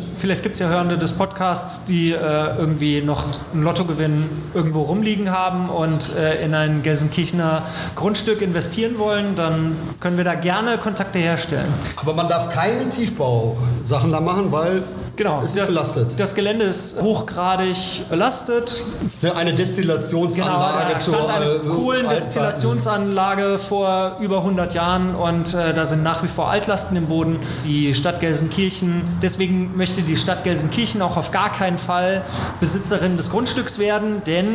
ja 0.60 0.68
Hörende 0.70 0.98
des 0.98 1.12
Podcasts, 1.12 1.84
die 1.86 2.12
äh, 2.12 2.16
irgendwie 2.58 3.02
noch 3.02 3.26
einen 3.54 3.64
Lottogewinn 3.64 4.26
irgendwo 4.54 4.84
rumliegen 4.84 5.32
haben 5.32 5.70
und 5.70 6.16
äh, 6.16 6.44
in 6.46 6.54
ein 6.54 6.82
Gelsenkirchener 6.82 7.64
Grundstück 7.96 8.42
investieren 8.42 8.98
wollen, 8.98 9.36
dann 9.36 9.76
können 10.00 10.16
wir 10.16 10.24
da 10.24 10.36
gerne 10.36 10.78
Kontakte 10.78 11.20
herstellen. 11.20 11.74
Aber 11.98 12.14
man 12.14 12.30
darf 12.30 12.52
keine 12.52 12.90
Tiefbausachen 12.90 14.10
da 14.10 14.22
machen, 14.22 14.52
weil 14.54 14.84
Genau, 15.16 15.42
das, 15.42 15.70
belastet. 15.70 16.20
das 16.20 16.34
Gelände 16.34 16.66
ist 16.66 17.00
hochgradig 17.00 17.78
belastet. 18.10 18.82
Für 19.20 19.36
eine 19.36 19.54
Destillationsanlage 19.54 20.88
genau, 20.88 21.00
zur 21.00 21.30
eine 21.30 21.46
äh, 21.46 21.60
Kohlendestillationsanlage 21.60 23.60
vor 23.60 24.18
über 24.20 24.38
100 24.38 24.74
Jahren 24.74 25.14
und 25.14 25.54
äh, 25.54 25.74
da 25.74 25.86
sind 25.86 26.02
nach 26.02 26.24
wie 26.24 26.28
vor 26.28 26.50
Altlasten 26.50 26.98
im 26.98 27.06
Boden. 27.06 27.40
Die 27.64 27.94
Stadt 27.94 28.22
Gelsenkirchen, 28.22 29.04
deswegen 29.22 29.78
möchte 29.78 30.02
die 30.02 30.18
Stadt 30.18 30.44
Gelsenkirchen 30.44 31.04
auch 31.04 31.16
auf 31.16 31.30
gar 31.30 31.52
keinen 31.52 31.78
Fall 31.78 32.24
Besitzerin 32.60 33.16
des 33.16 33.30
Grundstücks 33.30 33.78
werden, 33.78 34.24
denn 34.26 34.48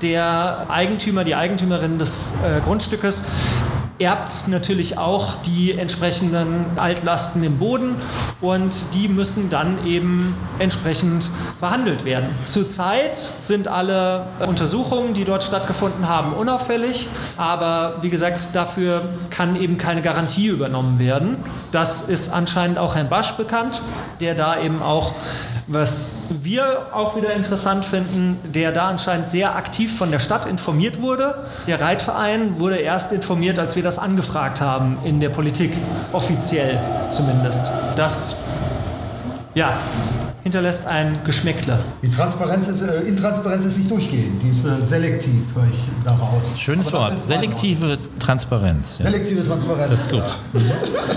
der 0.00 0.66
Eigentümer, 0.68 1.24
die 1.24 1.34
Eigentümerin 1.34 1.98
des 1.98 2.32
äh, 2.42 2.62
Grundstückes 2.62 3.24
erbt 3.98 4.48
natürlich 4.48 4.98
auch 4.98 5.36
die 5.42 5.72
entsprechenden 5.72 6.66
Altlasten 6.76 7.42
im 7.42 7.58
Boden 7.58 7.96
und 8.40 8.84
die 8.94 9.08
müssen 9.08 9.48
dann 9.48 9.86
eben 9.86 10.34
entsprechend 10.58 11.30
behandelt 11.60 12.04
werden. 12.04 12.28
Zurzeit 12.44 13.16
sind 13.16 13.68
alle 13.68 14.26
Untersuchungen, 14.46 15.14
die 15.14 15.24
dort 15.24 15.44
stattgefunden 15.44 16.08
haben, 16.08 16.32
unauffällig, 16.34 17.08
aber 17.36 17.94
wie 18.02 18.10
gesagt, 18.10 18.54
dafür 18.54 19.08
kann 19.30 19.56
eben 19.56 19.78
keine 19.78 20.02
Garantie 20.02 20.48
übernommen 20.48 20.98
werden. 20.98 21.36
Das 21.70 22.02
ist 22.02 22.32
anscheinend 22.32 22.78
auch 22.78 22.96
Herrn 22.96 23.08
Basch 23.08 23.32
bekannt, 23.32 23.82
der 24.20 24.34
da 24.34 24.60
eben 24.60 24.82
auch 24.82 25.12
was 25.66 26.12
wir 26.28 26.86
auch 26.92 27.16
wieder 27.16 27.34
interessant 27.34 27.84
finden, 27.84 28.38
der 28.44 28.72
da 28.72 28.88
anscheinend 28.88 29.26
sehr 29.26 29.56
aktiv 29.56 29.96
von 29.96 30.10
der 30.10 30.20
Stadt 30.20 30.46
informiert 30.46 31.02
wurde. 31.02 31.34
Der 31.66 31.80
Reitverein 31.80 32.58
wurde 32.58 32.76
erst 32.76 33.12
informiert, 33.12 33.58
als 33.58 33.74
wir 33.74 33.82
das 33.82 33.98
angefragt 33.98 34.60
haben 34.60 34.98
in 35.04 35.18
der 35.18 35.30
Politik, 35.30 35.72
offiziell 36.12 36.80
zumindest. 37.08 37.72
Das, 37.96 38.36
ja, 39.54 39.76
hinterlässt 40.46 40.86
ein 40.86 41.18
Geschmäckle. 41.24 41.80
Die 42.02 42.08
Transparenz 42.08 42.68
ist, 42.68 42.80
äh, 42.80 43.00
Intransparenz 43.00 43.64
ist 43.64 43.78
nicht 43.78 43.90
durchgehend, 43.90 44.40
die 44.44 44.50
ist 44.50 44.64
äh, 44.64 44.80
selektiv, 44.80 45.42
höre 45.56 45.64
ich 45.64 45.80
daraus. 46.04 46.56
Schönes 46.56 46.86
Aber 46.94 47.10
Wort. 47.10 47.20
Selektive 47.20 47.98
Transparenz. 48.20 48.98
Ja. 48.98 49.06
Selektive 49.06 49.42
Transparenz. 49.42 49.90
Das 49.90 50.00
ist 50.02 50.12
gut. 50.12 50.22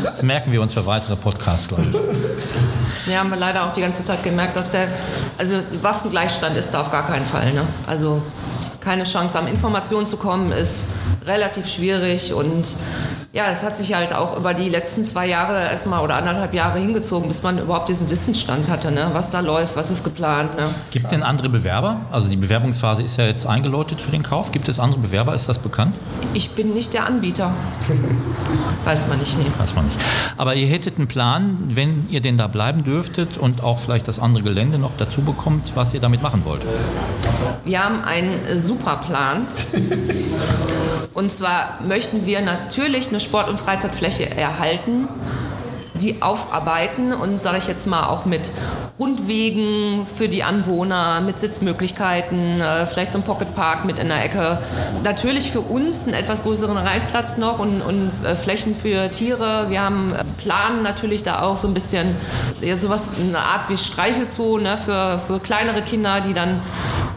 Das 0.04 0.24
merken 0.24 0.52
wir 0.52 0.60
uns 0.64 0.74
für 0.74 0.84
weitere 0.84 1.16
Podcasts, 1.16 1.68
glaube 1.68 1.84
ich. 1.84 3.08
Wir 3.08 3.20
haben 3.20 3.32
leider 3.38 3.66
auch 3.66 3.72
die 3.72 3.82
ganze 3.82 4.04
Zeit 4.04 4.24
gemerkt, 4.24 4.56
dass 4.56 4.72
der, 4.72 4.88
also 5.38 5.58
Waffengleichstand 5.80 6.58
ist 6.58 6.72
da 6.72 6.82
auf 6.82 6.90
gar 6.90 7.06
keinen 7.06 7.28
Fall. 7.28 7.54
Ne? 7.54 7.62
Also 7.86 8.24
keine 8.82 9.04
Chance, 9.04 9.38
an 9.38 9.48
Informationen 9.48 10.08
zu 10.08 10.18
kommen, 10.18 10.52
ist 10.52 10.90
relativ 11.28 11.68
schwierig 11.68 12.34
und 12.34 12.76
ja, 13.32 13.46
es 13.52 13.64
hat 13.64 13.78
sich 13.78 13.94
halt 13.94 14.12
auch 14.12 14.38
über 14.38 14.56
die 14.56 14.70
letzten 14.70 15.04
zwei 15.04 15.28
Jahre 15.28 15.62
erstmal 15.70 16.04
oder 16.04 16.16
anderthalb 16.16 16.52
Jahre 16.52 16.80
hingezogen, 16.80 17.28
bis 17.28 17.44
man 17.44 17.60
überhaupt 17.60 17.88
diesen 17.88 18.10
Wissensstand 18.10 18.70
hatte, 18.70 18.92
ne? 18.92 19.12
was 19.14 19.30
da 19.30 19.42
läuft, 19.42 19.76
was 19.76 19.92
ist 19.92 20.04
geplant. 20.04 20.58
Ne? 20.58 20.64
Gibt 20.90 21.06
es 21.06 21.12
denn 21.12 21.22
andere 21.22 21.48
Bewerber? 21.48 22.02
Also 22.12 22.28
die 22.28 22.38
Bewerbungsphase 22.38 23.04
ist 23.04 23.18
ja 23.18 23.28
jetzt 23.28 23.46
eingeläutet 23.46 24.02
für 24.02 24.10
den 24.10 24.24
Kauf. 24.24 24.52
Gibt 24.52 24.68
es 24.68 24.80
andere 24.80 25.02
Bewerber? 25.02 25.36
Ist 25.36 25.48
das 25.48 25.60
bekannt? 25.60 25.94
Ich 26.34 26.52
bin 26.52 26.74
nicht 26.74 26.94
der 26.94 27.06
Anbieter. 27.06 27.54
Weiß 28.84 29.08
man 29.08 29.20
nicht, 29.20 29.38
nee. 29.38 29.46
Weiß 29.60 29.76
man 29.76 29.86
nicht. 29.86 30.00
Aber 30.38 30.56
ihr 30.56 30.68
hättet 30.68 30.98
einen 30.98 31.08
Plan, 31.08 31.58
wenn 31.68 32.08
ihr 32.10 32.22
denn 32.22 32.40
da 32.40 32.48
bleiben 32.48 32.84
dürftet 32.84 33.38
und 33.38 33.62
auch 33.64 33.78
vielleicht 33.78 34.08
das 34.08 34.18
andere 34.18 34.44
Gelände 34.44 34.80
noch 34.80 34.92
dazu 34.98 35.22
bekommt, 35.22 35.74
was 35.76 35.94
ihr 35.94 36.00
damit 36.00 36.24
machen 36.24 36.46
wollt. 36.46 36.64
Wir 37.64 37.84
haben 37.84 38.04
einen 38.04 38.44
äh, 38.46 38.58
super 38.58 38.98
Plan. 39.06 39.46
Und 41.20 41.34
zwar 41.34 41.80
möchten 41.86 42.26
wir 42.26 42.40
natürlich 42.40 43.10
eine 43.10 43.19
Sport- 43.20 43.50
und 43.50 43.60
Freizeitfläche 43.60 44.30
erhalten, 44.30 45.08
die 46.00 46.22
aufarbeiten 46.22 47.14
und 47.14 47.42
sage 47.42 47.58
ich 47.58 47.68
jetzt 47.68 47.86
mal 47.86 48.08
auch 48.08 48.26
mit 48.26 48.52
Rundwegen 49.00 50.06
für 50.06 50.28
die 50.28 50.44
Anwohner, 50.44 51.22
mit 51.22 51.40
Sitzmöglichkeiten, 51.40 52.60
äh, 52.60 52.86
vielleicht 52.86 53.12
so 53.12 53.20
ein 53.20 53.24
Pocketpark 53.24 53.86
mit 53.86 54.00
in 54.00 54.10
der 54.10 54.24
Ecke. 54.26 54.60
Natürlich 55.04 55.52
für 55.52 55.62
uns 55.62 56.06
einen 56.06 56.16
etwas 56.16 56.44
größeren 56.44 56.78
Reitplatz 56.78 57.38
noch 57.38 57.60
und, 57.60 57.82
und 57.82 58.12
äh, 58.26 58.36
Flächen 58.36 58.76
für 58.76 59.10
Tiere. 59.10 59.68
Wir 59.70 59.84
haben 59.84 60.14
äh, 60.14 60.24
planen 60.38 60.84
natürlich 60.84 61.24
da 61.24 61.42
auch 61.44 61.58
so 61.58 61.68
ein 61.68 61.74
bisschen 61.74 62.16
ja, 62.62 62.76
sowas, 62.76 63.12
eine 63.18 63.40
Art 63.40 63.70
wie 63.70 63.78
Streichelzoo 63.78 64.58
ne, 64.58 64.78
für, 64.78 65.20
für 65.20 65.40
kleinere 65.40 65.82
Kinder, 65.82 66.22
die 66.22 66.34
dann 66.34 66.62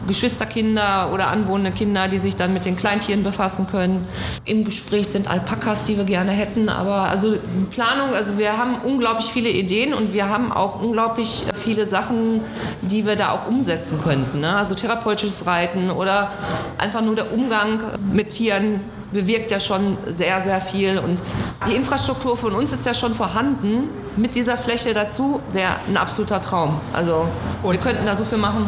Geschwisterkinder 0.07 1.09
oder 1.13 1.27
anwohnende 1.27 1.71
Kinder, 1.71 2.07
die 2.07 2.17
sich 2.17 2.35
dann 2.35 2.53
mit 2.53 2.65
den 2.65 2.75
Kleintieren 2.75 3.23
befassen 3.23 3.67
können. 3.67 4.07
Im 4.45 4.65
Gespräch 4.65 5.07
sind 5.07 5.29
Alpakas, 5.29 5.85
die 5.85 5.97
wir 5.97 6.03
gerne 6.03 6.31
hätten, 6.31 6.69
aber 6.69 7.09
also 7.09 7.35
Planung, 7.71 8.13
also 8.13 8.37
wir 8.37 8.57
haben 8.57 8.75
unglaublich 8.83 9.27
viele 9.27 9.49
Ideen 9.49 9.93
und 9.93 10.13
wir 10.13 10.29
haben 10.29 10.51
auch 10.51 10.81
unglaublich 10.81 11.45
viele 11.53 11.85
Sachen, 11.85 12.41
die 12.81 13.05
wir 13.05 13.15
da 13.15 13.31
auch 13.31 13.47
umsetzen 13.47 13.99
könnten. 14.03 14.41
Ne? 14.41 14.55
Also 14.55 14.75
therapeutisches 14.75 15.45
Reiten 15.45 15.91
oder 15.91 16.31
einfach 16.77 17.01
nur 17.01 17.15
der 17.15 17.31
Umgang 17.31 17.79
mit 18.11 18.31
Tieren 18.31 18.81
bewirkt 19.13 19.51
ja 19.51 19.59
schon 19.59 19.97
sehr, 20.05 20.41
sehr 20.41 20.59
viel. 20.59 20.97
Und 20.97 21.23
die 21.67 21.75
Infrastruktur 21.75 22.35
von 22.35 22.53
uns 22.53 22.73
ist 22.73 22.85
ja 22.85 22.93
schon 22.93 23.13
vorhanden. 23.13 23.89
Mit 24.17 24.35
dieser 24.35 24.57
Fläche 24.57 24.93
dazu 24.93 25.39
wäre 25.53 25.75
ein 25.87 25.95
absoluter 25.95 26.41
Traum. 26.41 26.81
Also 26.91 27.27
wir 27.63 27.79
könnten 27.79 28.05
da 28.05 28.15
so 28.15 28.25
viel 28.25 28.39
machen. 28.39 28.67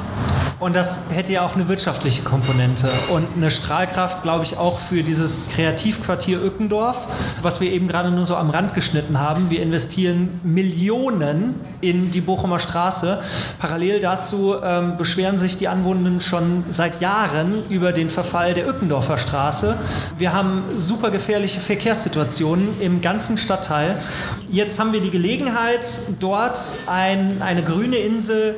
Und 0.59 0.73
das 0.75 1.01
hätte 1.09 1.33
ja 1.33 1.41
auch 1.43 1.55
eine 1.55 1.67
wirtschaftliche 1.67 2.21
Komponente 2.21 2.89
und 3.11 3.27
eine 3.35 3.51
Strahlkraft, 3.51 4.21
glaube 4.21 4.45
ich, 4.45 4.57
auch 4.57 4.79
für 4.79 5.03
dieses 5.03 5.49
Kreativquartier 5.49 6.41
Ückendorf, 6.41 7.07
was 7.41 7.59
wir 7.59 7.71
eben 7.73 7.89
gerade 7.89 8.09
nur 8.09 8.23
so 8.23 8.37
am 8.37 8.49
Rand 8.49 8.73
geschnitten 8.73 9.19
haben. 9.19 9.49
Wir 9.49 9.61
investieren 9.61 10.39
Millionen 10.43 11.55
in 11.81 12.09
die 12.09 12.21
Bochumer 12.21 12.59
Straße. 12.59 13.19
Parallel 13.59 13.99
dazu 13.99 14.55
ähm, 14.63 14.95
beschweren 14.97 15.37
sich 15.37 15.57
die 15.57 15.67
Anwohner 15.67 16.21
schon 16.21 16.63
seit 16.69 17.01
Jahren 17.01 17.63
über 17.69 17.91
den 17.91 18.09
Verfall 18.09 18.53
der 18.53 18.67
Ückendorfer 18.67 19.17
Straße. 19.17 19.77
Wir 20.17 20.31
haben 20.31 20.63
super 20.77 21.11
gefährliche 21.11 21.59
Verkehrssituationen 21.59 22.79
im 22.79 23.01
ganzen 23.01 23.37
Stadtteil. 23.37 24.01
Jetzt 24.49 24.79
haben 24.79 24.93
wir 24.93 25.01
die 25.01 25.11
Gelegenheit, 25.11 25.85
dort 26.21 26.59
ein, 26.87 27.41
eine 27.41 27.61
grüne 27.61 27.97
Insel 27.97 28.55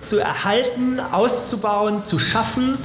zu 0.00 0.18
erhalten, 0.18 1.00
auszubauen, 1.00 2.02
zu 2.02 2.18
schaffen. 2.18 2.78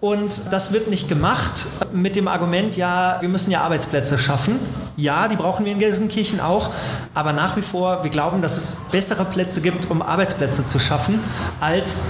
Und 0.00 0.52
das 0.52 0.72
wird 0.72 0.88
nicht 0.88 1.08
gemacht 1.08 1.66
mit 1.92 2.14
dem 2.14 2.28
Argument, 2.28 2.76
ja, 2.76 3.16
wir 3.20 3.28
müssen 3.28 3.50
ja 3.50 3.62
Arbeitsplätze 3.62 4.18
schaffen. 4.18 4.58
Ja, 4.96 5.28
die 5.28 5.36
brauchen 5.36 5.64
wir 5.64 5.72
in 5.72 5.78
Gelsenkirchen 5.78 6.40
auch. 6.40 6.70
Aber 7.14 7.32
nach 7.32 7.56
wie 7.56 7.62
vor, 7.62 8.02
wir 8.02 8.10
glauben, 8.10 8.42
dass 8.42 8.56
es 8.56 8.82
bessere 8.90 9.24
Plätze 9.24 9.60
gibt, 9.60 9.90
um 9.90 10.02
Arbeitsplätze 10.02 10.64
zu 10.64 10.78
schaffen, 10.78 11.20
als 11.60 12.02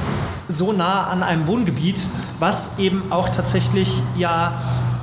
so 0.48 0.72
nah 0.72 1.06
an 1.06 1.22
einem 1.22 1.46
Wohngebiet, 1.46 2.08
was 2.40 2.78
eben 2.78 3.12
auch 3.12 3.28
tatsächlich 3.28 4.02
ja 4.16 4.52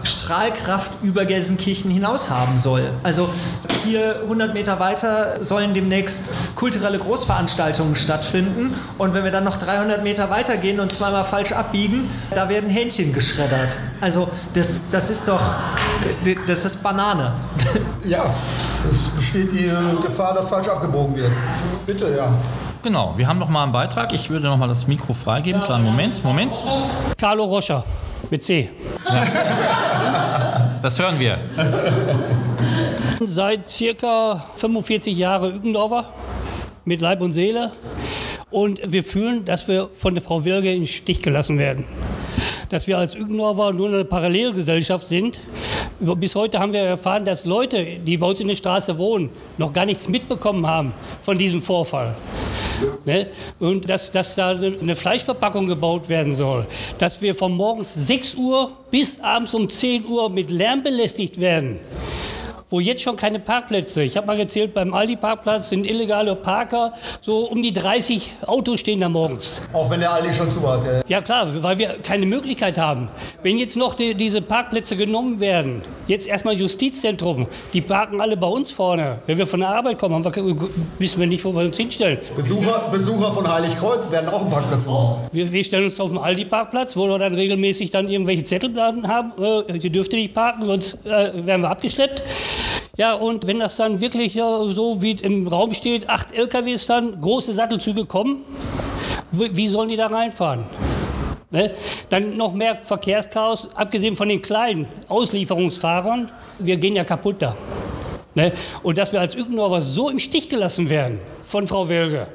Strahlkraft 0.04 0.91
über 1.04 1.26
Gelsenkirchen 1.26 1.91
hinaus 1.91 2.30
haben 2.30 2.58
soll. 2.58 2.89
Also 3.04 3.30
hier 3.84 4.22
100 4.24 4.54
Meter 4.54 4.80
weiter 4.80 5.43
sollen 5.43 5.74
demnächst 5.74 6.32
kulturelle 6.56 6.99
Großveranstaltungen 6.99 7.95
stattfinden 7.95 8.74
und 8.97 9.14
wenn 9.14 9.24
wir 9.24 9.32
dann 9.32 9.43
noch 9.43 9.58
300 9.58 10.04
Meter 10.04 10.30
weiter 10.30 10.58
gehen 10.58 10.80
und 10.80 10.91
zweimal 10.91 11.24
falsch 11.24 11.52
abbiegen, 11.52 12.10
da 12.34 12.49
werden 12.49 12.70
Hähnchen 12.70 13.14
geschreddert. 13.14 13.78
Also 13.99 14.30
das, 14.54 14.89
das 14.91 15.10
ist 15.10 15.28
doch, 15.28 15.41
das 16.47 16.66
ist 16.66 16.84
Banane. 16.84 17.34
Ja, 18.04 18.34
es 18.89 19.10
besteht 19.10 19.52
die 19.52 19.72
Gefahr, 20.02 20.34
dass 20.34 20.49
falsch 20.49 20.68
abgebogen 20.68 21.16
wird. 21.16 21.32
Bitte, 21.86 22.16
ja. 22.18 22.34
Genau, 22.84 23.14
wir 23.16 23.28
haben 23.28 23.38
noch 23.38 23.49
mal 23.49 23.64
einen 23.64 23.72
Beitrag. 23.72 24.12
Ich 24.12 24.30
würde 24.32 24.47
noch 24.47 24.58
mal 24.58 24.68
das 24.68 24.88
Mikro 24.88 25.14
freigeben. 25.14 25.62
Kleinen 25.62 25.84
Moment, 25.84 26.24
Moment. 26.24 26.54
Carlo 27.20 27.43
Roscher 27.43 27.84
mit 28.32 28.43
C. 28.43 28.70
Das 30.82 31.00
hören 31.00 31.20
wir. 31.20 31.38
Seit 33.20 33.70
circa 33.70 34.44
45 34.56 35.16
Jahren 35.16 35.58
Ückendorfer 35.58 36.12
mit 36.86 37.02
Leib 37.02 37.22
und 37.22 37.34
Seele. 37.34 37.72
Und 38.50 38.82
wir 38.92 39.04
fühlen, 39.04 39.46
dass 39.46 39.68
wir 39.68 39.90
von 39.94 40.16
der 40.16 40.24
Frau 40.24 40.44
Wilge 40.44 40.74
im 40.74 40.88
Stich 40.88 41.22
gelassen 41.22 41.60
werden. 41.60 41.86
Dass 42.70 42.88
wir 42.88 42.98
als 42.98 43.14
Ückendorfer 43.14 43.74
nur 43.74 43.90
eine 43.90 44.06
Parallelgesellschaft 44.06 45.06
sind. 45.06 45.40
Bis 46.00 46.34
heute 46.34 46.58
haben 46.60 46.74
wir 46.74 46.82
erfahren, 46.82 47.26
dass 47.26 47.46
Leute, 47.46 48.00
die 48.04 48.18
bei 48.18 48.26
uns 48.26 48.40
in 48.40 48.48
der 48.48 48.56
Straße 48.56 48.98
wohnen, 48.98 49.30
noch 49.60 49.72
gar 49.72 49.86
nichts 49.86 50.08
mitbekommen 50.10 50.66
haben 50.66 50.94
von 51.22 51.38
diesem 51.38 51.62
Vorfall. 51.62 52.16
Ne? 53.06 53.28
Und 53.60 53.90
dass, 53.90 54.12
dass 54.12 54.36
da 54.36 54.50
eine 54.52 54.96
Fleischverpackung 54.96 55.68
gebaut 55.68 56.10
werden 56.10 56.32
soll. 56.32 56.66
Dass 56.98 57.22
wir 57.22 57.36
von 57.36 57.56
morgens 57.56 57.94
6 57.94 58.36
Uhr 58.36 58.72
bis 58.90 59.20
abends 59.20 59.54
um 59.54 59.70
10 59.70 60.06
Uhr 60.06 60.30
mit 60.30 60.50
Lärm 60.52 60.84
belästigt 60.84 61.40
werden 61.40 61.80
wo 62.72 62.80
jetzt 62.80 63.04
schon 63.04 63.16
keine 63.16 63.40
Parkplätze. 63.40 64.02
Ich 64.02 64.18
habe 64.18 64.26
mal 64.26 64.38
gezählt, 64.38 64.74
beim 64.74 64.94
Aldi-Parkplatz 64.94 65.70
sind 65.70 65.86
illegale 65.86 66.36
Parker, 66.36 66.94
so 67.22 67.50
um 67.50 67.62
die 67.62 67.74
30 67.74 68.34
Autos 68.48 68.80
stehen 68.80 69.02
da 69.02 69.10
morgens. 69.10 69.62
Auch 69.74 69.90
wenn 69.92 70.00
der 70.00 70.12
Aldi 70.12 70.34
schon 70.34 70.50
zu 70.50 70.68
hat. 70.68 70.84
Ja. 70.86 71.02
Ja 71.08 71.22
klar, 71.22 71.62
weil 71.62 71.78
wir 71.78 71.98
keine 72.02 72.26
Möglichkeit 72.26 72.78
haben. 72.78 73.10
Wenn 73.44 73.58
jetzt 73.58 73.76
noch 73.76 73.94
die, 73.94 74.16
diese 74.16 74.42
Parkplätze 74.42 74.96
genommen 74.96 75.42
werden, 75.42 75.82
jetzt 76.08 76.26
erstmal 76.26 76.56
Justizzentrum, 76.56 77.48
die 77.74 77.82
parken 77.82 78.22
alle 78.22 78.38
bei 78.38 78.48
uns 78.48 78.72
vorne. 78.72 79.20
Wenn 79.26 79.38
wir 79.38 79.46
von 79.46 79.60
der 79.60 79.70
Arbeit 79.70 80.00
kommen, 80.00 80.24
wir, 80.24 80.70
wissen 81.00 81.20
wir 81.20 81.28
nicht, 81.28 81.44
wo 81.44 81.54
wir 81.54 81.64
uns 81.64 81.76
hinstellen. 81.76 82.20
Besucher, 82.36 82.88
Besucher 82.92 83.34
von 83.34 83.52
Heiligkreuz 83.52 84.10
werden 84.10 84.30
auch 84.30 84.42
einen 84.42 84.52
Parkplatz 84.52 84.86
brauchen. 84.86 85.28
Wir, 85.34 85.52
wir 85.52 85.64
stellen 85.66 85.84
uns 85.84 86.00
auf 86.00 86.12
den 86.12 86.20
Aldi-Parkplatz, 86.20 86.96
wo 86.96 87.08
wir 87.08 87.20
dann 87.20 87.36
regelmäßig 87.36 87.92
dann 87.92 88.08
irgendwelche 88.08 88.46
Zettel 88.46 88.74
haben. 88.82 89.34
Äh, 89.68 89.80
die 89.80 89.90
dürft 89.90 90.14
ihr 90.14 90.20
nicht 90.20 90.34
parken, 90.34 90.66
sonst 90.66 91.06
äh, 91.06 91.46
werden 91.46 91.62
wir 91.62 91.70
abgeschleppt. 91.70 92.24
Ja, 93.02 93.16
und 93.16 93.47
wenn 93.47 93.58
das 93.58 93.78
dann 93.78 93.99
wirklich 93.99 94.34
so 94.34 95.02
wie 95.02 95.14
im 95.14 95.47
Raum 95.47 95.74
steht, 95.74 96.08
acht 96.08 96.34
LKWs 96.34 96.86
dann, 96.86 97.20
große 97.20 97.52
Sattelzüge 97.52 98.06
kommen, 98.06 98.45
wie, 99.32 99.56
wie 99.56 99.68
sollen 99.70 99.89
die 99.89 99.97
da 99.97 100.06
reinfahren? 100.06 100.66
Ne? 101.49 101.72
Dann 102.10 102.38
noch 102.38 102.54
mehr 102.54 102.78
Verkehrschaos, 102.84 103.70
abgesehen 103.74 104.16
von 104.16 104.30
den 104.30 104.39
kleinen 104.39 104.86
Auslieferungsfahrern. 105.08 106.32
Wir 106.60 106.78
gehen 106.78 106.95
ja 106.95 107.04
kaputt 107.04 107.38
da. 107.39 107.56
Ne? 108.36 108.54
Und 108.84 108.99
dass 108.99 109.12
wir 109.12 109.20
als 109.20 109.34
Ückendorfer 109.34 109.82
so 109.82 110.08
im 110.08 110.20
Stich 110.20 110.47
gelassen 110.47 110.88
werden 110.91 111.18
von 111.52 111.68
Frau 111.68 111.89
Welge, 111.89 112.28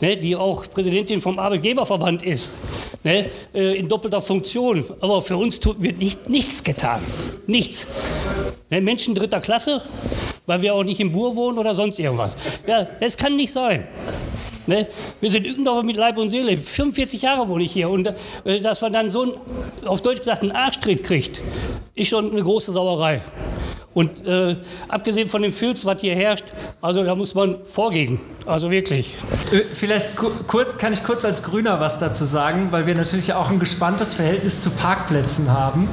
ne? 0.00 0.16
die 0.16 0.34
auch 0.34 0.68
Präsidentin 0.68 1.20
vom 1.20 1.38
Arbeitgeberverband 1.38 2.24
ist, 2.24 2.52
ne? 3.04 3.30
äh, 3.54 3.78
in 3.78 3.88
doppelter 3.88 4.20
Funktion. 4.20 4.84
Aber 5.00 5.22
für 5.22 5.36
uns 5.36 5.60
tut, 5.60 5.80
wird 5.80 5.98
nicht, 5.98 6.28
nichts 6.28 6.64
getan. 6.64 7.00
Nichts. 7.46 7.86
Ne? 8.68 8.80
Menschen 8.80 9.14
dritter 9.14 9.40
Klasse, 9.40 9.82
weil 10.46 10.62
wir 10.62 10.74
auch 10.74 10.82
nicht 10.82 10.98
im 10.98 11.12
Bur 11.12 11.36
wohnen 11.36 11.58
oder 11.58 11.76
sonst 11.76 12.00
irgendwas. 12.00 12.36
Ja, 12.66 12.88
das 12.98 13.16
kann 13.16 13.36
nicht 13.36 13.52
sein. 13.52 13.86
Ne? 14.66 14.86
Wir 15.20 15.30
sind 15.30 15.46
Ückendorfer 15.46 15.82
mit 15.82 15.96
Leib 15.96 16.18
und 16.18 16.30
Seele. 16.30 16.56
45 16.56 17.22
Jahre 17.22 17.48
wohne 17.48 17.64
ich 17.64 17.72
hier. 17.72 17.88
Und 17.88 18.12
äh, 18.44 18.60
dass 18.60 18.80
man 18.80 18.92
dann 18.92 19.10
so, 19.10 19.22
ein, 19.22 19.32
auf 19.84 20.02
Deutsch 20.02 20.18
gesagt, 20.18 20.42
einen 20.42 20.52
Arschtritt 20.52 21.04
kriegt, 21.04 21.42
ist 21.94 22.08
schon 22.08 22.30
eine 22.30 22.42
große 22.42 22.72
Sauerei. 22.72 23.22
Und 23.96 24.26
äh, 24.26 24.56
abgesehen 24.88 25.26
von 25.26 25.40
dem 25.40 25.52
Filz, 25.52 25.86
was 25.86 26.02
hier 26.02 26.14
herrscht, 26.14 26.44
also 26.82 27.02
da 27.02 27.14
muss 27.14 27.34
man 27.34 27.64
vorgehen. 27.64 28.20
Also 28.44 28.70
wirklich. 28.70 29.14
Äh, 29.52 29.60
vielleicht 29.72 30.16
kurz, 30.16 30.76
kann 30.76 30.92
ich 30.92 31.02
kurz 31.02 31.24
als 31.24 31.42
Grüner 31.42 31.80
was 31.80 31.98
dazu 31.98 32.26
sagen, 32.26 32.68
weil 32.72 32.86
wir 32.86 32.94
natürlich 32.94 33.32
auch 33.32 33.50
ein 33.50 33.58
gespanntes 33.58 34.12
Verhältnis 34.12 34.60
zu 34.60 34.68
Parkplätzen 34.68 35.50
haben. 35.50 35.88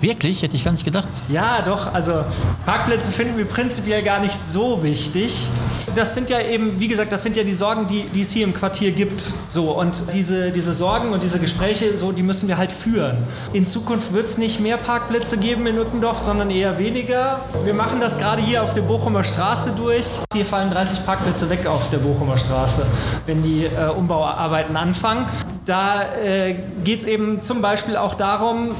Wirklich? 0.00 0.42
Hätte 0.42 0.56
ich 0.56 0.64
gar 0.64 0.72
nicht 0.72 0.84
gedacht. 0.84 1.08
Ja, 1.28 1.62
doch. 1.64 1.92
Also 1.92 2.24
Parkplätze 2.66 3.10
finden 3.10 3.36
wir 3.36 3.44
prinzipiell 3.44 4.02
gar 4.02 4.20
nicht 4.20 4.36
so 4.36 4.82
wichtig. 4.82 5.48
Das 5.94 6.14
sind 6.14 6.30
ja 6.30 6.40
eben, 6.40 6.78
wie 6.78 6.88
gesagt, 6.88 7.10
das 7.12 7.22
sind 7.22 7.36
ja 7.36 7.44
die 7.44 7.52
Sorgen, 7.52 7.86
die, 7.86 8.04
die 8.14 8.20
es 8.20 8.30
hier 8.30 8.44
im 8.44 8.54
Quartier 8.54 8.92
gibt. 8.92 9.32
So, 9.48 9.72
und 9.72 10.12
diese, 10.12 10.50
diese 10.50 10.72
Sorgen 10.72 11.12
und 11.12 11.22
diese 11.22 11.38
Gespräche, 11.38 11.96
so, 11.96 12.12
die 12.12 12.22
müssen 12.22 12.48
wir 12.48 12.58
halt 12.58 12.72
führen. 12.72 13.16
In 13.52 13.66
Zukunft 13.66 14.12
wird 14.12 14.26
es 14.26 14.38
nicht 14.38 14.60
mehr 14.60 14.76
Parkplätze 14.76 15.38
geben 15.38 15.66
in 15.66 15.78
Ückendorf, 15.78 16.18
sondern 16.18 16.50
eher 16.50 16.78
weniger. 16.78 17.40
Wir 17.64 17.74
machen 17.74 18.00
das 18.00 18.18
gerade 18.18 18.42
hier 18.42 18.62
auf 18.62 18.74
der 18.74 18.82
Bochumer 18.82 19.24
Straße 19.24 19.72
durch. 19.76 20.06
Hier 20.32 20.44
fallen 20.44 20.70
30 20.70 21.04
Parkplätze 21.04 21.50
weg 21.50 21.66
auf 21.66 21.90
der 21.90 21.98
Bochumer 21.98 22.36
Straße, 22.38 22.86
wenn 23.26 23.42
die 23.42 23.64
äh, 23.64 23.88
Umbauarbeiten 23.88 24.76
anfangen. 24.76 25.26
Da 25.64 26.02
äh, 26.02 26.54
geht 26.84 27.00
es 27.00 27.06
eben 27.06 27.42
zum 27.42 27.60
Beispiel 27.60 27.96
auch 27.96 28.14
darum, 28.14 28.70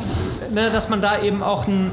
ne, 0.53 0.71
dass 0.71 0.89
man 0.89 1.01
da 1.01 1.23
eben 1.23 1.43
auch 1.43 1.67
ein 1.67 1.93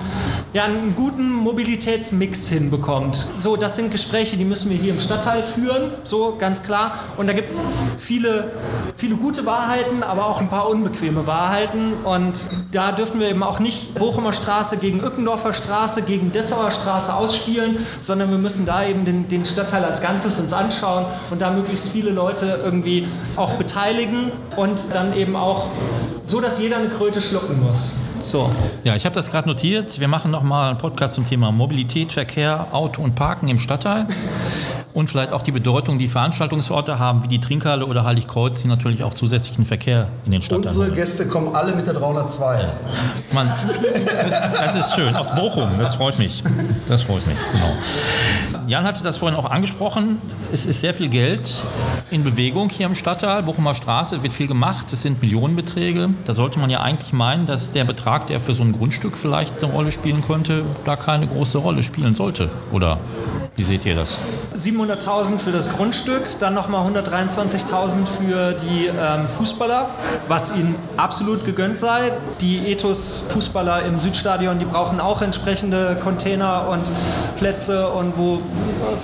ja, 0.55 0.63
einen 0.63 0.95
guten 0.95 1.33
Mobilitätsmix 1.33 2.47
hinbekommt. 2.47 3.29
So, 3.35 3.57
das 3.57 3.75
sind 3.75 3.91
Gespräche, 3.91 4.37
die 4.37 4.45
müssen 4.45 4.69
wir 4.69 4.77
hier 4.77 4.93
im 4.93 5.01
Stadtteil 5.01 5.43
führen, 5.43 5.91
so 6.05 6.37
ganz 6.39 6.63
klar. 6.63 6.97
Und 7.17 7.27
da 7.27 7.33
gibt 7.33 7.49
es 7.49 7.59
viele, 7.97 8.53
viele 8.95 9.15
gute 9.15 9.45
Wahrheiten, 9.45 10.01
aber 10.01 10.27
auch 10.27 10.39
ein 10.39 10.47
paar 10.47 10.69
unbequeme 10.69 11.27
Wahrheiten. 11.27 11.91
Und 12.05 12.49
da 12.71 12.93
dürfen 12.93 13.19
wir 13.19 13.27
eben 13.27 13.43
auch 13.43 13.59
nicht 13.59 13.95
Bochumer 13.95 14.31
Straße 14.31 14.77
gegen 14.77 15.03
Ückendorfer 15.03 15.51
Straße, 15.51 16.03
gegen 16.03 16.31
Dessauer 16.31 16.71
Straße 16.71 17.13
ausspielen, 17.13 17.85
sondern 17.99 18.31
wir 18.31 18.37
müssen 18.37 18.65
da 18.65 18.85
eben 18.85 19.03
den, 19.03 19.27
den 19.27 19.43
Stadtteil 19.43 19.83
als 19.83 20.01
Ganzes 20.01 20.39
uns 20.39 20.53
anschauen 20.53 21.03
und 21.31 21.41
da 21.41 21.51
möglichst 21.51 21.89
viele 21.89 22.11
Leute 22.11 22.61
irgendwie 22.63 23.05
auch 23.35 23.55
beteiligen 23.55 24.31
und 24.55 24.93
dann 24.93 25.13
eben 25.17 25.35
auch 25.35 25.65
so, 26.23 26.39
dass 26.39 26.59
jeder 26.59 26.77
eine 26.77 26.87
Kröte 26.87 27.19
schlucken 27.21 27.61
muss. 27.61 27.95
So. 28.25 28.49
Ja, 28.83 28.95
ich 28.95 29.05
habe 29.05 29.13
das 29.13 29.29
gerade 29.29 29.47
notiert. 29.47 29.99
Wir 29.99 30.07
machen 30.07 30.31
nochmal 30.31 30.71
einen 30.71 30.79
Podcast 30.79 31.13
zum 31.13 31.29
Thema 31.29 31.51
Mobilität, 31.51 32.11
Verkehr, 32.11 32.67
Auto 32.71 33.03
und 33.03 33.13
Parken 33.13 33.47
im 33.49 33.59
Stadtteil. 33.59 34.07
Und 34.95 35.11
vielleicht 35.11 35.31
auch 35.31 35.43
die 35.43 35.51
Bedeutung, 35.51 35.99
die 35.99 36.07
Veranstaltungsorte 36.07 36.97
haben, 36.97 37.21
wie 37.21 37.27
die 37.27 37.39
Trinkhalle 37.39 37.85
oder 37.85 38.03
Heiligkreuz, 38.03 38.63
die 38.63 38.67
natürlich 38.67 39.03
auch 39.03 39.13
zusätzlichen 39.13 39.63
Verkehr 39.65 40.07
in 40.25 40.31
den 40.31 40.41
Stadtteil 40.41 40.69
Unsere 40.69 40.91
Gäste 40.91 41.27
kommen 41.27 41.53
alle 41.53 41.75
mit 41.75 41.85
der 41.85 41.93
302. 41.93 42.67
Man, 43.31 43.51
das, 44.05 44.51
das, 44.59 44.75
ist 44.75 44.95
schön. 44.95 45.15
Aus 45.15 45.35
Bochum, 45.35 45.77
das 45.77 45.93
freut 45.95 46.17
mich. 46.17 46.43
Das 46.87 47.03
freut 47.03 47.27
mich, 47.27 47.37
genau. 47.51 47.73
Jan 48.67 48.85
hatte 48.85 49.03
das 49.03 49.17
vorhin 49.17 49.37
auch 49.37 49.49
angesprochen. 49.49 50.19
Es 50.51 50.65
ist 50.65 50.81
sehr 50.81 50.93
viel 50.93 51.09
Geld 51.09 51.63
in 52.09 52.23
Bewegung 52.23 52.69
hier 52.69 52.87
im 52.87 52.95
Stadtteil. 52.95 53.43
Bochumer 53.43 53.75
Straße 53.75 54.23
wird 54.23 54.33
viel 54.33 54.47
gemacht. 54.47 54.91
Es 54.91 55.03
sind 55.03 55.21
Millionenbeträge. 55.21 56.09
Da 56.25 56.33
sollte 56.33 56.57
man 56.57 56.69
ja 56.69 56.81
eigentlich 56.81 57.13
meinen, 57.13 57.45
dass 57.45 57.71
der 57.71 57.83
Betrag, 57.83 58.27
der 58.27 58.39
für 58.39 58.53
so 58.53 58.63
ein 58.63 58.71
Grundstück 58.71 59.17
vielleicht 59.17 59.63
eine 59.63 59.71
Rolle 59.71 59.91
spielen 59.91 60.23
könnte, 60.25 60.63
da 60.83 60.95
keine 60.95 61.27
große 61.27 61.59
Rolle 61.59 61.83
spielen 61.83 62.15
sollte. 62.15 62.49
Oder 62.71 62.97
wie 63.57 63.63
seht 63.63 63.85
ihr 63.85 63.95
das? 63.95 64.17
700.000 64.57 65.37
für 65.37 65.51
das 65.51 65.69
Grundstück, 65.69 66.23
dann 66.39 66.53
nochmal 66.53 66.89
123.000 66.91 68.05
für 68.05 68.53
die 68.53 68.87
ähm, 68.87 69.27
Fußballer, 69.27 69.89
was 70.27 70.53
ihnen 70.55 70.75
absolut 70.97 71.45
gegönnt 71.45 71.79
sei. 71.79 72.11
Die 72.41 72.67
Ethos-Fußballer 72.67 73.83
im 73.83 73.97
Südstadion, 73.97 74.59
die 74.59 74.65
brauchen 74.65 74.99
auch 74.99 75.21
entsprechende 75.21 75.97
Container 76.03 76.67
und 76.69 76.83
Plätze 77.37 77.87
und 77.89 78.17
wo, 78.17 78.41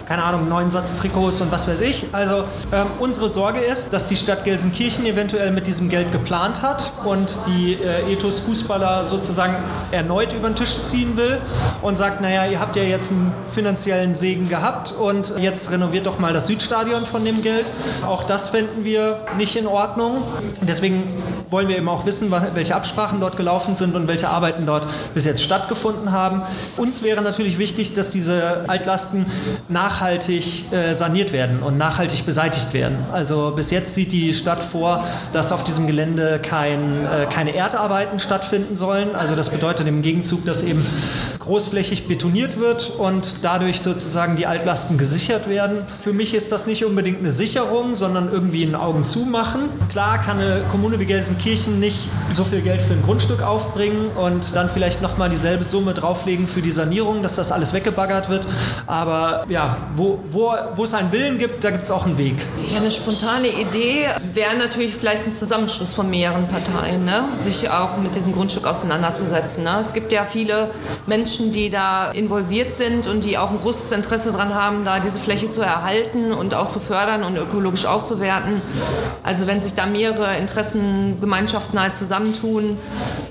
keine 0.08 0.24
Ahnung, 0.24 0.50
neuen 0.50 0.72
Satz 0.72 0.96
Trikots 0.98 1.42
und 1.42 1.52
was 1.52 1.68
weiß 1.68 1.82
ich. 1.82 2.08
Also 2.12 2.44
ähm, 2.72 2.88
unsere 3.00 3.30
Sorge 3.30 3.60
ist, 3.60 3.94
dass 3.94 4.08
die 4.08 4.16
Stadt 4.16 4.44
Gelsenkirchen 4.44 5.06
eventuell 5.06 5.52
mit 5.52 5.68
diesem 5.68 5.90
Geld 5.90 6.12
geplant 6.12 6.62
hat 6.62 6.92
und 7.06 7.40
die 7.48 7.74
äh, 7.74 8.14
Ethos-Fußballer 8.14 9.06
sozusagen 9.06 9.56
erneut 9.92 10.34
über 10.34 10.50
den 10.50 10.56
Tisch 10.56 10.82
ziehen 10.82 11.18
will 11.18 11.40
und 11.82 11.98
sagt, 11.98 12.22
naja, 12.22 12.46
ihr 12.46 12.60
habt 12.60 12.76
ja 12.76 12.84
jetzt 12.84 13.12
einen 13.12 13.34
finanziellen 13.54 14.14
Segen 14.14 14.50
gehabt 14.50 14.92
und 14.92 15.34
jetzt 15.38 15.72
renoviert 15.72 16.06
doch 16.06 16.20
mal 16.20 16.34
das 16.34 16.48
Südstadion 16.48 17.06
von 17.06 17.26
dem 17.26 17.42
Geld. 17.42 17.72
Auch 18.06 18.24
das 18.24 18.50
finden 18.50 18.84
wir 18.84 19.20
nicht 19.38 19.56
in 19.56 19.68
Ordnung. 19.68 20.24
Deswegen 20.62 21.04
wollen 21.50 21.68
wir 21.68 21.78
eben 21.78 21.90
auch 21.90 22.06
wissen, 22.06 22.34
welche 22.54 22.76
Absprachen 22.76 23.20
dort 23.20 23.38
gelaufen 23.38 23.76
sind 23.76 23.96
und 23.96 24.08
welche 24.08 24.30
Arbeiten 24.30 24.66
dort 24.66 24.88
bis 25.14 25.26
jetzt 25.26 25.44
stattgefunden 25.44 26.12
haben. 26.12 26.44
Uns 26.78 27.04
wäre 27.04 27.22
natürlich 27.22 27.58
wichtig, 27.58 27.94
dass 27.94 28.12
diese 28.12 28.66
Altlasten 28.68 29.26
nachhaltig 29.70 30.72
äh, 30.72 30.94
saniert 30.94 31.32
werden 31.32 31.60
und 31.64 31.78
nachhaltig 31.78 32.26
beseitigt 32.26 32.74
werden. 32.74 32.98
Also 33.12 33.54
bis 33.56 33.72
jetzt 33.72 33.96
sieht 33.96 34.12
die 34.12 34.34
Stadt 34.34 34.64
vor, 34.64 35.06
dass 35.34 35.52
auf 35.52 35.64
diesem 35.64 35.88
Gelände 35.88 36.40
kein, 36.42 37.06
äh, 37.06 37.26
keine 37.32 37.56
Erdarbeiten 37.56 38.20
stattfinden 38.20 38.76
sollen. 38.76 39.16
Also 39.16 39.36
das 39.36 39.50
bedeutet 39.50 39.88
im 39.88 40.02
Gegenzug, 40.02 40.46
dass 40.46 40.62
eben 40.62 40.86
großflächig 41.40 42.08
betoniert 42.08 42.60
wird 42.60 42.92
und 42.92 43.44
dadurch 43.44 43.82
sozusagen 43.82 44.36
die 44.36 44.46
Altlasten 44.46 44.98
gesichert 44.98 45.50
werden. 45.50 45.80
Für 46.00 46.14
mich 46.14 46.34
ist 46.34 46.52
das 46.52 46.68
nicht 46.68 46.86
unbedingt 46.86 47.20
eine 47.20 47.32
Sicherung, 47.32 47.96
sondern 47.96 48.32
irgendwie 48.32 48.64
ein 48.64 48.76
Augen 48.76 49.06
zumachen. 49.06 49.62
Klar 49.90 50.22
kann 50.22 50.40
eine 50.40 50.62
Kommune 50.70 51.00
wie 51.00 51.06
Gelsenkirchen 51.06 51.80
nicht 51.80 52.10
so 52.32 52.44
viel 52.44 52.62
Geld 52.62 52.82
für 52.82 52.94
ein 52.94 53.02
Grundstück 53.02 53.42
aufbringen 53.42 54.10
und 54.16 54.56
dann 54.56 54.70
vielleicht 54.70 55.02
nochmal 55.02 55.30
dieselbe 55.30 55.64
Summe 55.64 55.94
drauflegen 55.94 56.48
für 56.48 56.62
die 56.62 56.72
Sanierung, 56.72 57.24
dass 57.24 57.36
das 57.36 57.52
alles 57.52 57.74
weggebaggert 57.74 58.30
wird. 58.30 58.48
Aber 58.88 59.31
ja, 59.50 59.78
wo, 59.96 60.20
wo, 60.30 60.54
wo 60.76 60.84
es 60.84 60.94
einen 60.94 61.12
Willen 61.12 61.38
gibt, 61.38 61.64
da 61.64 61.72
gibt 61.72 61.84
es 61.84 61.92
auch 61.92 62.06
einen 62.06 62.18
Weg. 62.18 62.36
Ja, 62.72 62.80
eine 62.80 62.92
spontane 62.92 63.48
Idee 63.48 64.08
wäre 64.34 64.56
natürlich 64.56 64.96
vielleicht 64.96 65.26
ein 65.26 65.32
Zusammenschluss 65.32 65.94
von 65.94 66.10
mehreren 66.10 66.48
Parteien, 66.48 67.06
ne? 67.06 67.24
sich 67.38 67.70
auch 67.70 67.98
mit 67.98 68.16
diesem 68.16 68.34
Grundstück 68.34 68.66
auseinanderzusetzen. 68.66 69.64
Ne? 69.64 69.78
Es 69.80 69.94
gibt 69.94 70.12
ja 70.12 70.24
viele 70.24 70.72
Menschen, 71.08 71.52
die 71.52 71.70
da 71.70 72.12
involviert 72.12 72.72
sind 72.72 73.08
und 73.08 73.24
die 73.24 73.38
auch 73.38 73.52
ein 73.52 73.60
großes 73.60 73.92
Interesse 73.92 74.32
daran 74.32 74.54
haben, 74.54 74.86
da 74.86 75.00
diese 75.00 75.20
Fläche 75.20 75.50
zu 75.50 75.62
erhalten 75.62 76.32
und 76.32 76.56
auch 76.56 76.68
zu 76.68 76.80
fördern 76.80 77.24
und 77.24 77.38
ökologisch 77.38 77.86
aufzuwerten. 77.86 78.62
Also 79.24 79.48
wenn 79.48 79.60
sich 79.60 79.74
da 79.74 79.86
mehrere 79.86 80.38
Interessengemeinschaften 80.38 81.80
halt 81.82 81.96
zusammentun, 81.96 82.78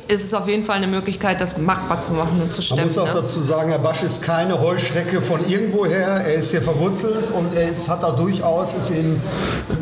ist 0.09 0.25
es 0.25 0.35
auf 0.35 0.49
jeden 0.49 0.63
Fall 0.63 0.77
eine 0.77 0.87
Möglichkeit, 0.87 1.41
das 1.41 1.57
machbar 1.59 2.01
zu 2.01 2.13
machen 2.13 2.41
und 2.43 2.53
zu 2.53 2.63
stemmen. 2.63 2.81
Man 2.81 2.89
muss 2.89 2.99
auch 2.99 3.07
ne? 3.07 3.13
dazu 3.15 3.41
sagen, 3.41 3.71
Herr 3.71 3.79
Basch 3.79 4.03
ist 4.03 4.23
keine 4.23 4.61
Heuschrecke 4.61 5.23
von 5.23 5.49
irgendwoher. 5.91 6.25
Er 6.25 6.35
ist 6.35 6.51
hier 6.51 6.63
verwurzelt 6.63 7.31
und 7.31 7.55
er 7.55 7.71
ist, 7.71 7.89
hat 7.89 8.03
da 8.03 8.11
durchaus, 8.13 8.75
ist 8.75 8.91
eben 8.91 9.21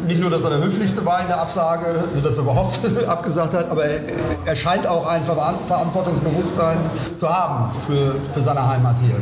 nicht 0.07 0.21
nur, 0.21 0.31
dass 0.31 0.43
er 0.43 0.51
der 0.51 0.61
höflichste 0.61 1.05
war 1.05 1.21
in 1.21 1.29
der 1.29 1.41
Absage, 1.41 2.05
dass 2.23 2.37
er 2.37 2.43
überhaupt 2.43 2.81
abgesagt 3.07 3.55
hat, 3.55 3.71
aber 3.71 3.85
er, 3.85 4.01
er 4.45 4.57
scheint 4.57 4.87
auch 4.87 5.07
ein 5.07 5.25
Verantwortungsbewusstsein 5.25 6.79
zu 7.17 7.29
haben 7.29 7.71
für, 7.87 8.17
für 8.33 8.43
seine 8.43 8.67
Heimat 8.67 8.97
hier. 9.01 9.17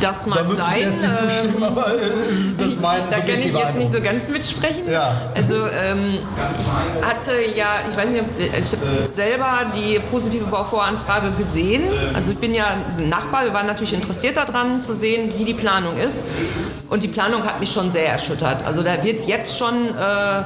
Das 0.00 0.26
mag 0.26 0.46
da 0.46 0.52
sein. 0.52 0.80
Jetzt 0.80 1.02
nicht 1.02 1.16
zustimmen, 1.16 1.62
aber 1.62 1.86
äh, 1.88 1.98
das 2.58 2.78
mein 2.80 3.02
Da 3.10 3.20
kann 3.20 3.40
ich 3.40 3.52
jetzt 3.52 3.76
nicht 3.76 3.92
so 3.92 4.00
ganz 4.00 4.28
mitsprechen. 4.28 4.90
Ja. 4.90 5.32
Also 5.34 5.66
ähm, 5.66 6.18
ich 6.60 7.06
hatte 7.06 7.32
ja, 7.54 7.66
ich 7.90 7.96
weiß 7.96 8.08
nicht, 8.10 8.24
ich 8.38 8.72
habe 8.72 9.12
selber 9.12 9.70
die 9.74 9.98
positive 10.10 10.44
Bauvoranfrage 10.44 11.30
gesehen. 11.38 11.82
Also 12.14 12.32
ich 12.32 12.38
bin 12.38 12.54
ja 12.54 12.76
Nachbar, 12.98 13.44
wir 13.44 13.54
waren 13.54 13.66
natürlich 13.66 13.94
interessiert 13.94 14.36
daran 14.36 14.82
zu 14.82 14.94
sehen, 14.94 15.32
wie 15.36 15.44
die 15.44 15.54
Planung 15.54 15.96
ist. 15.96 16.26
Und 16.90 17.02
die 17.04 17.08
Planung 17.08 17.44
hat 17.44 17.60
mich 17.60 17.70
schon 17.70 17.88
sehr 17.90 18.08
erschüttert. 18.08 18.66
Also 18.66 18.82
da 18.82 19.04
wird 19.04 19.24
jetzt 19.26 19.56
schon, 19.56 19.96
äh, 19.96 20.42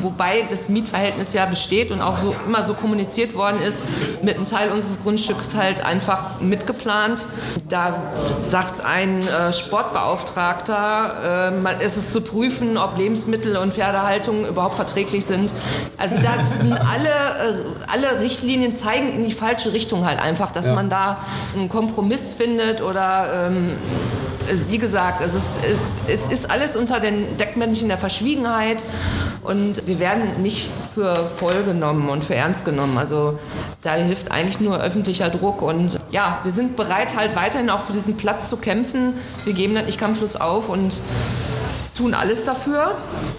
wobei 0.00 0.46
das 0.50 0.70
Mietverhältnis 0.70 1.34
ja 1.34 1.44
besteht 1.44 1.90
und 1.90 2.00
auch 2.00 2.16
so 2.16 2.34
immer 2.46 2.64
so 2.64 2.72
kommuniziert 2.72 3.34
worden 3.34 3.60
ist, 3.60 3.84
mit 4.22 4.36
einem 4.36 4.46
Teil 4.46 4.70
unseres 4.70 5.02
Grundstücks 5.02 5.54
halt 5.54 5.84
einfach 5.84 6.40
mitgeplant. 6.40 7.26
Da 7.68 7.94
sagt 8.34 8.86
ein 8.86 9.28
äh, 9.28 9.52
Sportbeauftragter, 9.52 11.52
äh, 11.52 11.84
es 11.84 11.98
ist 11.98 12.14
zu 12.14 12.22
prüfen, 12.22 12.78
ob 12.78 12.96
Lebensmittel 12.96 13.58
und 13.58 13.74
Pferdehaltung 13.74 14.46
überhaupt 14.46 14.76
verträglich 14.76 15.26
sind. 15.26 15.52
Also 15.98 16.16
da 16.22 16.42
sind 16.42 16.72
alle, 16.72 17.08
äh, 17.08 17.60
alle 17.92 18.20
Richtlinien 18.20 18.72
zeigen 18.72 19.12
in 19.12 19.24
die 19.24 19.32
falsche 19.32 19.74
Richtung 19.74 20.06
halt 20.06 20.22
einfach, 20.22 20.52
dass 20.52 20.68
ja. 20.68 20.74
man 20.74 20.88
da 20.88 21.18
einen 21.54 21.68
Kompromiss 21.68 22.32
findet 22.32 22.80
oder 22.80 23.48
ähm, 23.48 23.70
äh, 23.70 24.31
wie 24.68 24.78
gesagt, 24.78 25.20
es 25.20 25.34
ist, 25.34 25.64
äh, 25.64 25.76
es 26.08 26.28
ist 26.28 26.50
alles 26.50 26.76
unter 26.76 27.00
den 27.00 27.36
Deckmännchen 27.36 27.88
der 27.88 27.98
Verschwiegenheit 27.98 28.84
und 29.42 29.86
wir 29.86 29.98
werden 29.98 30.42
nicht 30.42 30.70
für 30.94 31.26
voll 31.26 31.62
genommen 31.64 32.08
und 32.08 32.24
für 32.24 32.34
ernst 32.34 32.64
genommen. 32.64 32.98
Also 32.98 33.38
da 33.82 33.94
hilft 33.94 34.30
eigentlich 34.30 34.60
nur 34.60 34.80
öffentlicher 34.80 35.28
Druck 35.28 35.62
und 35.62 35.98
ja, 36.10 36.40
wir 36.42 36.52
sind 36.52 36.76
bereit 36.76 37.16
halt 37.16 37.34
weiterhin 37.36 37.70
auch 37.70 37.80
für 37.80 37.92
diesen 37.92 38.16
Platz 38.16 38.48
zu 38.48 38.56
kämpfen. 38.56 39.14
Wir 39.44 39.54
geben 39.54 39.74
das 39.74 39.86
nicht 39.86 39.98
kampflos 39.98 40.36
auf 40.36 40.68
und 40.68 41.00
tun 41.94 42.14
alles 42.14 42.44
dafür, 42.44 42.94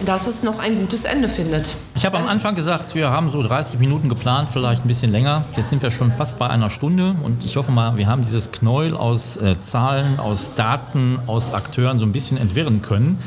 dass 0.06 0.28
es 0.28 0.44
noch 0.44 0.60
ein 0.64 0.80
gutes 0.80 1.06
Ende 1.06 1.28
findet. 1.28 1.76
Ich 1.96 2.08
habe 2.08 2.18
am 2.18 2.28
Anfang 2.28 2.56
gesagt, 2.56 2.96
wir 2.96 3.12
haben 3.12 3.30
so 3.30 3.44
30 3.44 3.78
Minuten 3.78 4.10
geplant, 4.10 4.50
vielleicht 4.52 4.84
ein 4.84 4.88
bisschen 4.88 5.12
länger. 5.12 5.46
Jetzt 5.56 5.70
sind 5.70 5.84
wir 5.84 5.92
schon 5.92 6.12
fast 6.12 6.40
bei 6.40 6.50
einer 6.50 6.72
Stunde 6.72 7.16
und 7.22 7.46
ich 7.46 7.56
hoffe 7.56 7.72
mal, 7.72 7.98
wir 7.98 8.08
haben 8.08 8.26
dieses 8.26 8.52
Knäuel 8.52 8.98
aus 8.98 9.38
äh, 9.38 9.62
Zahlen, 9.62 10.20
aus 10.20 10.56
Daten, 10.56 11.20
aus 11.28 11.54
Akteuren 11.54 12.00
so 12.00 12.08
ein 12.08 12.12
bisschen 12.12 12.38
entwirren 12.38 12.82
können. 12.82 13.20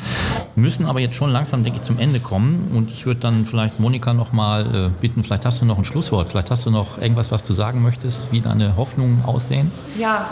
Müssen 0.56 0.84
aber 0.84 0.98
jetzt 0.98 1.14
schon 1.14 1.30
langsam, 1.30 1.62
denke 1.62 1.78
ich, 1.78 1.84
zum 1.84 2.00
Ende 2.00 2.18
kommen 2.18 2.72
und 2.74 2.90
ich 2.90 3.06
würde 3.06 3.20
dann 3.20 3.46
vielleicht 3.46 3.78
Monika 3.78 4.12
noch 4.12 4.32
mal 4.32 4.62
äh, 4.62 4.88
bitten, 5.00 5.22
vielleicht 5.22 5.44
hast 5.44 5.60
du 5.60 5.64
noch 5.64 5.78
ein 5.78 5.84
Schlusswort, 5.84 6.28
vielleicht 6.28 6.50
hast 6.50 6.66
du 6.66 6.70
noch 6.70 6.98
irgendwas, 6.98 7.30
was 7.30 7.44
du 7.44 7.52
sagen 7.52 7.82
möchtest, 7.82 8.32
wie 8.32 8.40
deine 8.40 8.76
Hoffnungen 8.76 9.24
aussehen. 9.24 9.70
Ja, 9.96 10.30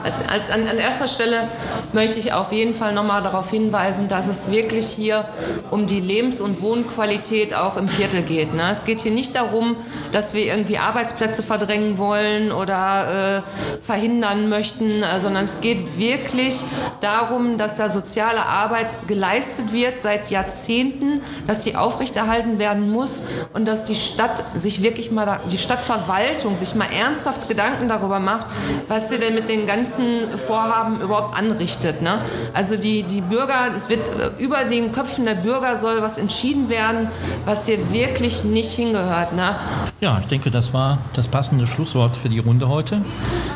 an, 0.53 0.67
an 0.67 0.79
erster 0.79 1.07
Stelle 1.07 1.49
möchte 1.93 2.19
ich 2.19 2.33
auf 2.33 2.51
jeden 2.53 2.75
Fall 2.75 2.95
noch 2.95 3.05
mal 3.05 3.23
darauf 3.23 3.51
hinweisen, 3.51 4.09
dass 4.09 4.27
es 4.27 4.51
wirklich 4.51 4.87
hier 4.87 5.25
um 5.71 5.87
die 5.87 6.01
Lebens- 6.01 6.41
und 6.41 6.61
Wohnqualität 6.61 7.55
auch 7.55 7.77
im 7.77 7.89
Viertel 7.89 8.24
geht. 8.27 8.55
Ne? 8.55 8.71
Es 8.71 8.85
geht 8.85 9.01
hier 9.01 9.13
nicht 9.13 9.35
darum, 9.35 9.77
dass 10.13 10.35
wir 10.35 10.45
irgendwie 10.45 10.79
Arbeitsplätze 10.79 11.43
verdrängen 11.43 11.99
wollen 11.99 12.53
oder 12.53 13.43
äh, 13.45 13.83
verhindern 13.83 14.49
möchten, 14.49 15.03
äh, 15.03 15.21
sondern 15.21 15.45
es 15.45 15.61
geht 15.61 15.99
wirklich 15.99 16.65
darum, 17.01 17.59
dass 17.59 17.77
da 17.77 17.89
soziale 17.89 18.45
Arbeit 18.47 18.95
geleistet 19.07 19.73
wird 19.73 19.99
seit 19.99 20.31
Jahrzehnten, 20.31 21.21
dass 21.47 21.63
die 21.63 21.77
aufrechterhalten 21.77 22.59
werden 22.59 22.91
muss 22.91 23.23
und 23.53 23.69
dass 23.69 23.85
die 23.85 23.95
Stadt 23.95 24.45
sich 24.55 24.83
wirklich 24.83 25.11
mal, 25.11 25.27
da, 25.27 25.41
die 25.51 25.59
Stadtverwaltung 25.59 26.57
sich 26.57 26.75
mal 26.75 26.89
ernsthaft 26.91 27.49
Gedanken 27.49 27.89
darüber 27.89 28.21
macht, 28.21 28.47
was 28.89 29.09
sie 29.09 29.19
denn 29.19 29.35
mit 29.35 29.49
den 29.49 29.67
ganzen 29.67 30.39
Vorhaben 30.39 31.01
überhaupt 31.01 31.37
anrichtet. 31.37 32.03
Ne? 32.03 32.21
Also 32.53 32.77
die, 32.77 33.03
die 33.03 33.21
Bürger, 33.21 33.71
es 33.75 33.89
wird 33.89 34.09
äh, 34.09 34.43
über 34.43 34.65
den 34.65 34.93
Köpfen 34.93 35.25
der 35.25 35.35
Bürger 35.35 35.77
soll 35.77 36.03
was 36.03 36.19
entschieden 36.19 36.69
werden, 36.69 37.11
was 37.45 37.67
hier 37.67 37.93
wirklich 37.93 38.14
wirklich 38.15 38.45
nicht 38.45 38.71
hingehört. 38.71 39.33
Ne? 39.35 39.57
Ja, 40.01 40.19
ich 40.21 40.27
denke, 40.27 40.51
das 40.53 40.73
war 40.73 40.99
das 41.15 41.27
passende 41.27 41.67
Schlusswort 41.67 42.17
für 42.17 42.29
die 42.29 42.39
Runde 42.39 42.69
heute. 42.69 43.01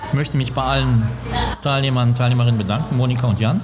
Ich 0.09 0.15
möchte 0.15 0.37
mich 0.37 0.53
bei 0.53 0.63
allen 0.63 1.09
Teilnehmern 1.63 2.09
und 2.09 2.19
Teilnehmerinnen 2.19 2.59
bedanken, 2.59 2.97
Monika 2.97 3.29
und 3.29 3.39
Jan, 3.39 3.61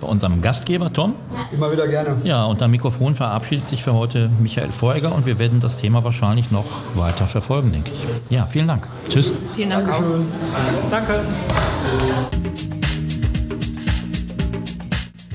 bei 0.00 0.06
unserem 0.06 0.40
Gastgeber 0.40 0.92
Tom. 0.92 1.16
Immer 1.50 1.72
wieder 1.72 1.88
gerne. 1.88 2.20
Ja, 2.22 2.44
und 2.44 2.62
am 2.62 2.70
Mikrofon 2.70 3.16
verabschiedet 3.16 3.66
sich 3.66 3.82
für 3.82 3.94
heute 3.94 4.30
Michael 4.40 4.70
Feuger 4.70 5.12
und 5.12 5.26
wir 5.26 5.40
werden 5.40 5.60
das 5.60 5.76
Thema 5.76 6.04
wahrscheinlich 6.04 6.52
noch 6.52 6.66
weiter 6.94 7.26
verfolgen, 7.26 7.72
denke 7.72 7.90
ich. 7.92 8.30
Ja, 8.30 8.46
vielen 8.46 8.68
Dank. 8.68 8.86
Tschüss. 9.08 9.32
Vielen 9.56 9.70
Dank. 9.70 9.88
Dankeschön. 9.88 10.26
Auch. 10.54 10.90
Danke. 10.90 11.14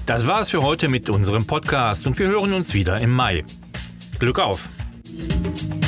Das 0.06 0.28
war 0.28 0.42
es 0.42 0.50
für 0.50 0.62
heute 0.62 0.88
mit 0.88 1.10
unserem 1.10 1.46
Podcast 1.46 2.08
und 2.08 2.18
wir 2.20 2.28
hören 2.28 2.54
uns 2.54 2.74
wieder 2.74 3.02
im 3.02 3.10
Mai. 3.10 3.44
Glück 4.20 4.40
auf! 4.40 4.70
Thank 5.16 5.74
you. 5.74 5.83